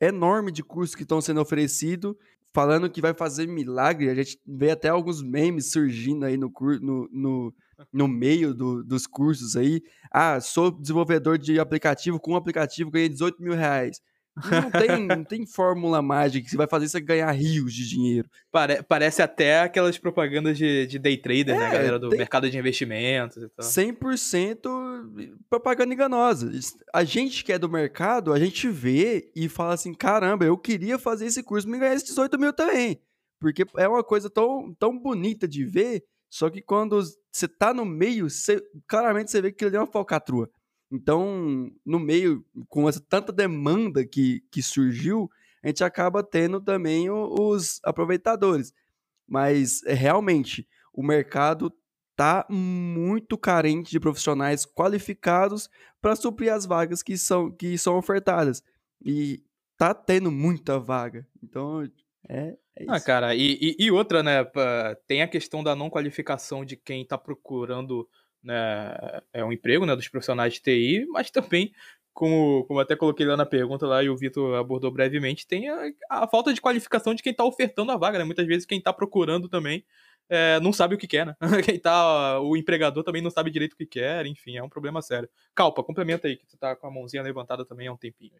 enorme 0.00 0.52
de 0.52 0.62
cursos 0.62 0.94
que 0.94 1.02
estão 1.02 1.20
sendo 1.20 1.40
oferecidos, 1.40 2.14
falando 2.52 2.90
que 2.90 3.00
vai 3.00 3.12
fazer 3.14 3.46
milagre. 3.46 4.08
A 4.08 4.14
gente 4.14 4.40
vê 4.46 4.70
até 4.70 4.88
alguns 4.88 5.22
memes 5.22 5.70
surgindo 5.72 6.24
aí 6.24 6.36
no, 6.36 6.50
no, 6.80 7.08
no, 7.12 7.54
no 7.92 8.08
meio 8.08 8.54
do, 8.54 8.82
dos 8.82 9.06
cursos 9.06 9.56
aí. 9.56 9.82
Ah, 10.10 10.40
sou 10.40 10.70
desenvolvedor 10.70 11.38
de 11.38 11.60
aplicativo, 11.60 12.18
com 12.18 12.32
um 12.32 12.36
aplicativo 12.36 12.90
ganhei 12.90 13.08
18 13.08 13.42
mil 13.42 13.54
reais. 13.54 14.00
Não 14.36 14.70
tem, 14.70 15.06
não 15.06 15.24
tem 15.24 15.46
fórmula 15.46 16.02
mágica 16.02 16.44
que 16.44 16.50
você 16.50 16.56
vai 16.56 16.66
fazer 16.66 16.88
você 16.88 17.00
ganhar 17.00 17.30
rios 17.32 17.72
de 17.72 17.88
dinheiro. 17.88 18.28
Pare, 18.52 18.82
parece 18.82 19.22
até 19.22 19.60
aquelas 19.60 19.96
propagandas 19.96 20.58
de, 20.58 20.86
de 20.86 20.98
day 20.98 21.16
trader, 21.16 21.56
né, 21.56 21.64
é, 21.64 21.68
né, 21.68 21.72
galera? 21.72 21.98
Do 21.98 22.10
tem... 22.10 22.18
mercado 22.18 22.50
de 22.50 22.58
investimentos 22.58 23.42
e 23.42 23.48
tal. 23.48 23.66
100% 23.66 25.38
propaganda 25.48 25.94
enganosa. 25.94 26.50
A 26.92 27.02
gente 27.02 27.42
que 27.44 27.52
é 27.52 27.58
do 27.58 27.68
mercado, 27.68 28.32
a 28.32 28.38
gente 28.38 28.68
vê 28.68 29.30
e 29.34 29.48
fala 29.48 29.74
assim: 29.74 29.94
caramba, 29.94 30.44
eu 30.44 30.58
queria 30.58 30.98
fazer 30.98 31.26
esse 31.26 31.42
curso, 31.42 31.68
me 31.68 31.78
ganhar 31.78 31.94
esses 31.94 32.08
18 32.08 32.38
mil 32.38 32.52
também. 32.52 33.00
Porque 33.40 33.64
é 33.76 33.88
uma 33.88 34.04
coisa 34.04 34.28
tão, 34.28 34.74
tão 34.78 34.98
bonita 34.98 35.46
de 35.46 35.64
ver, 35.64 36.04
só 36.30 36.50
que 36.50 36.60
quando 36.60 37.00
você 37.32 37.46
tá 37.46 37.72
no 37.72 37.84
meio, 37.84 38.28
você, 38.28 38.62
claramente 38.86 39.30
você 39.30 39.40
vê 39.40 39.52
que 39.52 39.64
ele 39.64 39.76
é 39.76 39.80
uma 39.80 39.86
falcatrua. 39.86 40.50
Então, 40.90 41.70
no 41.84 41.98
meio, 41.98 42.44
com 42.68 42.88
essa 42.88 43.00
tanta 43.00 43.32
demanda 43.32 44.06
que, 44.06 44.42
que 44.50 44.62
surgiu, 44.62 45.28
a 45.62 45.68
gente 45.68 45.82
acaba 45.82 46.22
tendo 46.22 46.60
também 46.60 47.10
os 47.10 47.80
aproveitadores. 47.82 48.72
Mas 49.26 49.82
é, 49.84 49.94
realmente 49.94 50.66
o 50.92 51.02
mercado 51.02 51.72
está 52.12 52.46
muito 52.48 53.36
carente 53.36 53.90
de 53.90 54.00
profissionais 54.00 54.64
qualificados 54.64 55.68
para 56.00 56.16
suprir 56.16 56.52
as 56.52 56.64
vagas 56.64 57.02
que 57.02 57.18
são, 57.18 57.50
que 57.50 57.76
são 57.76 57.98
ofertadas. 57.98 58.62
E 59.04 59.42
tá 59.76 59.92
tendo 59.92 60.30
muita 60.30 60.78
vaga. 60.78 61.26
Então, 61.42 61.82
é, 62.28 62.56
é 62.76 62.84
ah, 62.88 63.00
cara, 63.00 63.34
e, 63.34 63.58
e, 63.60 63.76
e, 63.86 63.90
outra, 63.90 64.22
né? 64.22 64.44
Tem 65.06 65.22
a 65.22 65.28
questão 65.28 65.62
da 65.62 65.74
não 65.74 65.90
qualificação 65.90 66.64
de 66.64 66.76
quem 66.76 67.02
está 67.02 67.18
procurando 67.18 68.08
né, 68.46 69.20
é 69.32 69.44
um 69.44 69.52
emprego 69.52 69.84
né, 69.84 69.96
dos 69.96 70.08
profissionais 70.08 70.54
de 70.54 70.60
TI, 70.60 71.06
mas 71.10 71.30
também, 71.30 71.72
como, 72.14 72.64
como 72.64 72.80
até 72.80 72.94
coloquei 72.94 73.26
lá 73.26 73.36
na 73.36 73.44
pergunta 73.44 73.86
lá 73.86 74.02
e 74.02 74.08
o 74.08 74.16
Vitor 74.16 74.56
abordou 74.56 74.90
brevemente, 74.90 75.46
tem 75.46 75.68
a, 75.68 75.90
a, 76.08 76.28
falta 76.28 76.54
de 76.54 76.60
qualificação 76.60 77.14
de 77.14 77.22
quem 77.22 77.32
está 77.32 77.44
ofertando 77.44 77.92
a 77.92 77.96
vaga. 77.96 78.18
Né? 78.18 78.24
Muitas 78.24 78.46
vezes 78.46 78.64
quem 78.64 78.78
está 78.78 78.92
procurando 78.92 79.48
também 79.48 79.84
é, 80.28 80.60
não 80.60 80.72
sabe 80.72 80.94
o 80.94 80.98
que 80.98 81.06
quer, 81.06 81.26
né? 81.26 81.36
Quem 81.64 81.78
tá, 81.78 82.40
o 82.40 82.56
empregador 82.56 83.04
também 83.04 83.22
não 83.22 83.30
sabe 83.30 83.48
direito 83.48 83.74
o 83.74 83.76
que 83.76 83.86
quer, 83.86 84.26
enfim, 84.26 84.56
é 84.56 84.62
um 84.62 84.68
problema 84.68 85.00
sério. 85.00 85.28
Calpa, 85.54 85.84
complementa 85.84 86.26
aí, 86.26 86.36
que 86.36 86.46
tu 86.46 86.56
tá 86.56 86.74
com 86.74 86.88
a 86.88 86.90
mãozinha 86.90 87.22
levantada 87.22 87.64
também 87.64 87.86
há 87.86 87.92
um 87.92 87.96
tempinho. 87.96 88.34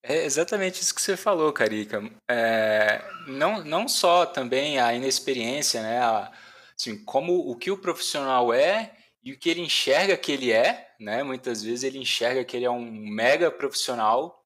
É 0.00 0.24
exatamente 0.24 0.80
isso 0.80 0.94
que 0.94 1.02
você 1.02 1.16
falou, 1.16 1.52
Carica. 1.52 2.08
É, 2.30 3.02
não, 3.26 3.64
não 3.64 3.88
só 3.88 4.24
também 4.26 4.78
a 4.78 4.94
inexperiência, 4.94 5.82
né? 5.82 5.98
A, 5.98 6.30
assim, 6.78 7.02
como 7.04 7.50
o 7.50 7.56
que 7.56 7.72
o 7.72 7.78
profissional 7.78 8.52
é 8.52 8.92
e 9.24 9.32
o 9.32 9.38
que 9.38 9.48
ele 9.48 9.62
enxerga 9.62 10.18
que 10.18 10.30
ele 10.30 10.52
é, 10.52 10.94
né? 11.00 11.22
Muitas 11.22 11.62
vezes 11.62 11.82
ele 11.82 11.98
enxerga 11.98 12.44
que 12.44 12.54
ele 12.54 12.66
é 12.66 12.70
um 12.70 12.84
mega 12.84 13.50
profissional. 13.50 14.44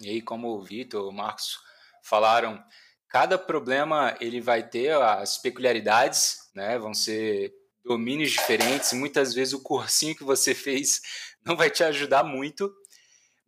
E 0.00 0.08
aí, 0.08 0.22
como 0.22 0.50
o 0.50 0.62
Vitor, 0.62 1.08
o 1.08 1.12
Marcos 1.12 1.58
falaram, 2.00 2.62
cada 3.08 3.36
problema 3.36 4.16
ele 4.20 4.40
vai 4.40 4.62
ter 4.62 4.92
as 4.92 5.36
peculiaridades, 5.36 6.48
né? 6.54 6.78
Vão 6.78 6.94
ser 6.94 7.52
domínios 7.84 8.30
diferentes. 8.30 8.92
Muitas 8.92 9.34
vezes 9.34 9.52
o 9.52 9.62
cursinho 9.62 10.14
que 10.14 10.22
você 10.22 10.54
fez 10.54 11.00
não 11.44 11.56
vai 11.56 11.68
te 11.68 11.82
ajudar 11.82 12.22
muito. 12.22 12.72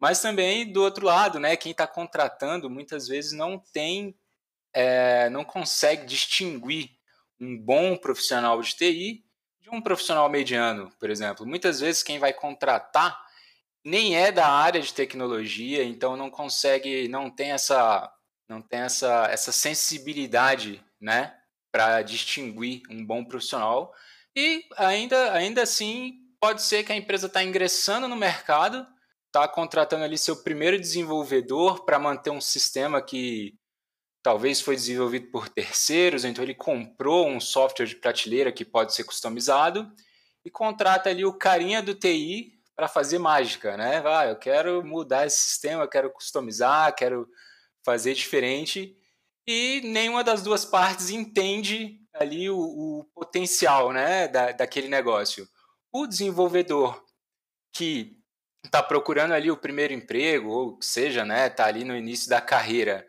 Mas 0.00 0.20
também 0.20 0.72
do 0.72 0.82
outro 0.82 1.06
lado, 1.06 1.38
né? 1.38 1.56
Quem 1.56 1.70
está 1.70 1.86
contratando 1.86 2.68
muitas 2.68 3.06
vezes 3.06 3.30
não 3.30 3.56
tem, 3.72 4.18
é, 4.74 5.30
não 5.30 5.44
consegue 5.44 6.06
distinguir 6.06 6.90
um 7.40 7.56
bom 7.56 7.96
profissional 7.96 8.60
de 8.60 8.74
TI 8.74 9.24
um 9.72 9.80
profissional 9.80 10.28
mediano, 10.28 10.92
por 11.00 11.08
exemplo. 11.08 11.46
Muitas 11.46 11.80
vezes 11.80 12.02
quem 12.02 12.18
vai 12.18 12.32
contratar 12.32 13.18
nem 13.84 14.16
é 14.16 14.30
da 14.30 14.46
área 14.46 14.80
de 14.80 14.92
tecnologia, 14.92 15.82
então 15.82 16.16
não 16.16 16.30
consegue, 16.30 17.08
não 17.08 17.28
tem 17.30 17.52
essa, 17.52 18.12
não 18.48 18.60
tem 18.62 18.80
essa, 18.80 19.26
essa 19.30 19.50
sensibilidade, 19.50 20.84
né, 21.00 21.34
para 21.72 22.02
distinguir 22.02 22.82
um 22.90 23.04
bom 23.04 23.24
profissional. 23.24 23.92
E 24.36 24.64
ainda, 24.76 25.32
ainda 25.32 25.62
assim, 25.62 26.18
pode 26.38 26.62
ser 26.62 26.84
que 26.84 26.92
a 26.92 26.96
empresa 26.96 27.26
está 27.26 27.42
ingressando 27.42 28.06
no 28.06 28.14
mercado, 28.14 28.86
está 29.26 29.48
contratando 29.48 30.04
ali 30.04 30.18
seu 30.18 30.42
primeiro 30.42 30.78
desenvolvedor 30.78 31.84
para 31.84 31.98
manter 31.98 32.30
um 32.30 32.40
sistema 32.40 33.02
que 33.02 33.54
talvez 34.22 34.60
foi 34.60 34.76
desenvolvido 34.76 35.26
por 35.30 35.48
terceiros, 35.48 36.24
então 36.24 36.44
ele 36.44 36.54
comprou 36.54 37.28
um 37.28 37.40
software 37.40 37.86
de 37.86 37.96
prateleira 37.96 38.52
que 38.52 38.64
pode 38.64 38.94
ser 38.94 39.04
customizado 39.04 39.90
e 40.44 40.50
contrata 40.50 41.10
ali 41.10 41.24
o 41.24 41.32
carinha 41.32 41.82
do 41.82 41.94
TI 41.94 42.58
para 42.74 42.88
fazer 42.88 43.18
mágica, 43.18 43.76
né? 43.76 44.00
Vai, 44.00 44.30
eu 44.30 44.36
quero 44.36 44.84
mudar 44.84 45.26
esse 45.26 45.38
sistema, 45.38 45.88
quero 45.88 46.10
customizar, 46.10 46.94
quero 46.94 47.28
fazer 47.84 48.14
diferente 48.14 48.96
e 49.46 49.80
nenhuma 49.84 50.22
das 50.22 50.42
duas 50.42 50.64
partes 50.64 51.10
entende 51.10 52.00
ali 52.14 52.48
o, 52.48 52.58
o 52.58 53.04
potencial, 53.14 53.92
né, 53.92 54.28
da, 54.28 54.52
daquele 54.52 54.88
negócio. 54.88 55.48
O 55.92 56.06
desenvolvedor 56.06 57.02
que 57.72 58.16
está 58.64 58.82
procurando 58.82 59.32
ali 59.32 59.50
o 59.50 59.56
primeiro 59.56 59.92
emprego, 59.92 60.48
ou 60.50 60.78
seja, 60.80 61.24
né, 61.24 61.48
está 61.48 61.66
ali 61.66 61.84
no 61.84 61.96
início 61.96 62.28
da 62.28 62.40
carreira, 62.40 63.06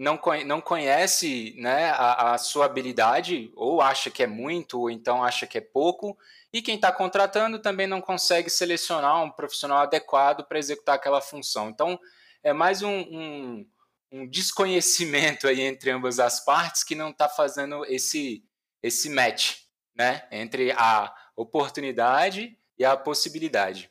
não, 0.00 0.18
não 0.46 0.62
conhece 0.62 1.54
né, 1.58 1.90
a, 1.90 2.32
a, 2.32 2.38
sua 2.38 2.64
habilidade, 2.64 3.52
ou 3.54 3.82
acha 3.82 4.10
que 4.10 4.22
é 4.22 4.26
muito, 4.26 4.80
ou 4.80 4.90
então 4.90 5.22
acha 5.22 5.46
que 5.46 5.58
é 5.58 5.60
pouco, 5.60 6.16
e 6.50 6.62
quem 6.62 6.76
está 6.76 6.90
contratando 6.90 7.58
também 7.58 7.86
não 7.86 8.00
consegue 8.00 8.48
selecionar 8.48 9.22
um 9.22 9.30
profissional 9.30 9.80
adequado 9.80 10.42
para 10.44 10.58
executar 10.58 10.94
aquela 10.94 11.20
função. 11.20 11.68
Então, 11.68 12.00
é 12.42 12.50
mais 12.50 12.80
um, 12.80 12.98
um, 12.98 13.66
um 14.10 14.26
desconhecimento 14.26 15.46
aí 15.46 15.60
entre 15.60 15.90
ambas 15.90 16.18
as 16.18 16.42
partes 16.42 16.82
que 16.82 16.94
não 16.94 17.10
está 17.10 17.28
fazendo 17.28 17.84
esse, 17.84 18.42
esse 18.82 19.10
match 19.10 19.58
né, 19.94 20.26
entre 20.30 20.72
a 20.78 21.14
oportunidade 21.36 22.56
e 22.78 22.86
a 22.86 22.96
possibilidade. 22.96 23.89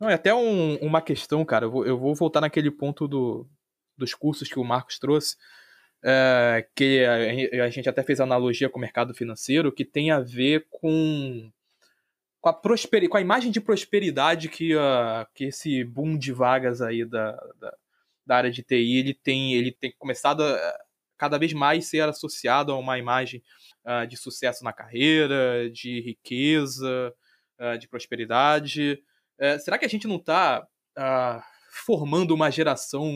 Não, 0.00 0.08
é 0.08 0.14
até 0.14 0.34
um, 0.34 0.76
uma 0.76 1.02
questão, 1.02 1.44
cara. 1.44 1.66
Eu 1.66 1.70
vou, 1.70 1.86
eu 1.86 1.98
vou, 1.98 2.14
voltar 2.14 2.40
naquele 2.40 2.70
ponto 2.70 3.06
do, 3.06 3.46
dos 3.98 4.14
cursos 4.14 4.48
que 4.48 4.58
o 4.58 4.64
Marcos 4.64 4.98
trouxe, 4.98 5.36
é, 6.02 6.66
que 6.74 7.04
a, 7.04 7.64
a, 7.64 7.70
gente 7.70 7.88
até 7.88 8.02
fez 8.02 8.18
analogia 8.18 8.70
com 8.70 8.78
o 8.78 8.80
mercado 8.80 9.12
financeiro, 9.12 9.70
que 9.70 9.84
tem 9.84 10.10
a 10.10 10.18
ver 10.20 10.66
com, 10.70 11.52
com, 12.40 12.48
a, 12.48 12.52
prosperi, 12.54 13.08
com 13.08 13.18
a 13.18 13.20
imagem 13.20 13.52
de 13.52 13.60
prosperidade 13.60 14.48
que, 14.48 14.74
uh, 14.74 15.26
que 15.34 15.44
esse 15.44 15.84
boom 15.84 16.16
de 16.16 16.32
vagas 16.32 16.80
aí 16.80 17.04
da, 17.04 17.32
da, 17.58 17.76
da, 18.26 18.36
área 18.36 18.50
de 18.50 18.62
TI 18.62 18.96
ele 18.96 19.12
tem, 19.12 19.52
ele 19.52 19.70
tem 19.70 19.94
começado 19.98 20.42
a 20.42 20.78
cada 21.18 21.36
vez 21.36 21.52
mais 21.52 21.86
ser 21.86 22.08
associado 22.08 22.72
a 22.72 22.78
uma 22.78 22.98
imagem 22.98 23.42
uh, 23.84 24.06
de 24.06 24.16
sucesso 24.16 24.64
na 24.64 24.72
carreira, 24.72 25.68
de 25.70 26.00
riqueza, 26.00 27.14
uh, 27.60 27.78
de 27.78 27.86
prosperidade. 27.86 29.02
É, 29.40 29.58
será 29.58 29.78
que 29.78 29.86
a 29.86 29.88
gente 29.88 30.06
não 30.06 30.16
está 30.16 30.64
ah, 30.96 31.42
formando 31.86 32.34
uma 32.34 32.50
geração 32.50 33.10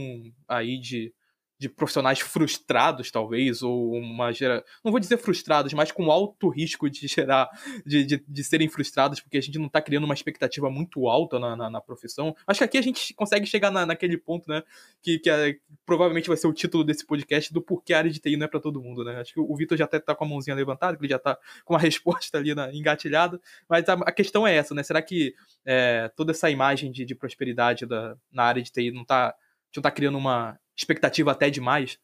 aí 0.49 0.79
de 0.81 1.13
de 1.59 1.69
profissionais 1.69 2.21
frustrados, 2.21 3.11
talvez, 3.11 3.63
ou 3.63 3.93
uma 3.93 4.33
gera... 4.33 4.65
não 4.85 4.91
vou 4.91 5.01
dizer 5.01 5.17
frustrados, 5.19 5.73
mas 5.73 5.93
com 5.93 6.11
alto 6.11 6.49
risco 6.49 6.91
de 6.91 7.07
gerar, 7.07 7.49
de, 7.87 8.05
de, 8.05 8.25
de 8.27 8.45
serem 8.45 8.69
frustrados, 8.69 9.21
porque 9.21 9.39
a 9.39 9.41
gente 9.41 9.59
não 9.59 9.67
está 9.67 9.81
criando 9.81 10.05
uma 10.05 10.15
expectativa 10.15 10.69
muito 10.69 11.09
alta 11.09 11.39
na, 11.39 11.57
na, 11.57 11.71
na, 11.71 11.81
profissão. 11.81 12.35
Acho 12.47 12.59
que 12.59 12.65
aqui 12.65 12.79
a 12.79 12.83
gente 12.83 13.15
consegue 13.15 13.47
chegar 13.47 13.71
na, 13.71 13.87
naquele 13.87 14.19
ponto, 14.19 14.49
né, 14.49 14.63
que, 15.01 15.19
que 15.19 15.31
é, 15.31 15.57
provavelmente 15.87 16.29
vai 16.29 16.37
ser 16.37 16.49
o 16.49 16.53
título 16.53 16.83
desse 16.83 17.07
podcast 17.07 17.53
do 17.53 17.63
porquê 17.63 17.95
a 17.95 17.99
área 17.99 18.11
de 18.11 18.19
TI 18.19 18.37
não 18.37 18.47
é 18.47 18.49
para 18.49 18.61
todo 18.61 18.83
mundo, 18.83 19.05
né. 19.05 19.21
Acho 19.21 19.33
que 19.33 19.41
o 19.41 19.57
Vitor 19.57 19.79
já 19.79 19.85
até 19.85 20.01
tá 20.01 20.15
com 20.15 20.25
a 20.25 20.29
mãozinha 20.29 20.57
levantada, 20.57 20.97
que 20.97 21.03
ele 21.03 21.11
já 21.11 21.17
está 21.17 21.39
com 21.65 21.77
a 21.77 21.79
resposta 21.81 22.37
ali 22.37 22.55
na, 22.55 22.73
engatilhada, 22.75 23.41
mas 23.69 23.89
a, 23.89 23.93
a, 23.93 24.13
questão 24.13 24.47
é 24.47 24.55
essa, 24.57 24.75
né, 24.75 24.83
será 24.83 25.01
que 25.01 25.35
é, 25.65 26.11
toda 26.17 26.33
essa 26.33 26.51
imagem 26.51 26.91
de, 26.91 27.05
de 27.05 27.15
prosperidade 27.15 27.87
da, 27.87 28.17
na 28.33 28.43
área 28.43 28.63
de 28.63 28.73
TI 28.73 28.91
não 28.91 29.03
está 29.03 29.35
não 29.77 29.83
tá 29.83 29.91
criando 29.91 30.17
uma 30.17 30.57
expectativa 30.77 31.33
até 31.33 31.51
demais 31.51 31.99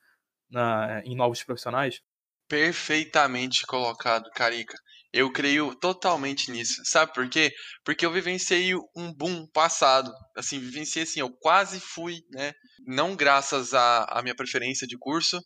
na, 0.51 1.03
em 1.05 1.16
novos 1.16 1.43
profissionais? 1.43 2.01
Perfeitamente 2.49 3.66
colocado, 3.66 4.31
Carica. 4.31 4.77
Eu 5.12 5.33
creio 5.33 5.75
totalmente 5.75 6.51
nisso. 6.51 6.83
Sabe 6.85 7.12
por 7.12 7.29
quê? 7.29 7.53
Porque 7.85 8.07
eu 8.07 8.12
vivenciei 8.12 8.75
um 8.97 9.12
boom 9.12 9.47
passado. 9.53 10.12
Assim, 10.37 10.59
vivenciei 10.59 11.03
assim, 11.03 11.21
eu 11.21 11.31
quase 11.31 11.81
fui, 11.81 12.21
né? 12.31 12.53
Não 12.87 13.16
graças 13.16 13.75
à, 13.75 14.05
à 14.05 14.23
minha 14.23 14.35
preferência 14.35 14.87
de 14.87 14.97
curso, 14.97 15.41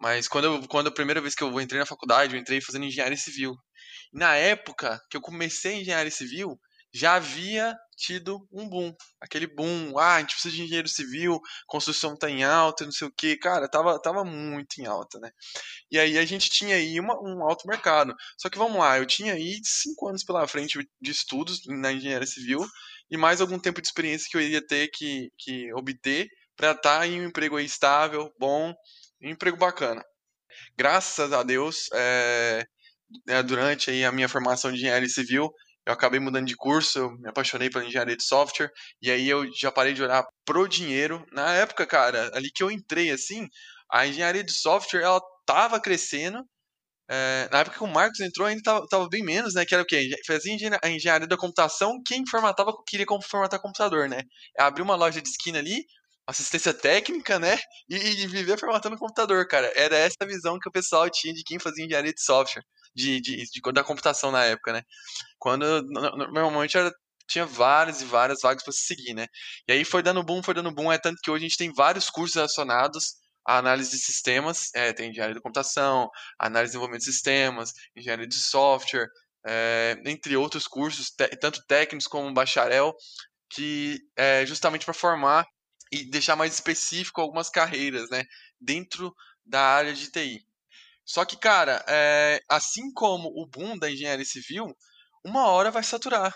mas 0.00 0.26
quando, 0.26 0.44
eu, 0.44 0.68
quando 0.68 0.88
a 0.88 0.92
primeira 0.92 1.20
vez 1.20 1.34
que 1.34 1.44
eu 1.44 1.60
entrei 1.60 1.78
na 1.78 1.86
faculdade, 1.86 2.34
eu 2.34 2.40
entrei 2.40 2.60
fazendo 2.60 2.86
engenharia 2.86 3.16
civil. 3.16 3.54
Na 4.12 4.34
época 4.34 5.00
que 5.10 5.16
eu 5.16 5.20
comecei 5.20 5.80
engenharia 5.80 6.10
civil, 6.10 6.58
já 6.92 7.14
havia 7.14 7.76
tido 7.96 8.46
um 8.52 8.68
boom. 8.68 8.94
Aquele 9.20 9.46
boom, 9.46 9.98
ah, 9.98 10.16
a 10.16 10.20
gente 10.20 10.34
precisa 10.34 10.54
de 10.54 10.62
engenheiro 10.62 10.88
civil, 10.88 11.40
construção 11.66 12.16
tá 12.16 12.28
em 12.28 12.44
alta, 12.44 12.84
não 12.84 12.92
sei 12.92 13.06
o 13.06 13.12
que, 13.12 13.36
cara, 13.36 13.68
tava, 13.68 14.00
tava 14.00 14.24
muito 14.24 14.80
em 14.80 14.86
alta, 14.86 15.18
né? 15.18 15.30
E 15.90 15.98
aí 15.98 16.18
a 16.18 16.24
gente 16.24 16.50
tinha 16.50 16.76
aí 16.76 16.98
uma, 17.00 17.18
um 17.20 17.42
alto 17.42 17.66
mercado. 17.66 18.14
Só 18.36 18.50
que 18.50 18.58
vamos 18.58 18.78
lá, 18.78 18.98
eu 18.98 19.06
tinha 19.06 19.34
aí 19.34 19.60
cinco 19.64 20.08
anos 20.08 20.24
pela 20.24 20.46
frente 20.46 20.78
de 21.00 21.10
estudos 21.10 21.66
na 21.66 21.92
engenharia 21.92 22.26
civil 22.26 22.66
e 23.10 23.16
mais 23.16 23.40
algum 23.40 23.58
tempo 23.58 23.80
de 23.80 23.86
experiência 23.86 24.28
que 24.30 24.36
eu 24.36 24.40
iria 24.40 24.66
ter 24.66 24.88
que, 24.88 25.30
que 25.38 25.72
obter 25.74 26.28
para 26.56 26.72
estar 26.72 27.00
tá 27.00 27.06
em 27.06 27.20
um 27.20 27.24
emprego 27.24 27.58
estável, 27.60 28.32
bom, 28.38 28.74
um 29.22 29.30
emprego 29.30 29.56
bacana. 29.56 30.04
Graças 30.76 31.32
a 31.32 31.42
Deus, 31.42 31.88
é, 31.94 32.66
durante 33.46 33.90
aí 33.90 34.04
a 34.04 34.12
minha 34.12 34.28
formação 34.28 34.70
de 34.70 34.78
engenharia 34.78 35.08
civil, 35.08 35.52
eu 35.86 35.92
acabei 35.92 36.20
mudando 36.20 36.46
de 36.46 36.56
curso, 36.56 36.98
eu 36.98 37.10
me 37.18 37.28
apaixonei 37.28 37.68
pela 37.70 37.84
engenharia 37.84 38.16
de 38.16 38.22
software, 38.24 38.70
e 39.00 39.10
aí 39.10 39.28
eu 39.28 39.50
já 39.52 39.70
parei 39.70 39.92
de 39.94 40.02
olhar 40.02 40.24
pro 40.44 40.68
dinheiro. 40.68 41.26
Na 41.32 41.52
época, 41.54 41.86
cara, 41.86 42.30
ali 42.34 42.50
que 42.52 42.62
eu 42.62 42.70
entrei, 42.70 43.10
assim, 43.10 43.48
a 43.90 44.06
engenharia 44.06 44.44
de 44.44 44.52
software, 44.52 45.02
ela 45.02 45.20
tava 45.46 45.80
crescendo, 45.80 46.44
é, 47.10 47.48
na 47.52 47.60
época 47.60 47.78
que 47.78 47.84
o 47.84 47.88
Marcos 47.88 48.20
entrou, 48.20 48.46
ainda 48.46 48.62
tava, 48.62 48.86
tava, 48.88 49.08
bem 49.08 49.22
menos, 49.22 49.54
né? 49.54 49.66
Que 49.66 49.74
era 49.74 49.82
o 49.82 49.86
quê? 49.86 50.10
Fazia 50.26 50.56
a 50.82 50.88
engenharia 50.88 51.26
da 51.26 51.36
computação, 51.36 52.00
quem 52.06 52.24
formatava, 52.26 52.72
queria 52.86 53.06
formatar 53.28 53.60
computador, 53.60 54.08
né? 54.08 54.22
É 54.58 54.62
abrir 54.62 54.82
uma 54.82 54.96
loja 54.96 55.20
de 55.20 55.28
esquina 55.28 55.58
ali, 55.58 55.84
assistência 56.26 56.72
técnica, 56.72 57.38
né? 57.38 57.58
E, 57.88 57.96
e 57.96 58.26
viver 58.26 58.58
formatando 58.58 58.96
computador, 58.96 59.46
cara. 59.48 59.70
Era 59.76 59.96
essa 59.96 60.16
a 60.22 60.26
visão 60.26 60.58
que 60.58 60.68
o 60.68 60.72
pessoal 60.72 61.10
tinha 61.10 61.34
de 61.34 61.42
quem 61.44 61.58
fazia 61.58 61.84
engenharia 61.84 62.12
de 62.14 62.22
software 62.22 62.64
de, 62.94 63.20
de, 63.20 63.44
de, 63.44 63.72
da 63.72 63.84
computação 63.84 64.30
na 64.30 64.44
época, 64.44 64.72
né? 64.72 64.82
Quando 65.38 65.82
normalmente 65.82 66.76
era, 66.76 66.92
tinha 67.26 67.46
várias 67.46 68.02
e 68.02 68.04
várias 68.04 68.40
vagas 68.42 68.62
para 68.62 68.72
se 68.72 68.82
seguir, 68.82 69.14
né? 69.14 69.26
E 69.68 69.72
aí 69.72 69.84
foi 69.84 70.02
dando 70.02 70.22
boom, 70.22 70.42
foi 70.42 70.54
dando 70.54 70.72
boom, 70.72 70.92
é 70.92 70.98
tanto 70.98 71.20
que 71.22 71.30
hoje 71.30 71.44
a 71.44 71.48
gente 71.48 71.58
tem 71.58 71.72
vários 71.72 72.10
cursos 72.10 72.34
relacionados 72.36 73.14
à 73.46 73.58
análise 73.58 73.90
de 73.90 73.98
sistemas, 73.98 74.70
é, 74.74 74.92
tem 74.92 75.10
engenharia 75.10 75.34
de 75.34 75.40
computação, 75.40 76.08
análise 76.38 76.70
de 76.70 76.72
desenvolvimento 76.72 77.00
de 77.00 77.12
sistemas, 77.12 77.72
engenharia 77.96 78.26
de 78.26 78.36
software, 78.36 79.08
é, 79.46 80.00
entre 80.06 80.36
outros 80.36 80.66
cursos, 80.68 81.10
tanto 81.40 81.64
técnicos 81.66 82.06
como 82.06 82.32
bacharel, 82.32 82.94
que 83.50 83.98
é 84.16 84.46
justamente 84.46 84.84
para 84.84 84.94
formar 84.94 85.46
e 85.90 86.04
deixar 86.04 86.36
mais 86.36 86.54
específico 86.54 87.20
algumas 87.20 87.50
carreiras, 87.50 88.08
né, 88.10 88.24
dentro 88.60 89.14
da 89.44 89.60
área 89.60 89.92
de 89.92 90.10
TI. 90.10 90.40
Só 91.04 91.24
que, 91.24 91.36
cara, 91.36 91.84
é, 91.88 92.40
assim 92.48 92.92
como 92.92 93.28
o 93.28 93.46
boom 93.46 93.76
da 93.78 93.90
engenharia 93.90 94.24
civil, 94.24 94.74
uma 95.24 95.46
hora 95.48 95.70
vai 95.70 95.82
saturar. 95.82 96.34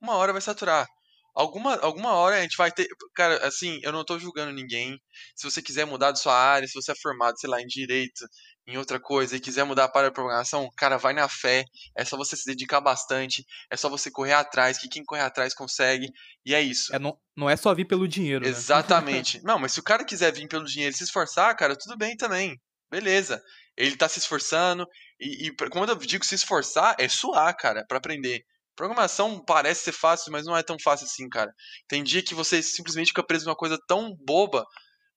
Uma 0.00 0.14
hora 0.14 0.32
vai 0.32 0.42
saturar. 0.42 0.86
Alguma, 1.34 1.76
alguma 1.76 2.14
hora 2.14 2.36
a 2.36 2.42
gente 2.42 2.56
vai 2.56 2.72
ter. 2.72 2.88
Cara, 3.14 3.46
assim, 3.46 3.78
eu 3.82 3.92
não 3.92 4.04
tô 4.04 4.18
julgando 4.18 4.52
ninguém. 4.52 4.98
Se 5.36 5.48
você 5.48 5.62
quiser 5.62 5.84
mudar 5.84 6.10
de 6.10 6.18
sua 6.18 6.34
área, 6.34 6.66
se 6.66 6.74
você 6.74 6.90
é 6.90 6.96
formado, 7.00 7.38
sei 7.38 7.48
lá, 7.48 7.60
em 7.60 7.66
direito, 7.66 8.26
em 8.66 8.76
outra 8.76 8.98
coisa, 8.98 9.36
e 9.36 9.40
quiser 9.40 9.62
mudar 9.62 9.88
para 9.88 10.08
a 10.08 10.10
programação, 10.10 10.68
cara, 10.76 10.96
vai 10.96 11.12
na 11.12 11.28
fé. 11.28 11.64
É 11.96 12.04
só 12.04 12.16
você 12.16 12.36
se 12.36 12.44
dedicar 12.44 12.80
bastante. 12.80 13.44
É 13.70 13.76
só 13.76 13.88
você 13.88 14.10
correr 14.10 14.32
atrás, 14.32 14.78
que 14.78 14.88
quem 14.88 15.04
corre 15.04 15.22
atrás 15.22 15.54
consegue. 15.54 16.08
E 16.44 16.56
é 16.56 16.60
isso. 16.60 16.92
É, 16.92 16.98
não, 16.98 17.16
não 17.36 17.48
é 17.48 17.56
só 17.56 17.72
vir 17.72 17.86
pelo 17.86 18.08
dinheiro. 18.08 18.44
Né? 18.44 18.50
Exatamente. 18.50 19.40
não, 19.44 19.60
mas 19.60 19.72
se 19.72 19.78
o 19.78 19.84
cara 19.84 20.04
quiser 20.04 20.32
vir 20.32 20.48
pelo 20.48 20.64
dinheiro 20.64 20.92
e 20.92 20.98
se 20.98 21.04
esforçar, 21.04 21.56
cara, 21.56 21.76
tudo 21.76 21.96
bem 21.96 22.16
também. 22.16 22.60
Beleza. 22.90 23.40
Ele 23.78 23.96
tá 23.96 24.08
se 24.08 24.18
esforçando. 24.18 24.86
E, 25.20 25.46
e 25.46 25.56
quando 25.70 25.90
eu 25.90 25.96
digo 25.96 26.24
se 26.24 26.34
esforçar, 26.34 26.96
é 26.98 27.08
suar, 27.08 27.56
cara, 27.56 27.84
para 27.86 27.98
aprender. 27.98 28.42
Programação 28.76 29.42
parece 29.44 29.84
ser 29.84 29.92
fácil, 29.92 30.30
mas 30.32 30.44
não 30.44 30.56
é 30.56 30.62
tão 30.62 30.76
fácil 30.82 31.06
assim, 31.06 31.28
cara. 31.28 31.52
Tem 31.88 32.02
dia 32.02 32.22
que 32.22 32.34
você 32.34 32.62
simplesmente 32.62 33.08
fica 33.08 33.24
preso 33.24 33.46
numa 33.46 33.56
coisa 33.56 33.78
tão 33.88 34.14
boba, 34.24 34.64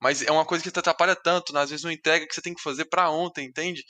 mas 0.02 0.22
é 0.24 0.32
uma 0.32 0.45
coisa 0.45 0.64
que 0.64 0.72
te 0.72 0.80
atrapalha 0.80 1.16
tanto, 1.16 1.54
né? 1.54 1.62
às 1.62 1.70
vezes 1.70 1.84
não 1.84 1.91
entrega 1.91 2.28
que 2.28 2.34
você 2.34 2.41
tem 2.41 2.54
que 2.54 2.62
fazer 2.62 2.86
para 2.86 3.10
ontem, 3.12 3.45
entende? 3.45 3.84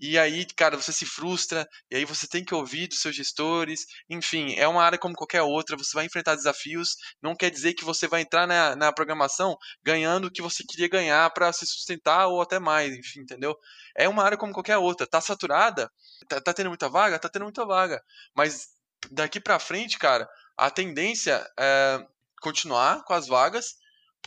E 0.00 0.16
aí, 0.16 0.46
cara, 0.56 0.76
você 0.76 0.92
se 0.92 1.04
frustra, 1.04 1.68
e 1.90 1.96
aí 1.96 2.04
você 2.04 2.26
tem 2.26 2.44
que 2.44 2.54
ouvir 2.54 2.86
dos 2.86 3.00
seus 3.00 3.14
gestores. 3.16 3.84
Enfim, 4.08 4.54
é 4.56 4.66
uma 4.66 4.82
área 4.82 4.96
como 4.96 5.14
qualquer 5.14 5.42
outra, 5.42 5.76
você 5.76 5.92
vai 5.92 6.06
enfrentar 6.06 6.36
desafios. 6.36 6.96
Não 7.20 7.34
quer 7.34 7.50
dizer 7.50 7.74
que 7.74 7.84
você 7.84 8.06
vai 8.06 8.22
entrar 8.22 8.46
na, 8.46 8.76
na 8.76 8.92
programação 8.92 9.56
ganhando 9.82 10.26
o 10.26 10.30
que 10.30 10.40
você 10.40 10.62
queria 10.64 10.88
ganhar 10.88 11.28
para 11.30 11.52
se 11.52 11.66
sustentar 11.66 12.28
ou 12.28 12.40
até 12.40 12.58
mais, 12.58 12.94
enfim, 12.96 13.20
entendeu? 13.20 13.56
É 13.96 14.08
uma 14.08 14.22
área 14.22 14.38
como 14.38 14.52
qualquer 14.52 14.78
outra. 14.78 15.06
Tá 15.06 15.20
saturada? 15.20 15.90
Tá, 16.28 16.40
tá 16.40 16.54
tendo 16.54 16.68
muita 16.68 16.88
vaga? 16.88 17.18
Tá 17.18 17.28
tendo 17.28 17.42
muita 17.42 17.66
vaga. 17.66 18.00
Mas 18.36 18.68
daqui 19.10 19.40
para 19.40 19.58
frente, 19.58 19.98
cara, 19.98 20.28
a 20.56 20.70
tendência 20.70 21.44
é 21.58 21.98
continuar 22.40 23.02
com 23.04 23.14
as 23.14 23.26
vagas 23.26 23.74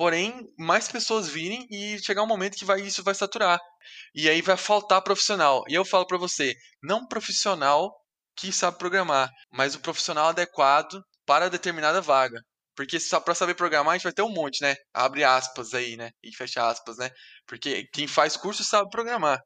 porém 0.02 0.52
mais 0.58 0.88
pessoas 0.88 1.30
virem 1.30 1.68
e 1.70 2.00
chegar 2.00 2.24
um 2.24 2.28
momento 2.28 2.58
que 2.58 2.66
vai, 2.66 2.82
isso 2.82 3.04
vai 3.04 3.14
saturar. 3.14 3.60
E 4.16 4.28
aí 4.28 4.42
vai 4.42 4.58
faltar 4.58 5.00
profissional. 5.04 5.64
E 5.68 5.76
eu 5.76 5.86
falo 5.86 6.08
para 6.08 6.18
você, 6.18 6.56
não 6.82 7.06
profissional 7.06 7.96
que 8.36 8.52
sabe 8.52 8.80
programar, 8.80 9.30
mas 9.52 9.76
o 9.76 9.80
profissional 9.80 10.30
adequado 10.30 11.04
para 11.24 11.52
determinada 11.52 12.02
vaga. 12.02 12.42
Porque 12.76 12.98
para 13.24 13.36
saber 13.36 13.54
programar 13.54 13.94
a 13.94 13.98
gente 13.98 14.06
vai 14.06 14.12
ter 14.12 14.24
um 14.24 14.34
monte, 14.34 14.64
né? 14.64 14.76
Abre 14.92 15.24
aspas 15.24 15.72
aí, 15.76 15.96
né? 15.96 16.10
E 16.24 16.36
fecha 16.36 16.68
aspas, 16.68 16.98
né? 16.98 17.12
Porque 17.46 17.88
quem 17.94 18.08
faz 18.08 18.36
curso 18.36 18.64
sabe 18.64 18.90
programar. 18.90 19.40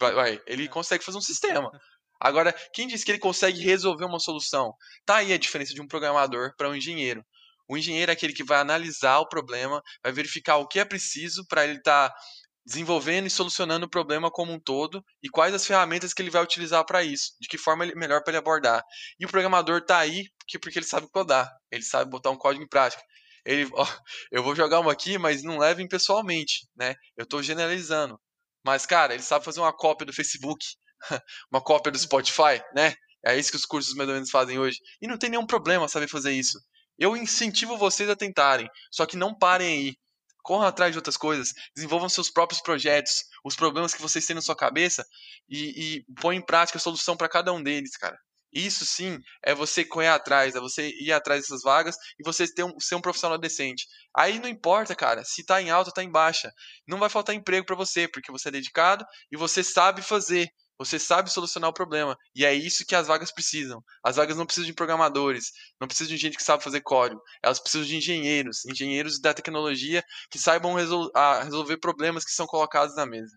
Vai, 0.00 0.14
vai, 0.14 0.42
ele 0.46 0.64
é. 0.64 0.68
consegue 0.68 1.04
fazer 1.04 1.18
um 1.18 1.20
sistema. 1.20 1.70
Agora, 2.18 2.54
quem 2.72 2.88
diz 2.88 3.04
que 3.04 3.10
ele 3.10 3.18
consegue 3.18 3.60
resolver 3.60 4.06
uma 4.06 4.18
solução? 4.18 4.72
Tá 5.04 5.16
aí 5.16 5.34
a 5.34 5.38
diferença 5.38 5.74
de 5.74 5.82
um 5.82 5.86
programador 5.86 6.54
para 6.56 6.70
um 6.70 6.74
engenheiro. 6.74 7.22
O 7.68 7.76
engenheiro 7.76 8.10
é 8.10 8.14
aquele 8.14 8.32
que 8.32 8.44
vai 8.44 8.58
analisar 8.58 9.18
o 9.18 9.28
problema, 9.28 9.82
vai 10.02 10.12
verificar 10.12 10.56
o 10.56 10.66
que 10.66 10.80
é 10.80 10.84
preciso 10.84 11.46
para 11.46 11.64
ele 11.64 11.78
estar 11.78 12.08
tá 12.08 12.16
desenvolvendo 12.64 13.26
e 13.26 13.30
solucionando 13.30 13.86
o 13.86 13.90
problema 13.90 14.30
como 14.30 14.52
um 14.52 14.60
todo 14.60 15.02
e 15.22 15.28
quais 15.28 15.54
as 15.54 15.66
ferramentas 15.66 16.12
que 16.12 16.20
ele 16.20 16.30
vai 16.30 16.42
utilizar 16.42 16.84
para 16.84 17.02
isso, 17.02 17.32
de 17.40 17.48
que 17.48 17.56
forma 17.56 17.84
ele, 17.84 17.94
melhor 17.94 18.22
para 18.22 18.32
ele 18.32 18.38
abordar. 18.38 18.82
E 19.18 19.24
o 19.24 19.28
programador 19.28 19.78
está 19.78 19.98
aí 19.98 20.28
porque, 20.38 20.58
porque 20.58 20.78
ele 20.78 20.86
sabe 20.86 21.08
codar, 21.10 21.50
ele 21.70 21.82
sabe 21.82 22.10
botar 22.10 22.30
um 22.30 22.36
código 22.36 22.62
em 22.62 22.68
prática. 22.68 23.02
Ele, 23.44 23.68
ó, 23.72 23.86
eu 24.30 24.42
vou 24.42 24.54
jogar 24.54 24.80
uma 24.80 24.92
aqui, 24.92 25.16
mas 25.16 25.42
não 25.42 25.58
levem 25.58 25.88
pessoalmente, 25.88 26.68
né? 26.76 26.94
Eu 27.16 27.24
estou 27.24 27.42
generalizando. 27.42 28.20
Mas, 28.64 28.84
cara, 28.84 29.14
ele 29.14 29.22
sabe 29.22 29.44
fazer 29.44 29.60
uma 29.60 29.72
cópia 29.72 30.04
do 30.06 30.12
Facebook, 30.12 30.64
uma 31.50 31.62
cópia 31.62 31.90
do 31.90 31.98
Spotify, 31.98 32.62
né? 32.74 32.94
É 33.24 33.36
isso 33.38 33.50
que 33.50 33.56
os 33.56 33.64
cursos 33.64 33.94
mais 33.94 34.08
ou 34.08 34.14
menos 34.14 34.30
fazem 34.30 34.58
hoje. 34.58 34.78
E 35.00 35.06
não 35.06 35.18
tem 35.18 35.30
nenhum 35.30 35.46
problema 35.46 35.88
saber 35.88 36.08
fazer 36.08 36.32
isso. 36.32 36.58
Eu 36.98 37.16
incentivo 37.16 37.76
vocês 37.78 38.08
a 38.10 38.16
tentarem, 38.16 38.68
só 38.90 39.06
que 39.06 39.16
não 39.16 39.36
parem 39.36 39.68
aí. 39.68 39.96
Corram 40.42 40.66
atrás 40.66 40.92
de 40.92 40.98
outras 40.98 41.16
coisas, 41.16 41.52
desenvolvam 41.76 42.08
seus 42.08 42.30
próprios 42.30 42.62
projetos, 42.62 43.24
os 43.44 43.54
problemas 43.54 43.94
que 43.94 44.00
vocês 44.00 44.24
têm 44.24 44.34
na 44.34 44.40
sua 44.40 44.56
cabeça 44.56 45.04
e, 45.48 45.98
e 45.98 46.04
põem 46.20 46.38
em 46.38 46.44
prática 46.44 46.78
a 46.78 46.80
solução 46.80 47.16
para 47.16 47.28
cada 47.28 47.52
um 47.52 47.62
deles, 47.62 47.96
cara. 47.96 48.18
Isso 48.52 48.86
sim 48.86 49.18
é 49.44 49.54
você 49.54 49.84
correr 49.84 50.08
atrás, 50.08 50.54
é 50.54 50.60
você 50.60 50.88
ir 51.00 51.12
atrás 51.12 51.42
dessas 51.42 51.62
vagas 51.62 51.96
e 52.18 52.24
você 52.24 52.46
ter 52.52 52.64
um, 52.64 52.80
ser 52.80 52.94
um 52.94 53.00
profissional 53.00 53.36
decente. 53.36 53.86
Aí 54.16 54.38
não 54.38 54.48
importa, 54.48 54.94
cara, 54.94 55.22
se 55.22 55.44
tá 55.44 55.60
em 55.60 55.70
alta 55.70 55.90
ou 55.90 55.94
tá 55.94 56.02
em 56.02 56.10
baixa. 56.10 56.50
Não 56.86 56.98
vai 56.98 57.10
faltar 57.10 57.34
emprego 57.34 57.66
para 57.66 57.76
você, 57.76 58.08
porque 58.08 58.32
você 58.32 58.48
é 58.48 58.52
dedicado 58.52 59.04
e 59.30 59.36
você 59.36 59.62
sabe 59.62 60.00
fazer. 60.00 60.48
Você 60.78 60.98
sabe 60.98 61.30
solucionar 61.30 61.70
o 61.70 61.72
problema. 61.72 62.16
E 62.34 62.44
é 62.44 62.54
isso 62.54 62.86
que 62.86 62.94
as 62.94 63.06
vagas 63.06 63.32
precisam. 63.32 63.82
As 64.02 64.16
vagas 64.16 64.36
não 64.36 64.46
precisam 64.46 64.66
de 64.66 64.74
programadores, 64.74 65.52
não 65.80 65.88
precisam 65.88 66.14
de 66.14 66.20
gente 66.20 66.36
que 66.36 66.42
sabe 66.42 66.62
fazer 66.62 66.80
código. 66.80 67.20
Elas 67.42 67.58
precisam 67.58 67.86
de 67.86 67.96
engenheiros, 67.96 68.64
engenheiros 68.66 69.20
da 69.20 69.34
tecnologia 69.34 70.04
que 70.30 70.38
saibam 70.38 70.74
resol 70.74 71.10
resolver 71.42 71.78
problemas 71.78 72.24
que 72.24 72.30
são 72.30 72.46
colocados 72.46 72.94
na 72.94 73.04
mesa. 73.04 73.36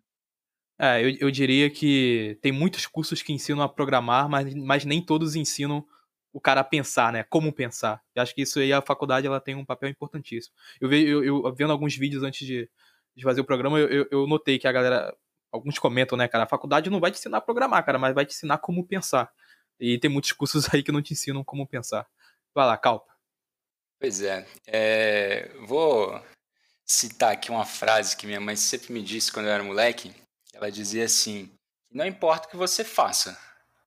É, 0.79 1.03
eu, 1.03 1.15
eu 1.19 1.31
diria 1.31 1.69
que 1.69 2.39
tem 2.41 2.51
muitos 2.51 2.87
cursos 2.87 3.21
que 3.21 3.31
ensinam 3.31 3.61
a 3.61 3.69
programar, 3.69 4.27
mas, 4.27 4.53
mas 4.55 4.85
nem 4.85 5.03
todos 5.03 5.35
ensinam 5.35 5.85
o 6.33 6.39
cara 6.39 6.61
a 6.61 6.63
pensar, 6.63 7.11
né? 7.11 7.23
Como 7.23 7.53
pensar. 7.53 8.01
Eu 8.15 8.23
acho 8.23 8.33
que 8.33 8.41
isso 8.41 8.59
aí 8.59 8.71
a 8.71 8.81
faculdade 8.81 9.27
ela 9.27 9.39
tem 9.39 9.55
um 9.55 9.65
papel 9.65 9.89
importantíssimo. 9.89 10.55
Eu, 10.79 10.89
vi, 10.89 11.07
eu, 11.07 11.23
eu 11.23 11.53
vendo 11.53 11.71
alguns 11.71 11.95
vídeos 11.95 12.23
antes 12.23 12.47
de, 12.47 12.69
de 13.15 13.23
fazer 13.23 13.41
o 13.41 13.45
programa, 13.45 13.79
eu, 13.79 14.07
eu, 14.09 14.27
notei 14.27 14.57
que 14.57 14.67
a 14.67 14.71
galera. 14.71 15.15
Alguns 15.51 15.77
comentam, 15.77 16.17
né, 16.17 16.27
cara? 16.27 16.45
A 16.45 16.47
faculdade 16.47 16.89
não 16.89 16.99
vai 16.99 17.11
te 17.11 17.19
ensinar 17.19 17.37
a 17.37 17.41
programar, 17.41 17.85
cara, 17.85 17.99
mas 17.99 18.15
vai 18.15 18.25
te 18.25 18.33
ensinar 18.33 18.57
como 18.59 18.85
pensar. 18.85 19.31
E 19.79 19.97
tem 19.97 20.09
muitos 20.09 20.31
cursos 20.33 20.73
aí 20.73 20.81
que 20.81 20.91
não 20.91 21.01
te 21.01 21.13
ensinam 21.13 21.43
como 21.43 21.67
pensar. 21.67 22.07
Vai 22.53 22.65
lá, 22.65 22.77
Calpa. 22.77 23.11
Pois 23.99 24.21
é. 24.21 24.47
é 24.65 25.51
vou 25.67 26.19
citar 26.85 27.33
aqui 27.33 27.51
uma 27.51 27.65
frase 27.65 28.17
que 28.17 28.25
minha 28.25 28.39
mãe 28.39 28.55
sempre 28.55 28.91
me 28.91 29.01
disse 29.01 29.31
quando 29.31 29.47
eu 29.47 29.51
era 29.51 29.63
moleque. 29.63 30.13
Ela 30.53 30.71
dizia 30.71 31.05
assim: 31.05 31.51
Não 31.91 32.05
importa 32.05 32.47
o 32.47 32.51
que 32.51 32.57
você 32.57 32.83
faça, 32.83 33.37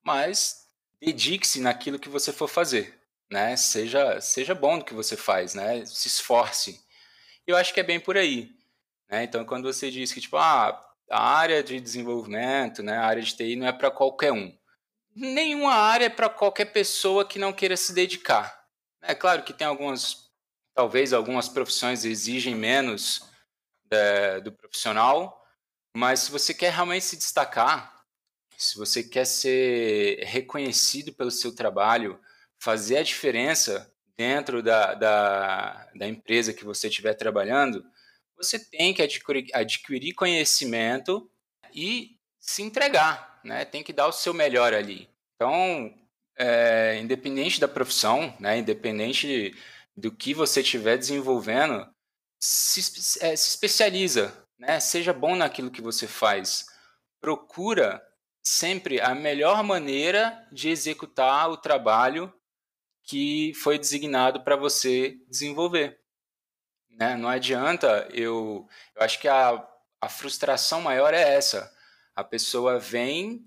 mas 0.03 0.67
dedique-se 0.99 1.59
naquilo 1.59 1.99
que 1.99 2.09
você 2.09 2.31
for 2.31 2.47
fazer. 2.47 2.99
Né? 3.29 3.57
Seja, 3.57 4.21
seja 4.21 4.53
bom 4.53 4.77
no 4.77 4.85
que 4.85 4.93
você 4.93 5.17
faz, 5.17 5.55
né? 5.55 5.85
se 5.85 6.07
esforce. 6.07 6.79
Eu 7.45 7.57
acho 7.57 7.73
que 7.73 7.79
é 7.79 7.83
bem 7.83 7.99
por 7.99 8.17
aí. 8.17 8.55
Né? 9.09 9.23
Então, 9.23 9.45
quando 9.45 9.71
você 9.71 9.91
diz 9.91 10.11
que 10.11 10.21
tipo, 10.21 10.37
ah, 10.37 10.94
a 11.09 11.21
área 11.21 11.63
de 11.63 11.79
desenvolvimento, 11.79 12.81
né, 12.81 12.97
a 12.97 13.05
área 13.05 13.21
de 13.21 13.35
TI 13.35 13.55
não 13.55 13.67
é 13.67 13.71
para 13.71 13.91
qualquer 13.91 14.31
um. 14.31 14.55
Nenhuma 15.15 15.73
área 15.73 16.05
é 16.05 16.09
para 16.09 16.29
qualquer 16.29 16.65
pessoa 16.65 17.25
que 17.25 17.39
não 17.39 17.53
queira 17.53 17.77
se 17.77 17.93
dedicar. 17.93 18.65
É 19.01 19.15
claro 19.15 19.43
que 19.43 19.53
tem 19.53 19.65
algumas, 19.65 20.29
talvez 20.73 21.13
algumas 21.13 21.47
profissões 21.47 22.03
exigem 22.03 22.55
menos 22.55 23.29
é, 23.89 24.41
do 24.41 24.51
profissional, 24.51 25.41
mas 25.95 26.21
se 26.21 26.31
você 26.31 26.53
quer 26.53 26.73
realmente 26.73 27.05
se 27.05 27.15
destacar, 27.15 28.03
se 28.57 28.77
você 28.77 29.03
quer 29.03 29.25
ser 29.25 30.23
reconhecido 30.23 31.13
pelo 31.13 31.31
seu 31.31 31.53
trabalho, 31.53 32.19
fazer 32.59 32.97
a 32.97 33.03
diferença 33.03 33.91
dentro 34.17 34.63
da, 34.63 34.93
da, 34.93 35.89
da 35.95 36.07
empresa 36.07 36.53
que 36.53 36.65
você 36.65 36.87
estiver 36.87 37.13
trabalhando, 37.13 37.85
você 38.37 38.59
tem 38.59 38.93
que 38.93 39.01
adquirir, 39.01 39.47
adquirir 39.53 40.13
conhecimento 40.13 41.29
e 41.73 42.17
se 42.39 42.61
entregar, 42.61 43.39
né? 43.43 43.65
Tem 43.65 43.83
que 43.83 43.93
dar 43.93 44.07
o 44.07 44.11
seu 44.11 44.33
melhor 44.33 44.73
ali. 44.73 45.09
Então, 45.35 45.93
é, 46.37 46.99
independente 47.01 47.59
da 47.59 47.67
profissão, 47.67 48.35
né? 48.39 48.57
Independente 48.57 49.55
do 49.95 50.11
que 50.11 50.33
você 50.33 50.61
estiver 50.61 50.97
desenvolvendo, 50.97 51.87
se, 52.39 52.79
é, 53.25 53.35
se 53.35 53.49
especializa, 53.49 54.33
né? 54.59 54.79
Seja 54.79 55.13
bom 55.13 55.35
naquilo 55.35 55.71
que 55.71 55.81
você 55.81 56.07
faz. 56.07 56.67
Procura 57.19 58.01
sempre 58.43 59.01
a 59.01 59.15
melhor 59.15 59.63
maneira 59.63 60.47
de 60.51 60.69
executar 60.69 61.49
o 61.49 61.57
trabalho 61.57 62.31
que 63.03 63.53
foi 63.55 63.77
designado 63.77 64.43
para 64.43 64.55
você 64.55 65.17
desenvolver. 65.27 65.99
Né? 66.97 67.15
Não 67.15 67.29
adianta 67.29 68.07
eu. 68.11 68.67
Eu 68.95 69.01
acho 69.03 69.19
que 69.19 69.27
a, 69.27 69.65
a 70.01 70.09
frustração 70.09 70.81
maior 70.81 71.13
é 71.13 71.35
essa. 71.35 71.71
A 72.15 72.23
pessoa 72.23 72.79
vem, 72.79 73.45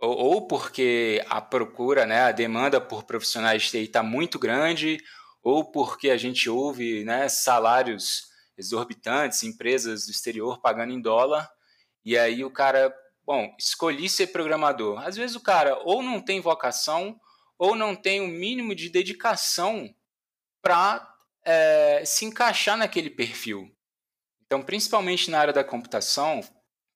ou, 0.00 0.16
ou 0.16 0.48
porque 0.48 1.24
a 1.28 1.40
procura, 1.40 2.04
né, 2.04 2.22
a 2.22 2.32
demanda 2.32 2.80
por 2.80 3.04
profissionais 3.04 3.62
de 3.62 3.70
TI 3.70 3.84
está 3.84 4.02
muito 4.02 4.38
grande, 4.38 4.98
ou 5.42 5.70
porque 5.70 6.10
a 6.10 6.16
gente 6.16 6.50
ouve 6.50 7.04
né, 7.04 7.28
salários 7.28 8.28
exorbitantes, 8.58 9.42
empresas 9.42 10.06
do 10.06 10.10
exterior 10.10 10.60
pagando 10.60 10.92
em 10.92 11.00
dólar, 11.00 11.48
e 12.04 12.18
aí 12.18 12.44
o 12.44 12.50
cara, 12.50 12.94
bom, 13.24 13.54
escolhi 13.58 14.08
ser 14.08 14.28
programador. 14.28 15.00
Às 15.06 15.16
vezes 15.16 15.36
o 15.36 15.40
cara 15.40 15.78
ou 15.84 16.02
não 16.02 16.20
tem 16.20 16.40
vocação, 16.40 17.18
ou 17.56 17.76
não 17.76 17.94
tem 17.94 18.20
o 18.20 18.28
mínimo 18.28 18.74
de 18.74 18.88
dedicação 18.88 19.94
para 20.62 21.06
é, 21.44 22.04
se 22.04 22.24
encaixar 22.24 22.76
naquele 22.76 23.10
perfil. 23.10 23.70
Então, 24.46 24.62
principalmente 24.62 25.30
na 25.30 25.38
área 25.38 25.52
da 25.52 25.64
computação, 25.64 26.40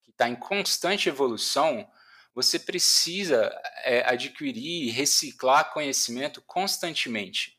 que 0.03 0.11
está 0.11 0.29
em 0.29 0.35
constante 0.35 1.09
evolução, 1.09 1.89
você 2.35 2.59
precisa 2.59 3.51
é, 3.85 4.03
adquirir 4.09 4.89
e 4.89 4.91
reciclar 4.91 5.73
conhecimento 5.73 6.43
constantemente. 6.43 7.57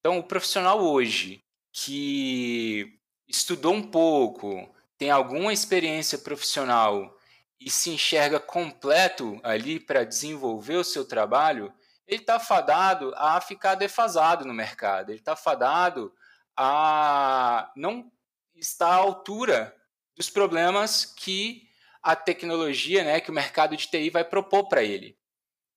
Então, 0.00 0.18
o 0.18 0.22
profissional 0.22 0.80
hoje 0.82 1.42
que 1.72 2.98
estudou 3.26 3.72
um 3.72 3.82
pouco, 3.82 4.70
tem 4.98 5.10
alguma 5.10 5.52
experiência 5.52 6.18
profissional 6.18 7.16
e 7.58 7.70
se 7.70 7.90
enxerga 7.90 8.38
completo 8.38 9.40
ali 9.42 9.80
para 9.80 10.04
desenvolver 10.04 10.76
o 10.76 10.84
seu 10.84 11.04
trabalho, 11.04 11.72
ele 12.06 12.20
está 12.20 12.38
fadado 12.38 13.12
a 13.16 13.40
ficar 13.40 13.74
defasado 13.74 14.44
no 14.44 14.54
mercado, 14.54 15.10
ele 15.10 15.18
está 15.18 15.36
fadado 15.36 16.12
a 16.56 17.70
não 17.76 18.10
estar 18.54 18.88
à 18.88 18.96
altura 18.96 19.74
dos 20.16 20.28
problemas 20.28 21.04
que 21.04 21.68
a 22.02 22.16
tecnologia, 22.16 23.04
né, 23.04 23.20
que 23.20 23.30
o 23.30 23.34
mercado 23.34 23.76
de 23.76 23.86
TI 23.86 24.10
vai 24.10 24.24
propor 24.24 24.68
para 24.68 24.82
ele. 24.82 25.16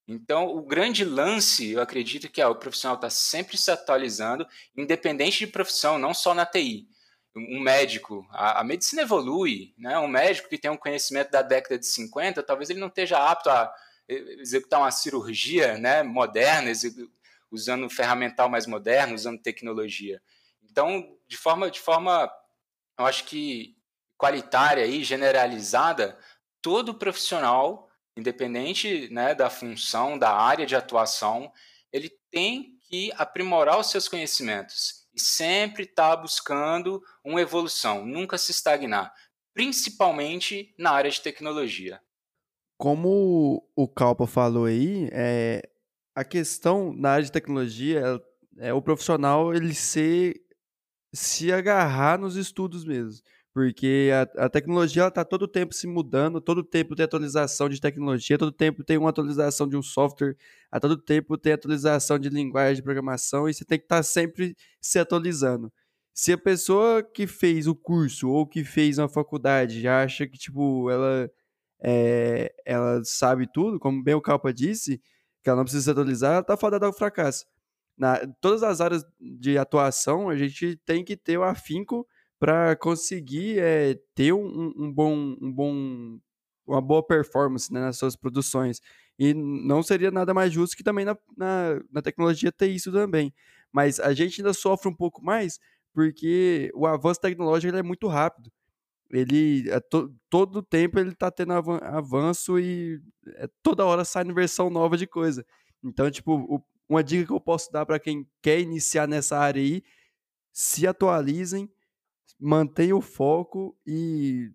Então, 0.07 0.47
o 0.47 0.61
grande 0.61 1.03
lance, 1.03 1.71
eu 1.71 1.82
acredito 1.82 2.30
que 2.30 2.41
é 2.41 2.47
o 2.47 2.55
profissional 2.55 2.95
está 2.95 3.09
sempre 3.09 3.57
se 3.57 3.71
atualizando, 3.71 4.47
independente 4.76 5.39
de 5.39 5.47
profissão, 5.47 5.97
não 5.97 6.13
só 6.13 6.34
na 6.34 6.45
TI. 6.45 6.88
Um 7.36 7.59
médico, 7.59 8.26
a, 8.32 8.61
a, 8.61 8.63
medicina 8.63 9.01
evolui, 9.01 9.73
né? 9.78 9.97
Um 9.99 10.07
médico 10.07 10.47
que 10.47 10.57
tem 10.57 10.71
um 10.71 10.78
conhecimento 10.78 11.32
da 11.32 11.41
década 11.41 11.78
de 11.78 11.86
50, 11.86 12.41
talvez 12.43 12.69
ele 12.69 12.80
não 12.80 12.88
esteja 12.88 13.17
apto 13.17 13.49
a 13.49 13.73
executar 14.08 14.80
uma 14.80 14.91
cirurgia 14.91 15.78
né, 15.78 16.03
moderna, 16.03 16.72
usando 17.51 17.89
ferramental 17.89 18.49
mais 18.49 18.68
moderno, 18.68 19.16
usando 19.16 19.41
tecnologia. 19.41 20.22
Então, 20.64 21.18
de 21.28 21.38
forma, 21.38 21.72
de 21.72 21.80
forma, 21.80 22.32
eu 22.99 23.06
acho 23.06 23.24
que 23.26 23.76
qualitária 24.18 24.86
e 24.86 25.03
generalizada, 25.03 26.18
todo 26.62 26.93
profissional, 26.95 27.89
independente 28.16 29.10
né, 29.12 29.36
da 29.36 29.49
função, 29.49 30.18
da 30.18 30.32
área 30.32 30.66
de 30.66 30.76
atuação, 30.76 31.51
ele 31.91 32.10
tem 32.32 32.78
que 32.82 33.12
aprimorar 33.18 33.80
os 33.80 33.89
seus 33.89 34.08
conhecimentos 34.08 35.08
e 35.14 35.20
sempre 35.20 35.84
estar 35.84 36.16
tá 36.16 36.18
buscando 36.18 37.01
uma 37.24 37.41
evolução, 37.41 38.06
nunca 38.06 38.38
se 38.38 38.51
estagnar, 38.51 39.14
principalmente 39.53 40.74
na 40.78 40.91
área 40.91 41.10
de 41.10 41.22
tecnologia. 41.22 42.01
Como 42.78 43.65
o 43.76 43.88
Calpa 43.88 44.28
falou 44.28 44.65
aí, 44.65 45.09
é, 45.11 45.61
a 46.15 46.23
questão 46.23 46.93
na 46.93 47.11
área 47.11 47.26
de 47.26 47.32
tecnologia 47.32 48.21
é, 48.59 48.69
é 48.69 48.73
o 48.73 48.82
profissional 48.82 49.53
ele 49.53 49.73
ser 49.73 50.36
se 51.13 51.51
agarrar 51.51 52.19
nos 52.19 52.36
estudos 52.36 52.86
mesmo. 52.86 53.21
Porque 53.53 54.09
a, 54.13 54.45
a 54.45 54.49
tecnologia 54.49 55.07
está 55.07 55.23
todo 55.23 55.47
tempo 55.47 55.73
se 55.73 55.88
mudando, 55.88 56.41
todo 56.41 56.61
tempo 56.61 56.93
tem 56.93 57.05
atualização 57.05 57.69
de 57.69 57.80
tecnologia, 57.80 58.38
todo 58.38 58.51
tempo 58.51 58.84
tem 58.84 58.97
uma 58.97 59.09
atualização 59.09 59.65
de 59.65 59.78
um 59.78 59.82
software, 59.82 60.36
a 60.69 60.78
todo 60.78 60.97
tempo 60.97 61.38
tem 61.38 61.53
atualização 61.53 62.19
de 62.19 62.28
linguagem 62.28 62.76
de 62.76 62.82
programação 62.84 63.47
e 63.47 63.53
você 63.53 63.63
tem 63.63 63.80
que 63.80 63.86
estar 63.86 63.97
tá 63.97 64.03
sempre 64.03 64.57
se 64.82 64.99
atualizando. 64.99 65.71
Se 66.13 66.34
a 66.34 66.38
pessoa 66.38 67.01
que 67.01 67.26
fez 67.28 67.65
o 67.65 67.76
curso 67.76 68.30
ou 68.30 68.45
que 68.45 68.63
fez 68.65 68.97
uma 68.97 69.07
faculdade 69.07 69.82
já 69.82 70.03
acha 70.03 70.28
que 70.28 70.38
tipo 70.38 70.89
ela 70.89 71.32
é, 71.82 72.53
ela 72.65 73.03
sabe 73.03 73.47
tudo, 73.51 73.80
como 73.80 74.03
bem 74.03 74.15
o 74.15 74.21
Calpa 74.21 74.53
disse, 74.53 75.01
que 75.43 75.49
ela 75.49 75.57
não 75.57 75.63
precisa 75.63 75.84
se 75.84 75.89
atualizar, 75.91 76.32
ela 76.32 76.41
está 76.41 76.57
fadada 76.57 76.86
ao 76.86 76.93
fracasso. 76.93 77.45
Na 77.97 78.19
todas 78.41 78.63
as 78.63 78.82
áreas 78.82 79.05
de 79.19 79.57
atuação, 79.57 80.30
a 80.30 80.36
gente 80.36 80.76
tem 80.86 81.03
que 81.03 81.15
ter 81.15 81.38
o 81.38 81.43
afinco 81.43 82.05
para 82.39 82.76
conseguir 82.76 83.59
é, 83.59 83.97
ter 84.13 84.34
um, 84.34 84.73
um, 84.78 84.91
bom, 84.91 85.13
um 85.41 85.53
bom, 85.53 86.19
uma 86.67 86.82
boa 86.82 87.05
performance 87.05 87.71
né, 87.71 87.80
nas 87.80 87.97
suas 87.97 88.15
produções. 88.15 88.82
E 89.17 89.34
não 89.34 89.82
seria 89.82 90.11
nada 90.11 90.34
mais 90.34 90.51
justo 90.51 90.76
que 90.76 90.84
também 90.84 91.05
na, 91.05 91.17
na, 91.38 91.80
na 91.91 92.01
tecnologia 92.01 92.51
ter 92.51 92.67
isso 92.67 92.91
também. 92.91 93.34
Mas 93.71 93.99
a 93.99 94.13
gente 94.13 94.41
ainda 94.41 94.53
sofre 94.53 94.89
um 94.89 94.95
pouco 94.95 95.23
mais 95.23 95.59
porque 95.93 96.69
o 96.76 96.86
avanço 96.86 97.21
tecnológico 97.21 97.76
é 97.76 97.84
muito 97.84 98.07
rápido 98.07 98.51
ele 99.10 99.70
é 99.70 99.80
to, 99.80 100.14
todo 100.30 100.64
tempo 100.64 100.99
ele 100.99 101.14
tá 101.14 101.30
tendo 101.32 101.53
avanço 101.53 102.60
e 102.60 102.99
é, 103.36 103.47
toda 103.62 103.86
hora 103.86 104.03
sai 104.03 104.24
versão 104.26 104.70
nova 104.70 104.97
de 104.97 105.08
coisa. 105.08 105.45
Então, 105.84 106.10
tipo, 106.10 106.34
o, 106.34 106.62
uma 106.89 107.03
dica 107.03 107.28
que 107.28 107.34
eu 107.34 107.39
posso 107.39 107.72
dar 107.72 107.86
para 107.86 107.99
quem 107.99 108.28
quer 108.41 108.60
iniciar 108.60 109.08
nessa 109.08 109.38
área 109.38 109.62
aí, 109.62 109.84
se 110.51 110.88
atualizem, 110.88 111.70
mantenham 112.39 112.97
o 112.97 113.01
foco 113.01 113.78
e 113.86 114.51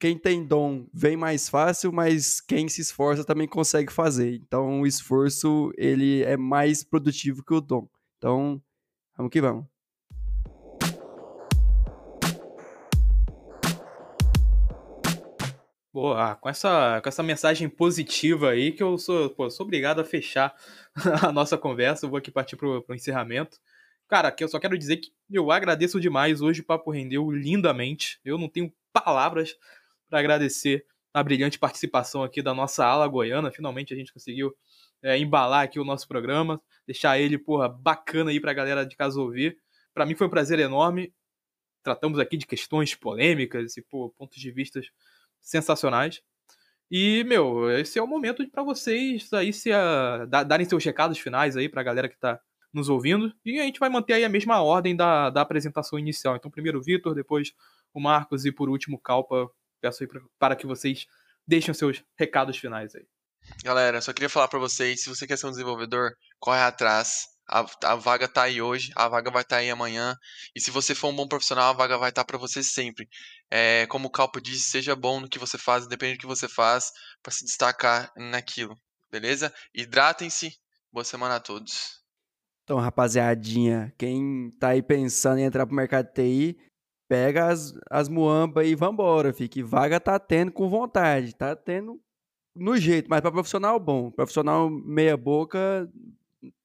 quem 0.00 0.18
tem 0.18 0.44
dom 0.44 0.88
vem 0.92 1.16
mais 1.16 1.48
fácil, 1.48 1.92
mas 1.92 2.40
quem 2.40 2.68
se 2.68 2.80
esforça 2.80 3.24
também 3.24 3.46
consegue 3.46 3.92
fazer. 3.92 4.34
Então, 4.34 4.80
o 4.80 4.86
esforço 4.86 5.72
ele 5.76 6.22
é 6.24 6.36
mais 6.36 6.82
produtivo 6.82 7.44
que 7.44 7.54
o 7.54 7.60
dom. 7.60 7.88
Então, 8.18 8.60
vamos 9.16 9.30
que 9.30 9.40
vamos. 9.40 9.69
Boa, 15.92 16.36
com 16.36 16.48
essa, 16.48 17.00
com 17.02 17.08
essa 17.08 17.22
mensagem 17.22 17.68
positiva 17.68 18.50
aí 18.50 18.70
que 18.70 18.80
eu 18.80 18.96
sou, 18.96 19.28
pô, 19.30 19.50
sou 19.50 19.66
obrigado 19.66 20.00
a 20.00 20.04
fechar 20.04 20.54
a 21.28 21.32
nossa 21.32 21.58
conversa. 21.58 22.06
Eu 22.06 22.10
vou 22.10 22.18
aqui 22.18 22.30
partir 22.30 22.56
pro, 22.56 22.80
pro 22.82 22.94
encerramento. 22.94 23.58
Cara, 24.06 24.30
que 24.30 24.44
eu 24.44 24.48
só 24.48 24.60
quero 24.60 24.78
dizer 24.78 24.98
que 24.98 25.12
eu 25.28 25.50
agradeço 25.50 26.00
demais. 26.00 26.40
Hoje 26.40 26.60
o 26.60 26.64
papo 26.64 26.92
rendeu 26.92 27.28
lindamente. 27.32 28.20
Eu 28.24 28.38
não 28.38 28.48
tenho 28.48 28.72
palavras 28.92 29.56
para 30.08 30.20
agradecer 30.20 30.86
a 31.12 31.24
brilhante 31.24 31.58
participação 31.58 32.22
aqui 32.22 32.40
da 32.40 32.54
nossa 32.54 32.84
ala 32.86 33.08
goiana. 33.08 33.50
Finalmente 33.50 33.92
a 33.92 33.96
gente 33.96 34.12
conseguiu 34.12 34.54
é, 35.02 35.18
embalar 35.18 35.64
aqui 35.64 35.80
o 35.80 35.84
nosso 35.84 36.06
programa, 36.06 36.62
deixar 36.86 37.18
ele, 37.18 37.36
porra, 37.36 37.68
bacana 37.68 38.30
aí 38.30 38.38
pra 38.40 38.52
galera 38.52 38.86
de 38.86 38.94
casa 38.96 39.20
ouvir. 39.20 39.58
Para 39.92 40.06
mim 40.06 40.14
foi 40.14 40.28
um 40.28 40.30
prazer 40.30 40.60
enorme. 40.60 41.12
Tratamos 41.82 42.20
aqui 42.20 42.36
de 42.36 42.46
questões 42.46 42.94
polêmicas 42.94 43.76
e, 43.76 43.82
pô, 43.82 44.10
pontos 44.10 44.40
de 44.40 44.52
vista 44.52 44.80
sensacionais. 45.40 46.22
E, 46.90 47.22
meu, 47.24 47.70
esse 47.70 47.98
é 47.98 48.02
o 48.02 48.06
momento 48.06 48.48
para 48.50 48.62
vocês 48.64 49.32
aí 49.32 49.52
se 49.52 49.72
a, 49.72 50.24
darem 50.26 50.68
seus 50.68 50.84
recados 50.84 51.18
finais 51.18 51.56
aí 51.56 51.68
pra 51.68 51.82
galera 51.82 52.08
que 52.08 52.18
tá 52.18 52.40
nos 52.72 52.88
ouvindo. 52.88 53.32
E 53.44 53.60
a 53.60 53.64
gente 53.64 53.78
vai 53.78 53.88
manter 53.88 54.14
aí 54.14 54.24
a 54.24 54.28
mesma 54.28 54.60
ordem 54.60 54.96
da, 54.96 55.30
da 55.30 55.40
apresentação 55.40 55.98
inicial. 55.98 56.36
Então, 56.36 56.50
primeiro 56.50 56.78
o 56.78 56.82
Vitor, 56.82 57.14
depois 57.14 57.52
o 57.94 58.00
Marcos 58.00 58.44
e 58.44 58.52
por 58.52 58.68
último 58.68 58.96
o 58.96 59.00
Calpa. 59.00 59.48
Peço 59.80 60.02
aí 60.02 60.08
pra, 60.08 60.20
para 60.38 60.56
que 60.56 60.66
vocês 60.66 61.06
deixem 61.46 61.72
seus 61.74 62.02
recados 62.18 62.56
finais 62.56 62.94
aí. 62.94 63.06
Galera, 63.64 64.00
só 64.00 64.12
queria 64.12 64.28
falar 64.28 64.48
para 64.48 64.58
vocês, 64.58 65.02
se 65.02 65.08
você 65.08 65.26
quer 65.26 65.36
ser 65.36 65.46
um 65.46 65.50
desenvolvedor, 65.50 66.12
corre 66.38 66.60
atrás. 66.60 67.26
A, 67.48 67.66
a, 67.84 67.96
vaga 67.96 68.28
tá 68.28 68.42
aí 68.42 68.62
hoje, 68.62 68.92
a 68.94 69.08
vaga 69.08 69.30
vai 69.30 69.42
estar 69.42 69.56
tá 69.56 69.60
aí 69.60 69.70
amanhã. 69.70 70.16
E 70.54 70.60
se 70.60 70.70
você 70.70 70.94
for 70.94 71.08
um 71.08 71.16
bom 71.16 71.26
profissional, 71.26 71.70
a 71.70 71.76
vaga 71.76 71.98
vai 71.98 72.10
estar 72.10 72.22
tá 72.22 72.26
para 72.26 72.38
você 72.38 72.62
sempre. 72.62 73.08
É, 73.50 73.86
como 73.86 74.08
o 74.08 74.10
Calpo 74.10 74.40
disse, 74.40 74.70
seja 74.70 74.94
bom 74.94 75.20
no 75.20 75.28
que 75.28 75.38
você 75.38 75.58
faz, 75.58 75.84
independente 75.84 76.18
do 76.18 76.20
que 76.20 76.26
você 76.26 76.48
faz, 76.48 76.92
para 77.22 77.32
se 77.32 77.44
destacar 77.44 78.12
naquilo. 78.16 78.76
Beleza? 79.10 79.52
Hidratem-se. 79.74 80.52
Boa 80.92 81.04
semana 81.04 81.36
a 81.36 81.40
todos. 81.40 82.00
Então, 82.64 82.78
rapaziadinha, 82.78 83.92
quem 83.98 84.52
tá 84.60 84.68
aí 84.68 84.82
pensando 84.82 85.38
em 85.38 85.44
entrar 85.44 85.66
pro 85.66 85.74
mercado 85.74 86.06
de 86.06 86.14
TI, 86.14 86.58
pega 87.08 87.48
as, 87.48 87.72
as 87.90 88.08
muamba 88.08 88.64
e 88.64 88.76
vambora, 88.76 89.32
fi, 89.32 89.48
que 89.48 89.64
vaga 89.64 89.98
tá 89.98 90.16
tendo 90.20 90.52
com 90.52 90.68
vontade, 90.68 91.34
tá 91.34 91.56
tendo 91.56 92.00
no 92.54 92.76
jeito, 92.76 93.08
mas 93.10 93.20
para 93.20 93.32
profissional 93.32 93.80
bom, 93.80 94.12
profissional 94.12 94.70
meia 94.70 95.16
boca, 95.16 95.90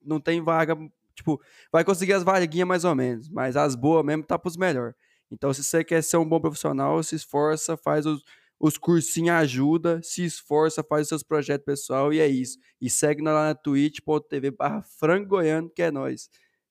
não 0.04 0.20
tem 0.20 0.44
vaga, 0.44 0.78
tipo, 1.16 1.42
vai 1.72 1.84
conseguir 1.84 2.14
as 2.14 2.24
vaguinhas 2.24 2.68
mais 2.68 2.84
ou 2.84 2.94
menos, 2.94 3.28
mas 3.30 3.58
as 3.58 3.74
boas 3.74 4.06
mesmo 4.06 4.24
tá 4.24 4.38
pros 4.38 4.56
melhor. 4.56 4.94
Então, 5.32 5.54
se 5.54 5.64
você 5.64 5.84
quer 5.84 6.04
ser 6.04 6.18
um 6.18 6.28
bom 6.28 6.40
profissional, 6.40 7.02
se 7.02 7.16
esforça, 7.16 7.76
faz 7.76 8.06
os, 8.06 8.24
os 8.60 8.78
cursinhos 8.78 9.36
ajuda, 9.36 10.02
se 10.04 10.24
esforça, 10.24 10.84
faz 10.84 11.04
os 11.04 11.10
seus 11.10 11.24
projetos 11.24 11.66
pessoal 11.66 12.14
e 12.14 12.20
é 12.20 12.28
isso. 12.28 12.58
E 12.80 12.90
segue 12.90 13.22
lá 13.22 13.48
na 13.48 13.56
twitch.tv 13.56 14.52
barra 14.52 14.82
frango 14.82 15.28
goiano, 15.28 15.70
que 15.70 15.82
é 15.82 15.92
nóis. 15.92 16.30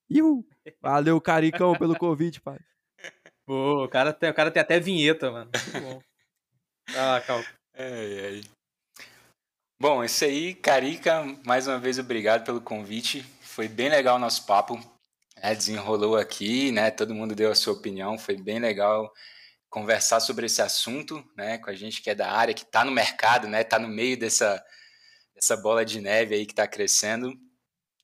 E 0.08 0.20
valeu, 0.80 1.20
Caricão, 1.20 1.76
pelo 1.76 1.96
convite, 1.98 2.40
pai. 2.40 2.58
Pô, 3.46 3.84
o 3.84 3.88
cara, 3.88 4.12
tem, 4.12 4.30
o 4.30 4.34
cara 4.34 4.50
tem 4.50 4.62
até 4.62 4.80
vinheta, 4.80 5.30
mano. 5.30 5.50
Muito 5.52 5.80
bom. 5.80 6.02
Ah, 6.96 7.20
calma. 7.20 7.44
É, 7.74 8.38
é. 8.38 8.40
Bom, 9.80 10.02
isso 10.04 10.24
aí, 10.24 10.54
Carica, 10.54 11.22
mais 11.44 11.66
uma 11.66 11.78
vez 11.78 11.98
obrigado 11.98 12.44
pelo 12.44 12.60
convite. 12.60 13.22
Foi 13.42 13.68
bem 13.68 13.88
legal 13.88 14.16
o 14.16 14.18
nosso 14.18 14.46
papo. 14.46 14.78
É, 15.44 15.54
desenrolou 15.54 16.16
aqui, 16.16 16.72
né? 16.72 16.90
Todo 16.90 17.14
mundo 17.14 17.34
deu 17.34 17.50
a 17.50 17.54
sua 17.54 17.74
opinião, 17.74 18.16
foi 18.16 18.36
bem 18.36 18.58
legal 18.58 19.12
conversar 19.68 20.20
sobre 20.20 20.46
esse 20.46 20.62
assunto, 20.62 21.22
né? 21.36 21.58
Com 21.58 21.68
a 21.68 21.74
gente 21.74 22.00
que 22.00 22.08
é 22.08 22.14
da 22.14 22.30
área, 22.30 22.54
que 22.54 22.62
está 22.62 22.84
no 22.84 22.90
mercado, 22.90 23.46
né? 23.48 23.60
Está 23.60 23.78
no 23.78 23.88
meio 23.88 24.18
dessa, 24.18 24.64
dessa 25.34 25.56
bola 25.56 25.84
de 25.84 26.00
neve 26.00 26.34
aí 26.34 26.46
que 26.46 26.52
está 26.52 26.66
crescendo. 26.66 27.34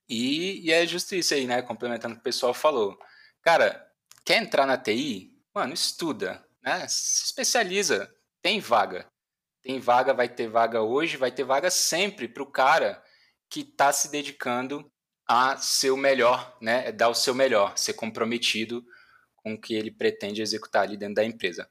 E, 0.09 0.67
e 0.67 0.73
é 0.73 0.87
justo 0.87 1.15
isso 1.15 1.33
aí, 1.33 1.47
né? 1.47 1.63
Complementando 1.63 2.15
o 2.15 2.17
que 2.17 2.21
o 2.21 2.25
pessoal 2.25 2.53
falou. 2.53 2.99
Cara, 3.43 3.91
quer 4.25 4.43
entrar 4.43 4.67
na 4.67 4.77
TI? 4.77 5.35
Mano, 5.55 5.73
estuda, 5.73 6.45
né? 6.63 6.87
Se 6.89 7.25
especializa, 7.25 8.13
tem 8.43 8.61
vaga 8.61 9.11
tem 9.63 9.79
vaga, 9.79 10.15
vai 10.15 10.29
ter 10.29 10.49
vaga 10.49 10.83
hoje, 10.83 11.17
vai 11.17 11.31
ter 11.31 11.45
vaga 11.45 11.71
sempre 11.71 12.29
para 12.29 12.43
o 12.43 12.51
cara 12.51 13.03
que 13.49 13.61
está 13.61 13.93
se 13.93 14.11
dedicando 14.11 14.91
a 15.33 15.57
ser 15.57 15.93
o 15.93 15.97
melhor, 15.97 16.57
né? 16.61 16.91
Dar 16.91 17.09
o 17.09 17.15
seu 17.15 17.33
melhor, 17.33 17.79
ser 17.79 17.93
comprometido 17.93 18.85
com 19.37 19.55
o 19.55 19.61
que 19.61 19.75
ele 19.75 19.89
pretende 19.89 20.43
executar 20.43 20.83
ali 20.83 20.97
dentro 20.97 21.15
da 21.15 21.25
empresa. 21.25 21.71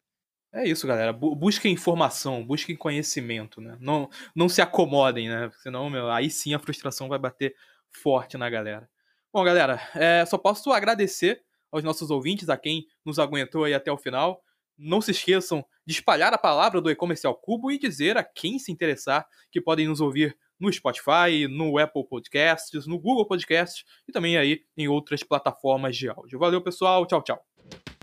É 0.54 0.66
isso, 0.66 0.88
galera. 0.88 1.12
Busquem 1.12 1.74
informação, 1.74 2.46
busquem 2.46 2.74
conhecimento, 2.74 3.60
né? 3.60 3.78
Não, 3.82 4.10
não 4.34 4.48
se 4.48 4.62
acomodem, 4.62 5.28
né? 5.28 5.52
Senão, 5.62 5.90
meu, 5.90 6.10
aí 6.10 6.30
sim 6.30 6.54
a 6.54 6.60
frustração 6.60 7.10
vai 7.10 7.20
bater 7.20 7.54
forte 7.92 8.38
na 8.38 8.50
galera. 8.50 8.90
Bom, 9.32 9.44
galera, 9.44 9.82
é, 9.94 10.26
só 10.26 10.38
posso 10.38 10.72
agradecer 10.72 11.44
aos 11.70 11.84
nossos 11.84 12.10
ouvintes, 12.10 12.48
a 12.48 12.56
quem 12.56 12.88
nos 13.04 13.20
aguentou 13.20 13.66
aí 13.66 13.74
até 13.74 13.92
o 13.92 13.98
final. 13.98 14.42
Não 14.78 15.02
se 15.02 15.12
esqueçam 15.12 15.66
de 15.86 15.96
espalhar 15.96 16.34
a 16.34 16.38
palavra 16.38 16.80
do 16.80 16.90
e-commerce 16.90 17.28
ao 17.28 17.36
cubo 17.36 17.70
e 17.70 17.78
dizer 17.78 18.18
a 18.18 18.24
quem 18.24 18.58
se 18.58 18.72
interessar 18.72 19.28
que 19.52 19.60
podem 19.60 19.86
nos 19.86 20.00
ouvir 20.00 20.38
no 20.60 20.72
Spotify, 20.72 21.48
no 21.50 21.78
Apple 21.78 22.06
Podcasts, 22.08 22.86
no 22.86 23.00
Google 23.00 23.26
Podcasts 23.26 23.84
e 24.08 24.12
também 24.12 24.38
aí 24.38 24.62
em 24.78 24.88
outras 24.88 25.24
plataformas 25.24 25.96
de 25.96 26.10
áudio. 26.10 26.40
Valeu, 26.40 26.62
pessoal. 26.62 27.06
Tchau, 27.06 27.22
tchau. 27.22 27.99